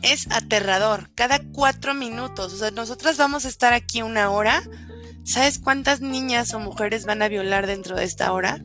es 0.02 0.30
aterrador. 0.30 1.10
Cada 1.14 1.40
cuatro 1.52 1.94
minutos, 1.94 2.52
o 2.52 2.56
sea, 2.56 2.70
nosotras 2.70 3.16
vamos 3.16 3.46
a 3.46 3.48
estar 3.48 3.72
aquí 3.72 4.02
una 4.02 4.30
hora. 4.30 4.62
¿Sabes 5.24 5.58
cuántas 5.58 6.00
niñas 6.00 6.52
o 6.54 6.60
mujeres 6.60 7.06
van 7.06 7.22
a 7.22 7.28
violar 7.28 7.66
dentro 7.66 7.96
de 7.96 8.04
esta 8.04 8.32
hora? 8.32 8.60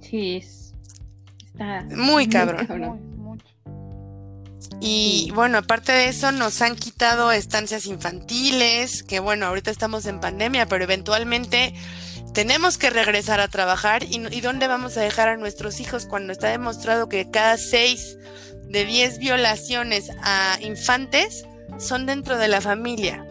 Sí, 0.00 0.36
es, 0.36 0.74
está 1.38 1.86
muy 1.94 2.28
cabrón. 2.28 3.12
Y 4.80 5.30
bueno, 5.34 5.58
aparte 5.58 5.92
de 5.92 6.08
eso, 6.08 6.32
nos 6.32 6.60
han 6.60 6.74
quitado 6.74 7.30
estancias 7.30 7.86
infantiles, 7.86 9.04
que 9.04 9.20
bueno, 9.20 9.46
ahorita 9.46 9.70
estamos 9.70 10.06
en 10.06 10.18
pandemia, 10.18 10.66
pero 10.66 10.82
eventualmente 10.82 11.72
tenemos 12.34 12.78
que 12.78 12.90
regresar 12.90 13.40
a 13.40 13.48
trabajar 13.48 14.02
y, 14.02 14.40
dónde 14.40 14.66
vamos 14.66 14.96
a 14.96 15.02
dejar 15.02 15.28
a 15.28 15.36
nuestros 15.36 15.80
hijos 15.80 16.06
cuando 16.06 16.32
está 16.32 16.48
demostrado 16.48 17.08
que 17.08 17.30
cada 17.30 17.58
seis 17.58 18.18
de 18.68 18.84
diez 18.84 19.18
violaciones 19.18 20.10
a 20.22 20.58
infantes 20.60 21.44
son 21.78 22.06
dentro 22.06 22.38
de 22.38 22.48
la 22.48 22.60
familia. 22.60 23.24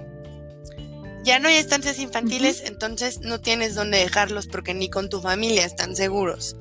Ya 1.24 1.40
no 1.40 1.48
hay 1.48 1.56
estancias 1.56 2.00
infantiles, 2.00 2.64
entonces 2.66 3.20
no 3.22 3.40
tienes 3.40 3.76
dónde 3.76 4.00
dejarlos 4.00 4.48
porque 4.48 4.74
ni 4.74 4.90
con 4.90 5.10
tu 5.10 5.22
familia 5.22 5.66
están 5.66 5.96
seguros, 5.96 6.56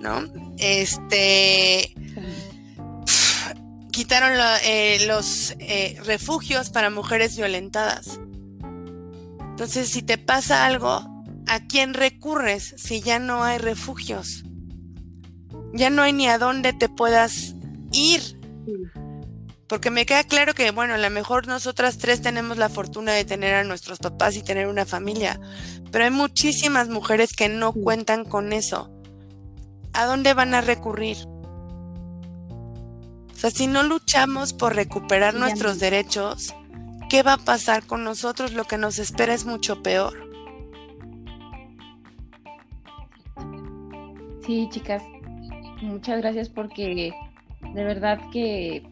¿no? 0.00 0.24
Este 0.58 1.94
quitaron 3.98 4.38
eh, 4.62 5.04
los 5.08 5.56
eh, 5.58 5.98
refugios 6.04 6.70
para 6.70 6.88
mujeres 6.88 7.36
violentadas. 7.36 8.20
Entonces, 9.40 9.88
si 9.88 10.02
te 10.02 10.18
pasa 10.18 10.66
algo, 10.66 11.24
¿a 11.48 11.66
quién 11.66 11.94
recurres 11.94 12.76
si 12.76 13.00
ya 13.00 13.18
no 13.18 13.42
hay 13.42 13.58
refugios? 13.58 14.44
Ya 15.74 15.90
no 15.90 16.02
hay 16.02 16.12
ni 16.12 16.28
a 16.28 16.38
dónde 16.38 16.72
te 16.72 16.88
puedas 16.88 17.56
ir. 17.90 18.38
Porque 19.68 19.90
me 19.90 20.06
queda 20.06 20.24
claro 20.24 20.54
que, 20.54 20.70
bueno, 20.70 20.94
a 20.94 20.98
lo 20.98 21.10
mejor 21.10 21.46
nosotras 21.46 21.98
tres 21.98 22.22
tenemos 22.22 22.56
la 22.56 22.70
fortuna 22.70 23.12
de 23.12 23.26
tener 23.26 23.54
a 23.54 23.64
nuestros 23.64 23.98
papás 23.98 24.34
y 24.36 24.42
tener 24.42 24.66
una 24.66 24.86
familia, 24.86 25.38
pero 25.92 26.04
hay 26.04 26.10
muchísimas 26.10 26.88
mujeres 26.88 27.34
que 27.34 27.48
no 27.50 27.72
cuentan 27.72 28.24
con 28.24 28.52
eso. 28.54 28.90
¿A 29.92 30.06
dónde 30.06 30.32
van 30.32 30.54
a 30.54 30.62
recurrir? 30.62 31.18
O 33.30 33.40
sea, 33.40 33.50
si 33.50 33.66
no 33.66 33.82
luchamos 33.82 34.52
por 34.52 34.74
recuperar 34.74 35.34
nuestros 35.34 35.78
derechos, 35.78 36.54
¿qué 37.10 37.22
va 37.22 37.34
a 37.34 37.38
pasar 37.38 37.86
con 37.86 38.04
nosotros? 38.04 38.52
Lo 38.52 38.64
que 38.64 38.78
nos 38.78 38.98
espera 38.98 39.34
es 39.34 39.44
mucho 39.44 39.82
peor. 39.82 40.28
Sí, 44.46 44.66
chicas, 44.70 45.02
muchas 45.82 46.22
gracias 46.22 46.48
porque 46.48 47.12
de 47.74 47.84
verdad 47.84 48.18
que 48.32 48.82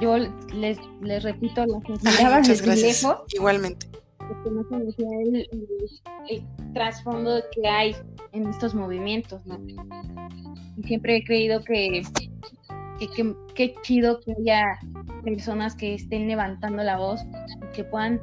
yo 0.00 0.16
les, 0.54 0.78
les 1.00 1.22
repito, 1.22 1.64
las 1.66 1.82
admiraba 1.84 2.40
desde 2.40 2.76
lejos. 2.76 3.16
Igualmente. 3.32 3.88
Porque 4.18 4.50
no 4.50 4.66
conocía 4.68 5.08
el, 5.22 5.48
trasfondo 6.74 7.42
que 7.52 7.68
hay 7.68 7.96
en 8.32 8.48
estos 8.48 8.74
movimientos, 8.74 9.44
¿no? 9.46 9.58
Y 10.76 10.82
siempre 10.82 11.16
he 11.16 11.24
creído 11.24 11.62
que 11.62 12.02
qué 13.54 13.74
chido 13.82 14.20
que 14.20 14.32
haya 14.32 14.78
personas 15.22 15.74
que 15.74 15.94
estén 15.94 16.28
levantando 16.28 16.82
la 16.82 16.96
voz, 16.96 17.20
que 17.74 17.84
puedan 17.84 18.20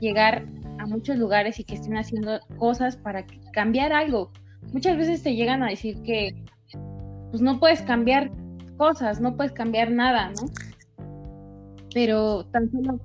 llegar 0.00 0.46
a 0.78 0.86
muchos 0.86 1.16
lugares 1.16 1.58
y 1.58 1.64
que 1.64 1.74
estén 1.74 1.96
haciendo 1.96 2.40
cosas 2.58 2.96
para 2.96 3.24
cambiar 3.52 3.92
algo, 3.92 4.30
muchas 4.72 4.96
veces 4.96 5.22
te 5.22 5.34
llegan 5.34 5.62
a 5.62 5.70
decir 5.70 6.02
que 6.02 6.34
pues 7.30 7.40
no 7.40 7.58
puedes 7.58 7.82
cambiar 7.82 8.30
cosas, 8.76 9.20
no 9.20 9.36
puedes 9.36 9.52
cambiar 9.52 9.90
nada, 9.90 10.30
¿no? 10.30 10.48
Pero 11.96 12.44
tan 12.52 12.70
solo 12.70 13.00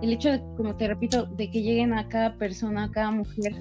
el 0.00 0.12
hecho 0.12 0.30
de, 0.30 0.38
como 0.56 0.76
te 0.76 0.86
repito, 0.86 1.26
de 1.26 1.50
que 1.50 1.60
lleguen 1.60 1.92
a 1.92 2.08
cada 2.08 2.36
persona, 2.36 2.84
a 2.84 2.90
cada 2.92 3.10
mujer, 3.10 3.52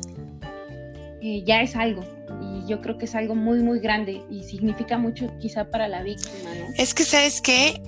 eh, 1.20 1.44
ya 1.48 1.64
es 1.64 1.76
algo. 1.76 2.04
Y 2.44 2.70
yo 2.70 2.80
creo 2.82 3.00
que 3.00 3.06
es 3.06 3.16
algo 3.16 3.34
muy, 3.34 3.64
muy 3.64 3.80
grande 3.80 4.22
y 4.30 4.44
significa 4.44 5.00
mucho 5.00 5.34
quizá 5.40 5.72
para 5.72 5.88
la 5.88 6.04
víctima, 6.04 6.52
¿no? 6.54 6.68
Es 6.78 6.94
que, 6.94 7.06
¿sabes 7.06 7.42
qué? 7.42 7.82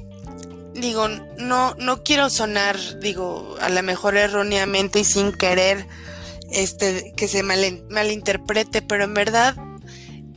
Digo, 0.74 1.08
no, 1.38 1.76
no 1.76 2.02
quiero 2.02 2.32
sonar, 2.32 2.76
digo, 3.00 3.56
a 3.62 3.70
lo 3.70 3.84
mejor 3.84 4.18
erróneamente 4.18 5.02
y 5.02 5.04
sin 5.04 5.32
querer, 5.32 5.86
este, 6.52 7.14
que 7.16 7.28
se 7.28 7.44
malinterprete, 7.44 8.82
pero 8.82 9.04
en 9.04 9.14
verdad, 9.14 9.54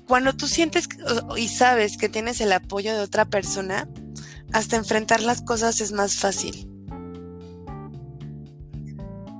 cuando 0.07 0.35
tú 0.35 0.49
sientes 0.49 0.87
y 1.35 1.49
sabes 1.49 1.97
que 1.97 2.11
tienes 2.11 2.43
el 2.43 2.53
apoyo 2.53 2.95
de 2.95 3.01
otra 3.01 3.25
persona, 3.25 3.89
hasta 4.53 4.77
enfrentar 4.77 5.23
las 5.23 5.43
cosas 5.43 5.81
es 5.81 5.93
más 5.93 6.17
fácil. 6.17 6.69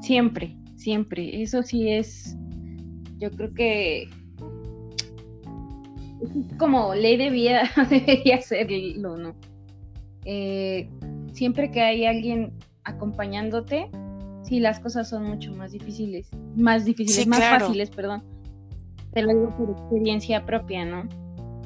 Siempre, 0.03 0.57
siempre. 0.77 1.43
Eso 1.43 1.63
sí 1.63 1.91
es, 1.91 2.37
yo 3.19 3.31
creo 3.31 3.55
que 3.55 4.09
como 6.59 6.95
ley 6.95 7.17
de 7.17 7.31
vida 7.31 7.63
debería 7.91 8.41
serlo, 8.41 9.17
¿no? 9.17 9.35
Eh, 10.25 10.89
siempre 11.33 11.71
que 11.71 11.81
hay 11.81 12.07
alguien 12.07 12.53
acompañándote, 12.85 13.91
sí 14.43 14.61
las 14.61 14.81
cosas 14.81 15.09
son 15.09 15.25
mucho 15.25 15.53
más 15.53 15.73
difíciles, 15.73 16.29
más 16.57 16.85
difíciles, 16.85 17.27
más 17.27 17.41
fáciles, 17.41 17.91
perdón. 17.91 18.23
Te 19.13 19.23
lo 19.23 19.29
digo 19.29 19.57
por 19.57 19.71
experiencia 19.71 20.45
propia, 20.47 20.85
¿no? 20.85 21.09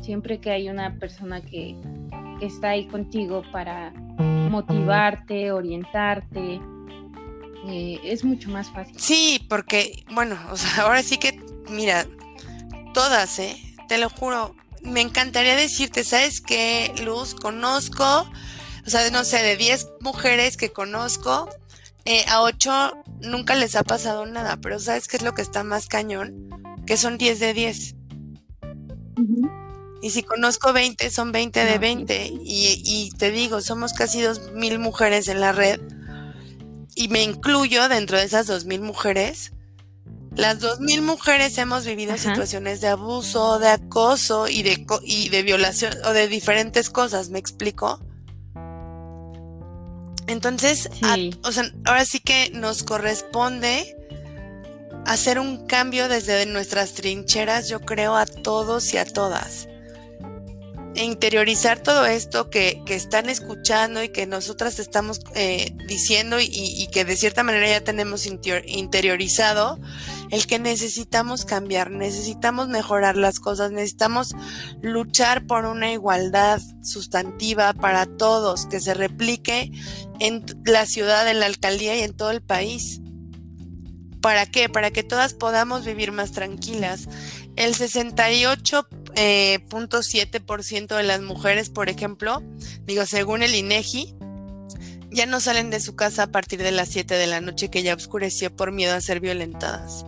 Siempre 0.00 0.38
que 0.38 0.50
hay 0.50 0.68
una 0.68 0.98
persona 0.98 1.40
que, 1.40 1.76
está 2.40 2.70
ahí 2.70 2.86
contigo 2.86 3.42
para 3.52 3.92
motivarte, 4.50 5.50
orientarte, 5.50 6.60
eh, 7.66 8.00
es 8.04 8.24
mucho 8.24 8.50
más 8.50 8.70
fácil. 8.70 8.98
Sí, 8.98 9.44
porque, 9.48 10.04
bueno, 10.12 10.36
o 10.50 10.56
sea, 10.56 10.70
ahora 10.84 11.02
sí 11.02 11.18
que, 11.18 11.40
mira, 11.68 12.06
todas, 12.94 13.38
¿eh? 13.38 13.56
Te 13.88 13.98
lo 13.98 14.08
juro, 14.08 14.54
me 14.82 15.00
encantaría 15.00 15.56
decirte, 15.56 16.04
¿sabes 16.04 16.40
qué, 16.40 16.92
Luz? 17.04 17.34
Conozco, 17.34 18.04
o 18.86 18.90
sea, 18.90 19.10
no 19.10 19.24
sé, 19.24 19.42
de 19.42 19.56
10 19.56 19.88
mujeres 20.00 20.56
que 20.56 20.72
conozco, 20.72 21.48
eh, 22.04 22.24
a 22.28 22.42
8 22.42 22.92
nunca 23.22 23.56
les 23.56 23.74
ha 23.74 23.82
pasado 23.82 24.26
nada, 24.26 24.58
pero 24.60 24.78
¿sabes 24.78 25.08
qué 25.08 25.16
es 25.16 25.22
lo 25.22 25.34
que 25.34 25.42
está 25.42 25.64
más 25.64 25.88
cañón? 25.88 26.48
Que 26.86 26.96
son 26.96 27.18
10 27.18 27.40
de 27.40 27.52
10. 27.52 27.96
Y 30.02 30.10
si 30.10 30.22
conozco 30.22 30.72
20, 30.72 31.10
son 31.10 31.32
20 31.32 31.64
de 31.64 31.78
20. 31.78 32.26
Y, 32.44 32.82
y, 32.84 33.10
te 33.16 33.30
digo, 33.30 33.60
somos 33.60 33.92
casi 33.92 34.20
2.000 34.20 34.78
mujeres 34.78 35.28
en 35.28 35.40
la 35.40 35.52
red. 35.52 35.80
Y 36.94 37.08
me 37.08 37.22
incluyo 37.22 37.88
dentro 37.88 38.18
de 38.18 38.24
esas 38.24 38.48
2.000 38.48 38.80
mujeres. 38.80 39.52
Las 40.34 40.60
2.000 40.60 41.00
mujeres 41.00 41.56
hemos 41.56 41.86
vivido 41.86 42.18
situaciones 42.18 42.82
de 42.82 42.88
abuso, 42.88 43.58
de 43.58 43.68
acoso 43.68 44.48
y 44.48 44.62
de, 44.62 44.86
y 45.02 45.30
de 45.30 45.42
violación 45.42 45.94
o 46.04 46.12
de 46.12 46.28
diferentes 46.28 46.90
cosas, 46.90 47.30
¿me 47.30 47.38
explico? 47.38 48.00
Entonces, 50.26 50.90
o 51.42 51.52
sea, 51.52 51.70
ahora 51.84 52.04
sí 52.04 52.20
que 52.20 52.50
nos 52.52 52.82
corresponde 52.82 53.96
hacer 55.06 55.38
un 55.38 55.66
cambio 55.66 56.08
desde 56.08 56.44
nuestras 56.46 56.92
trincheras, 56.92 57.68
yo 57.68 57.80
creo, 57.80 58.16
a 58.16 58.26
todos 58.26 58.92
y 58.92 58.98
a 58.98 59.04
todas. 59.04 59.68
Interiorizar 60.96 61.80
todo 61.80 62.06
esto 62.06 62.48
que, 62.48 62.82
que 62.86 62.94
están 62.94 63.28
escuchando 63.28 64.02
y 64.02 64.08
que 64.08 64.26
nosotras 64.26 64.78
estamos 64.78 65.20
eh, 65.34 65.76
diciendo 65.86 66.40
y, 66.40 66.48
y, 66.50 66.88
que 66.88 67.04
de 67.04 67.16
cierta 67.16 67.42
manera 67.42 67.68
ya 67.68 67.82
tenemos 67.82 68.26
interiorizado 68.26 69.78
el 70.30 70.46
que 70.46 70.58
necesitamos 70.58 71.44
cambiar, 71.44 71.90
necesitamos 71.90 72.68
mejorar 72.68 73.16
las 73.16 73.40
cosas, 73.40 73.70
necesitamos 73.70 74.34
luchar 74.82 75.46
por 75.46 75.66
una 75.66 75.92
igualdad 75.92 76.60
sustantiva 76.82 77.72
para 77.74 78.06
todos, 78.06 78.66
que 78.66 78.80
se 78.80 78.94
replique 78.94 79.70
en 80.18 80.44
la 80.64 80.86
ciudad, 80.86 81.28
en 81.28 81.40
la 81.40 81.46
alcaldía 81.46 81.96
y 81.96 82.00
en 82.02 82.16
todo 82.16 82.30
el 82.30 82.42
país. 82.42 83.00
¿Para 84.20 84.46
qué? 84.46 84.68
Para 84.68 84.90
que 84.90 85.04
todas 85.04 85.34
podamos 85.34 85.84
vivir 85.84 86.10
más 86.10 86.32
tranquilas. 86.32 87.08
El 87.54 87.74
68.7% 87.74 89.05
eh, 89.16 89.58
de 90.96 91.02
las 91.02 91.22
mujeres, 91.22 91.70
por 91.70 91.88
ejemplo, 91.88 92.42
digo, 92.84 93.06
según 93.06 93.42
el 93.42 93.54
INEGI, 93.54 94.14
ya 95.10 95.26
no 95.26 95.40
salen 95.40 95.70
de 95.70 95.80
su 95.80 95.96
casa 95.96 96.24
a 96.24 96.26
partir 96.28 96.62
de 96.62 96.72
las 96.72 96.88
7 96.88 97.14
de 97.14 97.26
la 97.26 97.40
noche 97.40 97.70
que 97.70 97.82
ya 97.82 97.94
oscureció 97.94 98.54
por 98.54 98.72
miedo 98.72 98.94
a 98.94 99.00
ser 99.00 99.20
violentadas. 99.20 100.04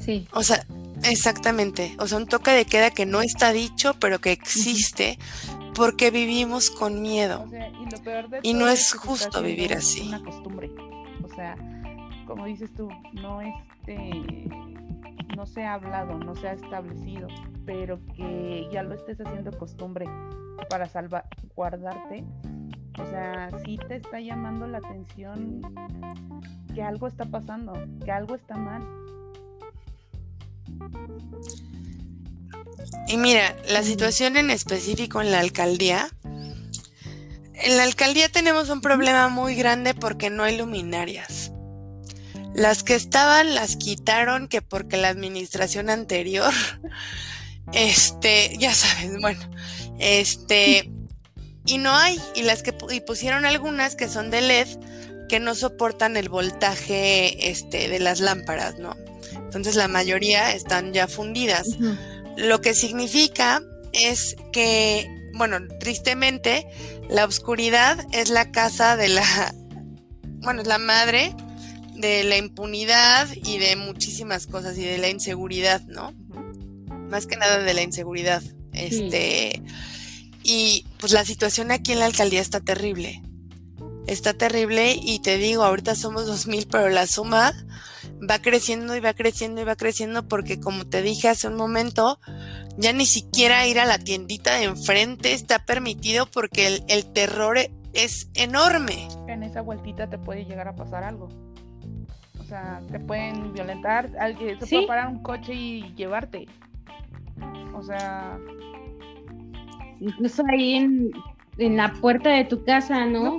Sí. 0.00 0.26
O 0.32 0.42
sea, 0.42 0.66
exactamente. 1.04 1.94
O 1.98 2.06
sea, 2.06 2.18
un 2.18 2.26
toque 2.26 2.50
de 2.50 2.66
queda 2.66 2.90
que 2.90 3.06
no 3.06 3.22
está 3.22 3.52
dicho, 3.52 3.94
pero 4.00 4.20
que 4.20 4.32
existe 4.32 5.18
porque 5.74 6.10
vivimos 6.10 6.70
con 6.70 7.00
miedo. 7.02 7.46
y, 8.42 8.54
no 8.54 8.68
es, 8.68 8.92
justo 8.92 9.42
vivir 9.42 9.74
así. 9.74 10.02
Una 10.08 10.22
costumbre. 10.22 10.70
O 11.22 11.34
sea, 11.34 11.56
como 12.26 12.46
dices 12.46 12.70
tú, 12.74 12.88
no 13.12 13.40
este 13.40 14.10
no 15.36 15.46
se 15.46 15.64
ha 15.64 15.74
hablado, 15.74 16.18
no 16.18 16.34
se 16.34 16.48
ha 16.48 16.52
establecido, 16.52 17.28
pero 17.66 17.98
que 18.16 18.68
ya 18.72 18.82
lo 18.82 18.94
estés 18.94 19.20
haciendo 19.20 19.56
costumbre 19.58 20.06
para 20.68 20.88
salvaguardarte. 20.88 22.24
O 23.00 23.06
sea, 23.06 23.50
sí 23.64 23.78
te 23.88 23.96
está 23.96 24.20
llamando 24.20 24.66
la 24.66 24.78
atención 24.78 25.60
que 26.74 26.82
algo 26.82 27.08
está 27.08 27.24
pasando, 27.24 27.72
que 28.04 28.12
algo 28.12 28.34
está 28.36 28.56
mal 28.56 28.82
y 33.06 33.16
mira, 33.16 33.56
la 33.68 33.82
situación 33.82 34.36
en 34.36 34.50
específico 34.50 35.20
en 35.20 35.30
la 35.30 35.40
alcaldía, 35.40 36.08
en 36.24 37.76
la 37.76 37.84
alcaldía 37.84 38.28
tenemos 38.28 38.70
un 38.70 38.80
problema 38.80 39.28
muy 39.28 39.54
grande 39.54 39.94
porque 39.94 40.30
no 40.30 40.42
hay 40.42 40.56
luminarias. 40.56 41.52
Las 42.54 42.84
que 42.84 42.94
estaban 42.94 43.54
las 43.54 43.76
quitaron 43.76 44.48
que 44.48 44.62
porque 44.62 44.96
la 44.96 45.08
administración 45.08 45.90
anterior, 45.90 46.52
este, 47.72 48.56
ya 48.58 48.72
sabes, 48.72 49.20
bueno, 49.20 49.50
este, 49.98 50.90
y 51.66 51.78
no 51.78 51.94
hay, 51.96 52.20
y 52.34 52.42
las 52.42 52.62
que 52.62 52.74
y 52.90 53.00
pusieron 53.00 53.44
algunas 53.44 53.96
que 53.96 54.08
son 54.08 54.30
de 54.30 54.40
LED 54.40 54.68
que 55.28 55.40
no 55.40 55.54
soportan 55.54 56.16
el 56.16 56.28
voltaje 56.28 57.50
este 57.50 57.88
de 57.88 57.98
las 57.98 58.20
lámparas, 58.20 58.78
¿no? 58.78 58.94
Entonces 59.32 59.74
la 59.74 59.88
mayoría 59.88 60.52
están 60.52 60.92
ya 60.92 61.08
fundidas. 61.08 61.66
Lo 62.36 62.60
que 62.60 62.74
significa 62.74 63.62
es 63.92 64.36
que, 64.52 65.08
bueno, 65.34 65.58
tristemente, 65.80 66.66
la 67.08 67.24
oscuridad 67.24 68.04
es 68.12 68.28
la 68.28 68.50
casa 68.50 68.96
de 68.96 69.08
la, 69.08 69.54
bueno, 70.42 70.60
es 70.62 70.66
la 70.66 70.78
madre 70.78 71.34
de 71.94 72.24
la 72.24 72.36
impunidad 72.36 73.28
y 73.34 73.58
de 73.58 73.76
muchísimas 73.76 74.46
cosas 74.46 74.76
y 74.78 74.84
de 74.84 74.98
la 74.98 75.08
inseguridad, 75.08 75.82
¿no? 75.82 76.12
Más 77.08 77.26
que 77.26 77.36
nada 77.36 77.58
de 77.58 77.74
la 77.74 77.82
inseguridad. 77.82 78.42
Este, 78.72 79.62
y 80.42 80.86
pues 80.98 81.12
la 81.12 81.24
situación 81.24 81.70
aquí 81.70 81.92
en 81.92 82.00
la 82.00 82.06
alcaldía 82.06 82.40
está 82.40 82.60
terrible. 82.60 83.22
Está 84.06 84.34
terrible 84.34 84.94
y 85.00 85.20
te 85.20 85.38
digo, 85.38 85.62
ahorita 85.62 85.94
somos 85.94 86.26
2000, 86.26 86.66
pero 86.70 86.90
la 86.90 87.06
suma 87.06 87.54
va 88.28 88.38
creciendo 88.40 88.96
y 88.96 89.00
va 89.00 89.14
creciendo 89.14 89.60
y 89.60 89.64
va 89.64 89.76
creciendo 89.76 90.26
porque 90.28 90.60
como 90.60 90.86
te 90.86 91.02
dije 91.02 91.28
hace 91.28 91.48
un 91.48 91.56
momento, 91.56 92.18
ya 92.76 92.92
ni 92.92 93.06
siquiera 93.06 93.66
ir 93.66 93.78
a 93.78 93.86
la 93.86 93.98
tiendita 93.98 94.54
de 94.56 94.64
enfrente 94.64 95.32
está 95.32 95.64
permitido 95.64 96.26
porque 96.26 96.82
el, 96.86 97.12
terror 97.12 97.58
es 97.92 98.28
enorme. 98.34 99.08
En 99.28 99.42
esa 99.42 99.62
vueltita 99.62 100.08
te 100.10 100.18
puede 100.18 100.44
llegar 100.44 100.68
a 100.68 100.74
pasar 100.76 101.04
algo. 101.04 101.28
O 102.44 102.46
sea, 102.46 102.82
te 102.92 103.00
pueden 103.00 103.54
violentar, 103.54 104.10
alguien 104.20 104.60
se 104.60 104.66
puede 104.66 104.86
parar 104.86 105.08
un 105.08 105.22
coche 105.22 105.54
y 105.54 105.94
llevarte. 105.94 106.46
O 107.74 107.82
sea, 107.82 108.38
incluso 109.98 110.42
ahí 110.50 110.74
en, 110.74 111.10
en 111.56 111.76
la 111.78 111.94
puerta 111.94 112.28
de 112.28 112.44
tu 112.44 112.62
casa, 112.62 113.06
¿no? 113.06 113.38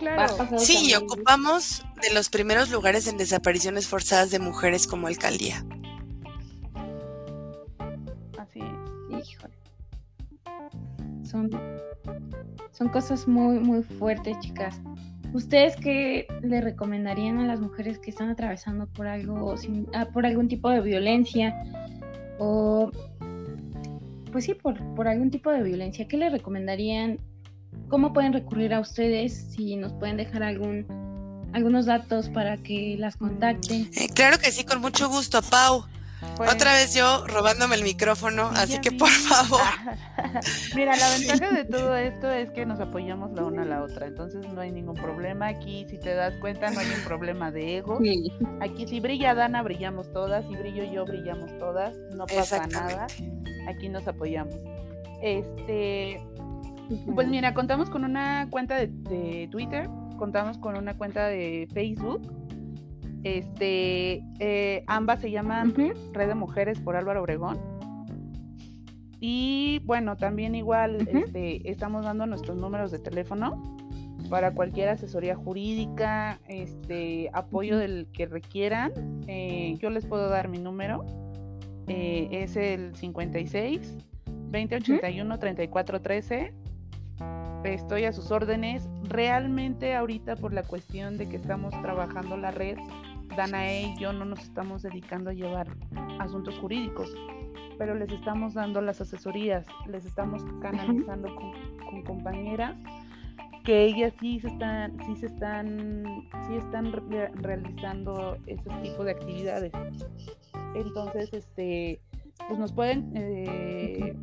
Sí, 0.58 0.90
y 0.90 0.96
ocupamos 0.96 1.86
de 2.02 2.16
los 2.16 2.30
primeros 2.30 2.72
lugares 2.72 3.08
en 3.08 3.18
desapariciones 3.18 3.88
forzadas 3.88 4.32
de 4.32 4.40
mujeres 4.40 4.88
como 4.88 5.06
alcaldía. 5.06 5.64
Así 8.40 8.60
es. 8.60 9.30
Híjole. 9.30 9.54
Son, 11.24 11.52
son 12.72 12.90
cosas 12.90 13.28
muy, 13.28 13.60
muy 13.60 13.84
fuertes, 13.84 14.36
chicas. 14.40 14.82
¿Ustedes 15.36 15.76
qué 15.76 16.28
le 16.42 16.62
recomendarían 16.62 17.40
a 17.40 17.46
las 17.46 17.60
mujeres 17.60 18.00
que 18.00 18.10
están 18.10 18.30
atravesando 18.30 18.88
por 18.88 19.06
algo, 19.06 19.56
ah, 19.94 20.08
por 20.14 20.26
algún 20.26 20.48
tipo 20.48 20.70
de 20.70 20.80
violencia? 20.80 21.54
O, 22.40 22.90
pues 24.32 24.46
sí, 24.46 24.54
por, 24.54 24.82
por 24.96 25.08
algún 25.08 25.30
tipo 25.30 25.52
de 25.52 25.62
violencia. 25.62 26.08
¿Qué 26.08 26.18
le 26.18 26.30
recomendarían 26.30 27.20
¿Cómo 27.90 28.14
pueden 28.14 28.34
recurrir 28.34 28.74
a 28.74 28.80
ustedes? 28.80 29.48
Si 29.52 29.76
nos 29.76 29.94
pueden 29.94 30.18
dejar 30.18 30.44
algún 30.44 30.86
algunos 31.54 31.86
datos 31.86 32.30
para 32.30 32.58
que 32.58 32.98
las 32.98 33.16
contacten. 33.16 33.90
Eh, 33.96 34.10
claro 34.14 34.38
que 34.40 34.52
sí, 34.52 34.66
con 34.66 34.82
mucho 34.82 35.08
gusto, 35.08 35.42
Pau. 35.42 35.86
Pues 36.38 36.54
Otra 36.54 36.74
vez 36.74 36.94
yo 36.94 37.26
robándome 37.28 37.76
el 37.76 37.84
micrófono, 37.84 38.50
así 38.56 38.80
que 38.82 38.92
por 38.92 39.10
favor. 39.10 39.62
Mira, 40.76 40.96
la 40.98 41.10
ventaja 41.18 41.54
de 41.54 41.66
todo 41.66 41.96
esto 41.96 42.30
es 42.30 42.52
que 42.52 42.66
nos 42.66 42.80
apoyamos 42.80 43.32
la 43.32 43.44
una 43.44 43.62
a 43.62 43.66
la 43.66 43.84
otra, 43.84 44.08
entonces 44.08 44.46
no 44.54 44.60
hay 44.62 44.72
ningún 44.72 44.96
problema. 44.96 45.48
Aquí, 45.48 45.86
si 45.90 45.98
te 45.98 46.14
das 46.14 46.34
cuenta, 46.42 46.72
no 46.72 46.80
hay 46.80 46.88
un 46.88 47.04
problema 47.04 47.52
de 47.52 47.78
ego. 47.78 48.00
Aquí, 48.60 48.88
si 48.88 49.00
brilla 49.00 49.34
Dana, 49.34 49.62
brillamos 49.64 50.12
todas, 50.12 50.46
si 50.48 50.56
brillo 50.56 50.84
yo, 50.84 51.06
brillamos 51.06 51.58
todas, 51.58 51.96
no 52.14 52.26
pasa 52.26 52.68
nada. 52.68 53.08
Aquí 53.68 53.90
nos 53.90 54.08
apoyamos. 54.08 54.56
Este, 55.22 56.22
pues 57.14 57.28
mira, 57.28 57.54
contamos 57.54 57.90
con 57.90 58.04
una 58.04 58.48
cuenta 58.50 58.78
de, 58.78 59.48
Twitter, 59.52 59.90
contamos 60.18 60.58
con 60.58 60.76
una 60.78 60.98
cuenta 60.98 61.28
de 61.28 61.68
Facebook. 61.74 62.32
Este, 63.26 64.24
eh, 64.40 64.84
ambas 64.86 65.20
se 65.20 65.32
llaman 65.32 65.74
Red 66.14 66.28
de 66.28 66.36
Mujeres 66.36 66.80
por 66.80 66.96
Álvaro 66.96 67.24
Obregón. 67.24 67.58
Y 69.20 69.82
bueno, 69.84 70.16
también 70.16 70.54
igual 70.54 71.08
este, 71.08 71.68
estamos 71.68 72.06
dando 72.06 72.28
nuestros 72.28 72.56
números 72.56 72.92
de 72.92 73.00
teléfono 73.00 73.76
para 74.30 74.52
cualquier 74.54 74.90
asesoría 74.90 75.36
jurídica, 75.36 76.40
este, 76.48 77.32
apoyo 77.34 77.80
del 77.80 78.08
que 78.14 78.28
requieran. 78.28 78.92
Eh, 79.28 79.76
yo 79.80 79.90
les 79.90 80.06
puedo 80.06 80.30
dar 80.30 80.48
mi 80.48 80.60
número. 80.60 81.04
Eh, 81.88 82.28
es 82.32 82.56
el 82.56 82.96
56 82.96 83.98
2081 84.52 85.40
3413 85.40 86.54
estoy 87.74 88.06
a 88.06 88.14
sus 88.14 88.32
órdenes. 88.32 88.88
Realmente 89.04 89.96
ahorita 89.96 90.36
por 90.36 90.54
la 90.54 90.64
cuestión 90.64 91.18
de 91.18 91.28
que 91.28 91.38
estamos 91.38 91.74
trabajando 91.82 92.38
la 92.38 92.52
red, 92.52 92.78
Danae 93.36 93.94
y 93.96 93.98
yo 93.98 94.14
no 94.14 94.26
nos 94.26 94.40
estamos 94.40 94.84
dedicando 94.84 95.30
a 95.30 95.34
llevar 95.34 95.68
asuntos 96.20 96.58
jurídicos. 96.60 97.14
pero 97.78 97.94
les 97.94 98.10
estamos 98.10 98.54
dando 98.54 98.80
las 98.80 99.02
asesorías, 99.02 99.66
les 99.88 100.06
estamos 100.06 100.46
canalizando 100.62 101.34
con, 101.36 102.04
compañeras 102.04 102.76
que 103.66 103.84
ellas 103.84 104.14
sí 104.20 104.40
se 104.40 104.48
están, 104.48 104.98
sí 105.06 105.16
se 105.16 105.26
están, 105.26 106.04
sí 106.48 106.56
están 106.56 106.92
realizando 107.42 108.38
ese 108.46 108.70
tipo 108.84 109.04
de 109.04 109.12
actividades. 109.12 109.74
Entonces, 110.76 111.34
este, 111.34 112.00
pues 112.48 112.60
nos 112.60 112.72
pueden 112.72 113.12
eh, 113.16 114.16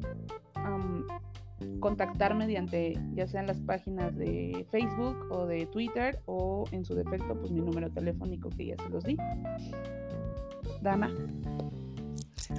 contactar 1.81 2.35
mediante 2.35 2.99
ya 3.15 3.27
sean 3.27 3.47
las 3.47 3.59
páginas 3.61 4.17
de 4.17 4.67
Facebook 4.71 5.27
o 5.31 5.47
de 5.47 5.67
Twitter 5.67 6.21
o 6.27 6.65
en 6.73 6.85
su 6.85 6.95
defecto 6.95 7.39
pues 7.39 7.51
mi 7.51 7.61
número 7.61 7.91
telefónico 7.91 8.51
que 8.51 8.67
ya 8.67 8.77
se 8.77 8.89
los 8.89 9.05
di. 9.05 9.17
Dana. 10.81 11.11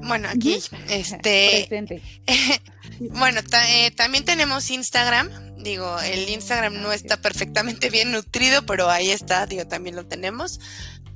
Bueno, 0.02 0.28
aquí, 0.30 0.60
este, 0.90 1.68
bueno, 3.12 3.42
eh, 3.70 3.92
también 3.92 4.26
tenemos 4.26 4.70
Instagram. 4.70 5.30
Digo, 5.58 5.98
el 6.00 6.30
Instagram 6.30 6.82
no 6.82 6.92
está 6.92 7.18
perfectamente 7.18 7.90
bien 7.90 8.12
nutrido, 8.12 8.66
pero 8.66 8.90
ahí 8.90 9.12
está, 9.12 9.46
digo, 9.46 9.66
también 9.68 9.96
lo 9.96 10.06
tenemos. 10.06 10.60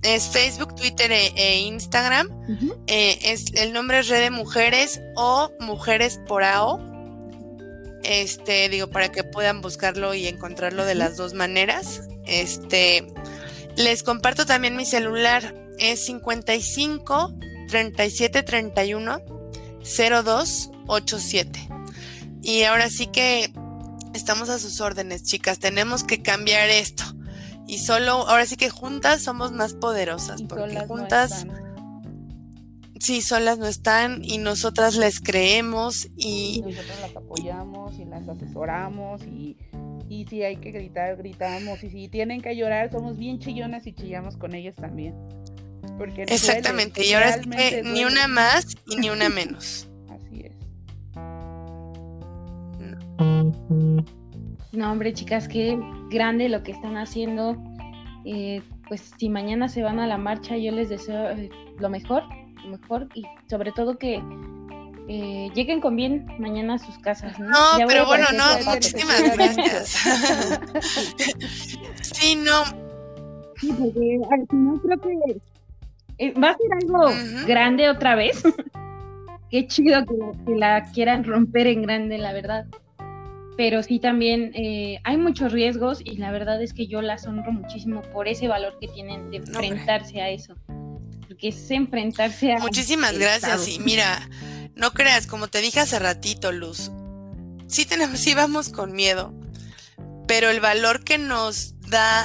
Es 0.03 0.27
Facebook, 0.27 0.75
Twitter 0.75 1.11
e, 1.11 1.33
e 1.35 1.59
Instagram. 1.61 2.29
Eh, 2.87 3.19
es, 3.23 3.53
el 3.55 3.73
nombre 3.73 3.99
es 3.99 4.07
Red 4.07 4.21
de 4.21 4.29
Mujeres 4.29 5.01
o 5.15 5.51
Mujeres 5.59 6.19
por 6.27 6.43
AO. 6.43 6.96
Este, 8.07 8.69
digo, 8.69 8.87
para 8.87 9.11
que 9.11 9.25
puedan 9.25 9.61
buscarlo 9.61 10.13
y 10.13 10.27
encontrarlo 10.27 10.85
de 10.85 10.95
las 10.95 11.17
dos 11.17 11.33
maneras. 11.33 12.03
Este, 12.25 13.05
les 13.75 14.01
comparto 14.01 14.45
también 14.45 14.75
mi 14.75 14.85
celular. 14.85 15.53
Es 15.77 16.05
55 16.05 17.35
37 17.67 18.43
31 18.43 19.21
02 20.23 20.71
87. 20.87 21.69
Y 22.41 22.63
ahora 22.63 22.89
sí 22.89 23.07
que 23.07 23.51
estamos 24.13 24.49
a 24.49 24.57
sus 24.57 24.79
órdenes, 24.79 25.23
chicas. 25.23 25.59
Tenemos 25.59 26.03
que 26.03 26.21
cambiar 26.21 26.69
esto. 26.69 27.03
Y 27.67 27.79
solo, 27.79 28.27
ahora 28.29 28.45
sí 28.45 28.55
que 28.55 28.69
juntas 28.69 29.21
somos 29.21 29.51
más 29.51 29.73
poderosas, 29.73 30.41
porque 30.43 30.79
juntas, 30.87 31.45
sí, 32.99 33.21
solas 33.21 33.57
no 33.57 33.67
están 33.67 34.23
y 34.23 34.37
nosotras 34.37 34.95
les 34.95 35.19
creemos 35.19 36.07
y... 36.15 36.61
Nosotras 36.65 37.01
las 37.01 37.15
apoyamos 37.15 37.99
y 37.99 38.05
las 38.05 38.27
asesoramos 38.27 39.21
y, 39.23 39.57
y 40.09 40.25
si 40.25 40.43
hay 40.43 40.57
que 40.57 40.71
gritar, 40.71 41.17
gritamos 41.17 41.83
y 41.83 41.89
si 41.89 42.07
tienen 42.07 42.41
que 42.41 42.55
llorar, 42.55 42.91
somos 42.91 43.17
bien 43.17 43.39
chillonas 43.39 43.87
y 43.87 43.93
chillamos 43.93 44.37
con 44.37 44.53
ellas 44.55 44.75
también. 44.75 45.15
Porque 45.97 46.23
Exactamente, 46.23 47.05
y 47.05 47.13
ahora 47.13 47.41
sí 47.41 47.49
que 47.49 47.81
ni 47.83 48.05
una 48.05 48.27
más 48.27 48.75
y 48.87 48.97
ni 48.97 49.09
una 49.09 49.29
menos. 49.29 49.89
Así 50.09 50.41
es. 50.41 50.53
No, 54.71 54.91
hombre, 54.91 55.13
chicas, 55.13 55.47
qué 55.47 55.79
grande 56.09 56.49
lo 56.49 56.61
que 56.63 56.71
están 56.71 56.97
haciendo. 56.97 57.57
Eh, 58.25 58.61
pues 58.87 59.13
si 59.17 59.29
mañana 59.29 59.69
se 59.69 59.81
van 59.81 59.99
a 59.99 60.07
la 60.07 60.17
marcha, 60.17 60.57
yo 60.57 60.71
les 60.71 60.89
deseo 60.89 61.29
eh, 61.31 61.49
lo 61.79 61.89
mejor, 61.89 62.23
mejor 62.67 63.07
y 63.13 63.23
sobre 63.49 63.71
todo 63.71 63.97
que 63.97 64.21
eh, 65.09 65.49
lleguen 65.53 65.79
con 65.79 65.95
bien 65.95 66.27
mañana 66.37 66.75
a 66.75 66.77
sus 66.79 66.97
casas. 66.99 67.39
No, 67.39 67.49
no 67.49 67.87
pero 67.87 68.05
bueno, 68.05 68.25
no, 68.35 68.71
muchísimas 68.71 69.35
gracias. 69.35 69.89
sí, 72.01 72.35
no. 72.35 72.65
Sí, 73.55 73.73
porque 73.77 74.19
al 74.31 74.47
final 74.47 74.81
creo 74.81 74.99
que 75.01 76.31
va 76.39 76.49
a 76.49 76.57
ser 76.57 76.73
algo 76.81 77.09
grande 77.47 77.89
otra 77.89 78.15
vez. 78.15 78.43
Qué 79.49 79.65
chido 79.67 80.05
que 80.05 80.55
la 80.55 80.83
quieran 80.91 81.23
romper 81.23 81.67
en 81.67 81.83
grande, 81.83 82.17
la 82.17 82.33
verdad 82.33 82.65
pero 83.57 83.81
sí 83.81 83.99
también 83.99 84.51
eh, 84.53 84.99
hay 85.03 85.17
muchos 85.17 85.51
riesgos 85.51 85.99
y 86.05 86.17
la 86.17 86.31
verdad 86.31 86.61
es 86.61 86.73
que 86.73 86.85
yo 86.85 87.01
las 87.01 87.25
honro 87.25 87.51
muchísimo 87.51 88.03
por 88.13 88.27
ese 88.27 88.47
valor 88.47 88.77
que 88.79 88.87
tienen 88.87 89.31
de 89.31 89.37
enfrentarse 89.37 90.21
a 90.21 90.29
eso, 90.29 90.55
porque 91.37 91.49
es 91.49 91.69
enfrentarse 91.69 92.53
a... 92.53 92.59
Muchísimas 92.59 93.15
gracias 93.15 93.67
y 93.67 93.77
mira, 93.77 94.27
no 94.75 94.91
creas, 94.91 95.27
como 95.27 95.47
te 95.47 95.61
dije 95.61 95.79
hace 95.79 95.99
ratito, 95.99 96.51
Luz, 96.51 96.91
sí 97.67 97.85
tenemos, 97.85 98.19
sí 98.19 98.33
vamos 98.33 98.69
con 98.69 98.93
miedo, 98.93 99.35
pero 100.27 100.49
el 100.49 100.59
valor 100.59 101.03
que 101.03 101.19
nos 101.19 101.79
da 101.81 102.23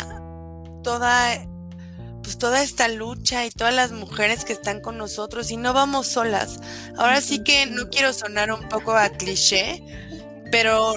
toda 0.82 1.46
pues 2.22 2.38
toda 2.38 2.62
esta 2.62 2.88
lucha 2.88 3.44
y 3.44 3.50
todas 3.50 3.74
las 3.74 3.92
mujeres 3.92 4.46
que 4.46 4.54
están 4.54 4.80
con 4.80 4.96
nosotros 4.96 5.50
y 5.50 5.56
no 5.56 5.72
vamos 5.72 6.06
solas. 6.06 6.60
Ahora 6.96 7.20
sí 7.20 7.42
que 7.42 7.66
no 7.66 7.90
quiero 7.90 8.12
sonar 8.12 8.52
un 8.52 8.68
poco 8.68 8.92
a 8.92 9.10
cliché, 9.10 9.82
pero 10.52 10.94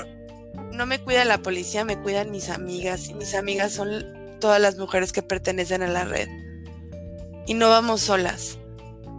no 0.71 0.85
me 0.85 0.99
cuida 0.99 1.25
la 1.25 1.39
policía, 1.39 1.83
me 1.83 1.99
cuidan 1.99 2.29
mis 2.29 2.49
amigas 2.49 3.09
y 3.09 3.15
mis 3.15 3.33
amigas 3.33 3.73
son 3.73 4.37
todas 4.39 4.61
las 4.61 4.77
mujeres 4.77 5.11
que 5.11 5.23
pertenecen 5.23 5.81
a 5.81 5.87
la 5.87 6.05
red. 6.05 6.44
Y 7.47 7.53
no 7.53 7.69
vamos 7.69 8.01
solas. 8.01 8.57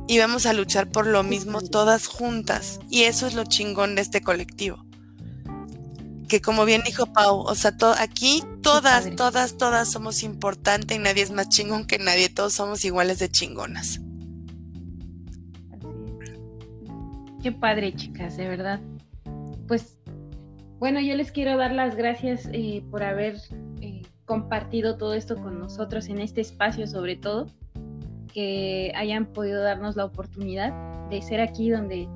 Y 0.08 0.18
vamos 0.18 0.46
a 0.46 0.52
luchar 0.52 0.88
por 0.90 1.06
lo 1.06 1.22
mismo 1.22 1.60
todas 1.60 2.06
juntas. 2.06 2.80
Y 2.90 3.02
eso 3.02 3.26
es 3.26 3.34
lo 3.34 3.44
chingón 3.44 3.94
de 3.94 4.02
este 4.02 4.20
colectivo. 4.20 4.84
Que 6.28 6.40
como 6.40 6.64
bien 6.64 6.82
dijo 6.84 7.06
Pau, 7.06 7.38
o 7.40 7.54
sea, 7.54 7.74
aquí 7.98 8.42
todas, 8.62 9.14
todas, 9.16 9.56
todas 9.56 9.90
somos 9.90 10.22
importantes 10.22 10.96
y 10.96 11.00
nadie 11.00 11.22
es 11.22 11.30
más 11.30 11.48
chingón 11.48 11.86
que 11.86 11.98
nadie. 11.98 12.28
Todos 12.28 12.52
somos 12.52 12.84
iguales 12.84 13.18
de 13.18 13.28
chingonas. 13.28 14.00
Qué 17.42 17.52
padre, 17.52 17.94
chicas, 17.94 18.36
de 18.36 18.48
verdad. 18.48 18.80
Pues 19.68 19.96
bueno, 20.78 21.00
yo 21.00 21.14
les 21.14 21.32
quiero 21.32 21.56
dar 21.56 21.72
las 21.72 21.96
gracias 21.96 22.48
eh, 22.52 22.84
por 22.90 23.02
haber 23.02 23.36
eh, 23.80 24.02
compartido 24.26 24.98
todo 24.98 25.14
esto 25.14 25.36
con 25.36 25.58
nosotros 25.58 26.08
en 26.08 26.18
este 26.18 26.42
espacio, 26.42 26.86
sobre 26.86 27.16
todo, 27.16 27.46
que 28.36 28.92
hayan 28.94 29.24
podido 29.24 29.62
darnos 29.62 29.96
la 29.96 30.04
oportunidad 30.04 30.70
de 31.08 31.22
ser 31.22 31.40
aquí 31.40 31.70
donde, 31.70 32.06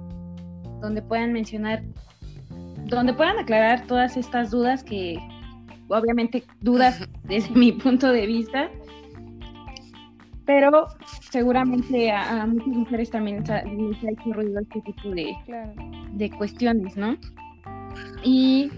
donde 0.82 1.00
puedan 1.00 1.32
mencionar, 1.32 1.82
donde 2.84 3.14
puedan 3.14 3.38
aclarar 3.38 3.86
todas 3.86 4.18
estas 4.18 4.50
dudas 4.50 4.84
que, 4.84 5.18
obviamente, 5.88 6.44
dudas 6.60 7.08
desde 7.24 7.54
mi 7.54 7.72
punto 7.72 8.12
de 8.12 8.26
vista, 8.26 8.70
pero 10.44 10.88
seguramente 11.30 12.12
a, 12.12 12.44
muchas 12.44 12.66
mujeres 12.68 13.10
también 13.10 13.38
les 13.38 13.48
ha, 13.48 13.62
hecho 13.62 14.32
ruido 14.34 14.60
este 14.60 14.82
tipo 14.82 15.08
de, 15.08 15.34
de 16.12 16.30
cuestiones, 16.32 16.98
¿no? 16.98 17.16
Y 18.22 18.70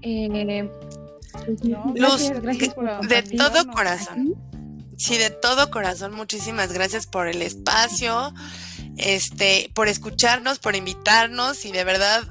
eh, 0.00 0.70
pues, 1.44 1.62
Luz, 1.62 2.28
de, 3.06 3.22
todo 3.36 3.70
corazón. 3.70 4.34
Sí, 4.98 5.16
de 5.16 5.30
todo 5.30 5.70
corazón, 5.70 6.12
muchísimas 6.12 6.72
gracias 6.72 7.06
por 7.06 7.28
el 7.28 7.40
espacio, 7.40 8.34
este, 8.96 9.70
por 9.72 9.86
escucharnos, 9.86 10.58
por 10.58 10.74
invitarnos 10.74 11.64
y 11.64 11.70
de 11.70 11.84
verdad 11.84 12.24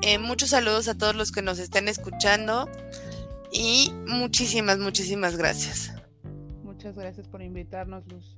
eh, 0.00 0.18
muchos 0.18 0.48
saludos 0.48 0.88
a 0.88 0.96
todos 0.96 1.14
los 1.14 1.32
que 1.32 1.42
nos 1.42 1.58
estén 1.58 1.86
escuchando 1.86 2.66
y 3.52 3.92
muchísimas, 4.06 4.78
muchísimas 4.78 5.36
gracias. 5.36 5.94
Muchas 6.64 6.96
gracias 6.96 7.28
por 7.28 7.42
invitarnos, 7.42 8.06
Luz. 8.06 8.34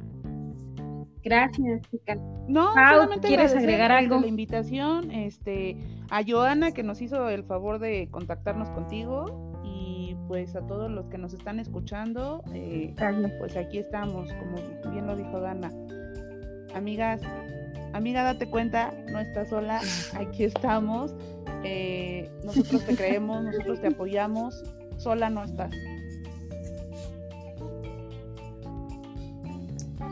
Gracias, 1.22 1.82
chicas. 1.92 2.18
No, 2.48 2.72
solamente 2.72 3.28
¿quieres 3.28 3.54
agregar 3.54 3.92
algo? 3.92 4.18
La 4.18 4.26
invitación, 4.26 5.12
este, 5.12 5.76
a 6.10 6.22
Joana 6.26 6.72
que 6.72 6.82
nos 6.82 7.00
hizo 7.00 7.28
el 7.28 7.44
favor 7.44 7.78
de 7.78 8.08
contactarnos 8.10 8.68
contigo 8.70 9.49
pues 10.30 10.54
a 10.54 10.60
todos 10.60 10.88
los 10.88 11.06
que 11.06 11.18
nos 11.18 11.34
están 11.34 11.58
escuchando, 11.58 12.44
eh, 12.54 12.94
pues 13.40 13.56
aquí 13.56 13.78
estamos, 13.78 14.32
como 14.34 14.58
bien 14.92 15.08
lo 15.08 15.16
dijo 15.16 15.40
Dana. 15.40 15.72
Amigas, 16.72 17.20
amiga, 17.94 18.22
date 18.22 18.48
cuenta, 18.48 18.94
no 19.10 19.18
estás 19.18 19.48
sola, 19.48 19.80
aquí 20.14 20.44
estamos. 20.44 21.16
Eh, 21.64 22.30
nosotros 22.44 22.86
te 22.86 22.94
creemos, 22.94 23.42
nosotros 23.42 23.80
te 23.80 23.88
apoyamos, 23.88 24.62
sola 24.98 25.30
no 25.30 25.42
estás. 25.42 25.74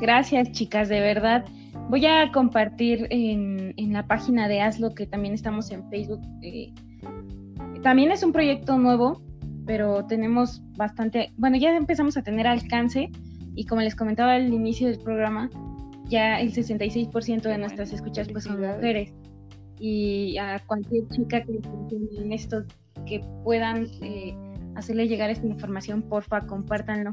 Gracias, 0.00 0.50
chicas, 0.50 0.88
de 0.88 0.98
verdad. 0.98 1.44
Voy 1.90 2.06
a 2.06 2.32
compartir 2.32 3.06
en, 3.10 3.92
la 3.92 4.04
página 4.08 4.48
de 4.48 4.62
Hazlo, 4.62 4.96
que 4.96 5.06
también 5.06 5.34
estamos 5.34 5.70
en 5.70 5.88
Facebook. 5.90 6.22
Eh, 6.42 6.74
también 7.84 8.10
es 8.10 8.24
un 8.24 8.32
proyecto 8.32 8.76
nuevo, 8.78 9.22
pero 9.68 10.02
tenemos 10.06 10.62
bastante, 10.78 11.30
bueno, 11.36 11.58
ya 11.58 11.76
empezamos 11.76 12.16
a 12.16 12.22
tener 12.22 12.46
alcance 12.46 13.10
y 13.54 13.66
como 13.66 13.82
les 13.82 13.94
comentaba 13.94 14.32
al 14.32 14.50
inicio 14.50 14.88
del 14.88 14.98
programa, 14.98 15.50
ya 16.06 16.40
el 16.40 16.54
66% 16.54 17.42
de 17.42 17.58
nuestras 17.58 17.92
escuchas 17.92 18.28
pues 18.30 18.44
son 18.44 18.62
mujeres. 18.62 19.12
Y 19.78 20.38
a 20.38 20.58
cualquier 20.66 21.06
chica 21.08 21.42
que 21.42 21.60
en 22.16 22.32
esto, 22.32 22.64
que 23.06 23.20
puedan 23.44 23.86
eh, 24.00 24.34
hacerle 24.74 25.06
llegar 25.06 25.28
esta 25.28 25.46
información, 25.46 26.00
porfa, 26.00 26.46
compártanlo. 26.46 27.12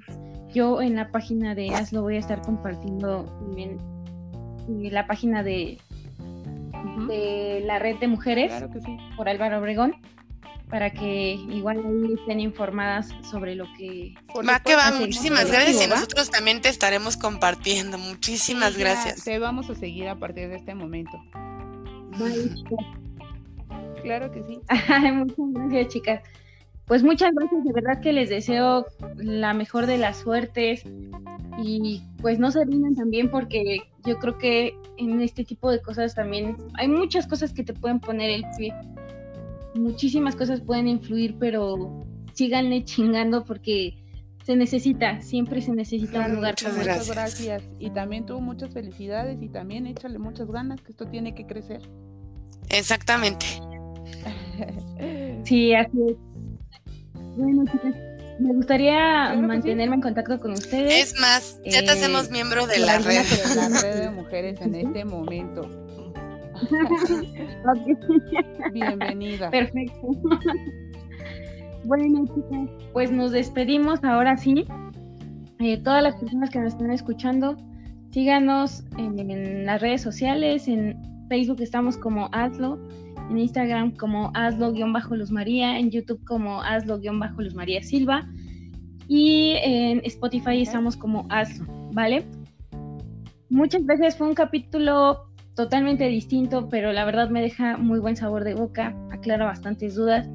Yo 0.53 0.81
en 0.81 0.95
la 0.95 1.11
página 1.11 1.55
de 1.55 1.71
Hazlo 1.71 2.03
voy 2.03 2.15
a 2.15 2.19
estar 2.19 2.41
compartiendo 2.41 3.25
también 3.25 3.79
la 4.69 5.05
página 5.07 5.43
de 5.43 5.77
de 7.09 7.61
la 7.65 7.79
red 7.79 7.97
de 7.97 8.07
mujeres 8.07 8.47
Claro 8.47 8.69
que 8.71 8.79
sí. 8.79 8.97
por 9.17 9.27
Álvaro 9.27 9.59
Obregón 9.59 9.95
para 10.69 10.91
que 10.91 11.33
igual 11.33 11.77
ahí 11.85 12.13
estén 12.13 12.39
informadas 12.39 13.09
sobre 13.29 13.55
lo 13.55 13.65
que 13.77 14.15
Va 14.47 14.59
que 14.59 14.75
va, 14.75 14.91
muchísimas 14.91 15.45
¿no? 15.45 15.51
gracias 15.51 15.85
y 15.85 15.87
nosotros 15.87 16.29
también 16.29 16.61
te 16.61 16.69
estaremos 16.69 17.17
compartiendo. 17.17 17.97
Muchísimas 17.97 18.73
Sí, 18.73 18.79
gracias. 18.79 19.23
Te 19.23 19.39
vamos 19.39 19.69
a 19.69 19.75
seguir 19.75 20.07
a 20.07 20.15
partir 20.15 20.49
de 20.49 20.55
este 20.55 20.73
momento. 20.73 21.17
Claro 24.01 24.31
que 24.31 24.43
sí. 24.43 24.59
Muchas 25.13 25.35
gracias, 25.53 25.87
chicas. 25.87 26.21
Pues 26.85 27.01
muchas 27.01 27.33
gracias, 27.33 27.63
de 27.63 27.73
verdad 27.73 27.99
que 27.99 28.13
les 28.13 28.29
deseo 28.29 28.85
la 29.15 29.53
mejor 29.55 29.87
de 29.87 29.97
las 29.97 30.17
suertes 30.17 30.83
y 31.57 32.03
pues 32.21 32.37
no 32.37 32.51
se 32.51 32.63
rindan 32.63 32.93
también 32.95 33.31
porque 33.31 33.79
yo 34.05 34.19
creo 34.19 34.37
que 34.37 34.77
en 34.97 35.19
este 35.21 35.43
tipo 35.43 35.71
de 35.71 35.81
cosas 35.81 36.13
también 36.13 36.55
hay 36.75 36.87
muchas 36.87 37.25
cosas 37.25 37.53
que 37.53 37.63
te 37.63 37.73
pueden 37.73 37.99
poner 37.99 38.29
el 38.29 38.45
pie. 38.55 38.71
Muchísimas 39.75 40.35
cosas 40.35 40.61
pueden 40.61 40.87
influir, 40.87 41.35
pero 41.39 42.05
síganle 42.33 42.83
chingando 42.85 43.43
porque 43.45 43.97
se 44.45 44.55
necesita, 44.55 45.21
siempre 45.21 45.61
se 45.61 45.71
necesita 45.73 46.11
Claro, 46.13 46.29
un 46.29 46.35
lugar 46.37 46.51
muchas 46.53 46.69
como 46.71 46.79
Muchas 46.83 47.01
este. 47.01 47.13
gracias. 47.13 47.63
Y 47.79 47.89
también 47.91 48.25
tú 48.25 48.39
muchas 48.41 48.71
felicidades 48.73 49.41
y 49.41 49.49
también 49.49 49.87
échale 49.87 50.19
muchas 50.19 50.47
ganas 50.51 50.81
que 50.81 50.91
esto 50.91 51.05
tiene 51.07 51.33
que 51.35 51.45
crecer. 51.45 51.81
Exactamente. 52.69 53.45
Sí, 55.43 55.73
así 55.75 55.97
es. 56.09 56.15
Bueno, 57.37 57.65
chicas, 57.71 57.93
me 58.39 58.53
gustaría 58.53 58.93
Claro 58.93 59.31
que 59.35 59.41
sí. 59.41 59.47
mantenerme 59.47 59.95
en 59.95 60.01
contacto 60.01 60.39
con 60.39 60.51
ustedes. 60.53 61.11
Es 61.13 61.19
más, 61.19 61.59
ya 61.65 61.81
te 61.81 61.85
Eh, 61.87 61.89
hacemos 61.91 62.31
miembro 62.31 62.65
de 62.65 62.79
la 62.79 62.97
red. 62.99 63.23
de 63.25 63.55
la 63.55 63.81
red 63.81 63.99
de 64.01 64.09
mujeres 64.11 64.59
en 64.61 64.73
este 64.75 65.03
momento. 65.05 65.69
Bienvenida. 68.73 69.49
Perfecto. 69.49 70.07
bueno, 71.85 72.25
chicas, 72.27 72.69
pues 72.93 73.11
nos 73.11 73.31
despedimos 73.31 74.03
ahora 74.03 74.37
sí. 74.37 74.65
Eh, 75.59 75.77
todas 75.77 76.03
las 76.03 76.15
personas 76.15 76.49
que 76.49 76.59
nos 76.59 76.73
están 76.73 76.91
escuchando, 76.91 77.55
síganos 78.11 78.83
en, 78.97 79.19
en 79.19 79.65
las 79.65 79.81
redes 79.81 80.01
sociales, 80.01 80.67
en 80.67 81.01
Facebook 81.29 81.61
estamos 81.61 81.97
como 81.97 82.29
Hazlo, 82.31 82.79
en 83.29 83.39
Instagram 83.39 83.95
como 83.95 84.31
Hazlo-Luz 84.33 85.31
María, 85.31 85.79
en 85.79 85.91
YouTube 85.91 86.23
como 86.25 86.61
Hazlo-Luz 86.61 87.55
María 87.55 87.81
Silva 87.81 88.27
y 89.07 89.53
en 89.63 90.01
Spotify 90.05 90.61
estamos 90.61 90.97
como 90.97 91.25
Hazlo, 91.29 91.65
¿vale? 91.93 92.25
Muchas 93.49 93.85
veces 93.85 94.17
fue 94.17 94.27
un 94.27 94.33
capítulo 94.33 95.27
totalmente 95.55 96.07
distinto, 96.07 96.69
pero 96.69 96.93
la 96.93 97.05
verdad 97.05 97.29
me 97.29 97.41
deja 97.41 97.77
muy 97.77 97.99
buen 97.99 98.15
sabor 98.15 98.43
de 98.43 98.53
boca, 98.53 98.95
aclara 99.11 99.45
bastantes 99.45 99.95
dudas. 99.95 100.27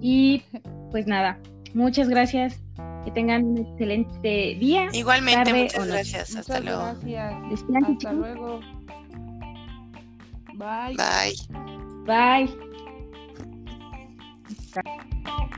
Y 0.00 0.42
pues 0.90 1.06
nada, 1.06 1.38
muchas 1.74 2.08
gracias, 2.08 2.60
que 3.04 3.10
tengan 3.12 3.44
un 3.44 3.58
excelente 3.58 4.56
día. 4.60 4.88
Igualmente, 4.92 5.44
tarde 5.44 5.62
muchas 5.62 5.86
gracias. 5.86 6.36
Hasta 6.36 6.60
Muchas 6.60 6.64
luego. 6.64 6.82
gracias. 6.82 7.34
Hasta 7.52 7.86
chicos. 7.86 8.14
luego. 8.14 8.60
Bye. 10.54 10.96
Bye. 10.96 12.48
Bye. 14.74 15.54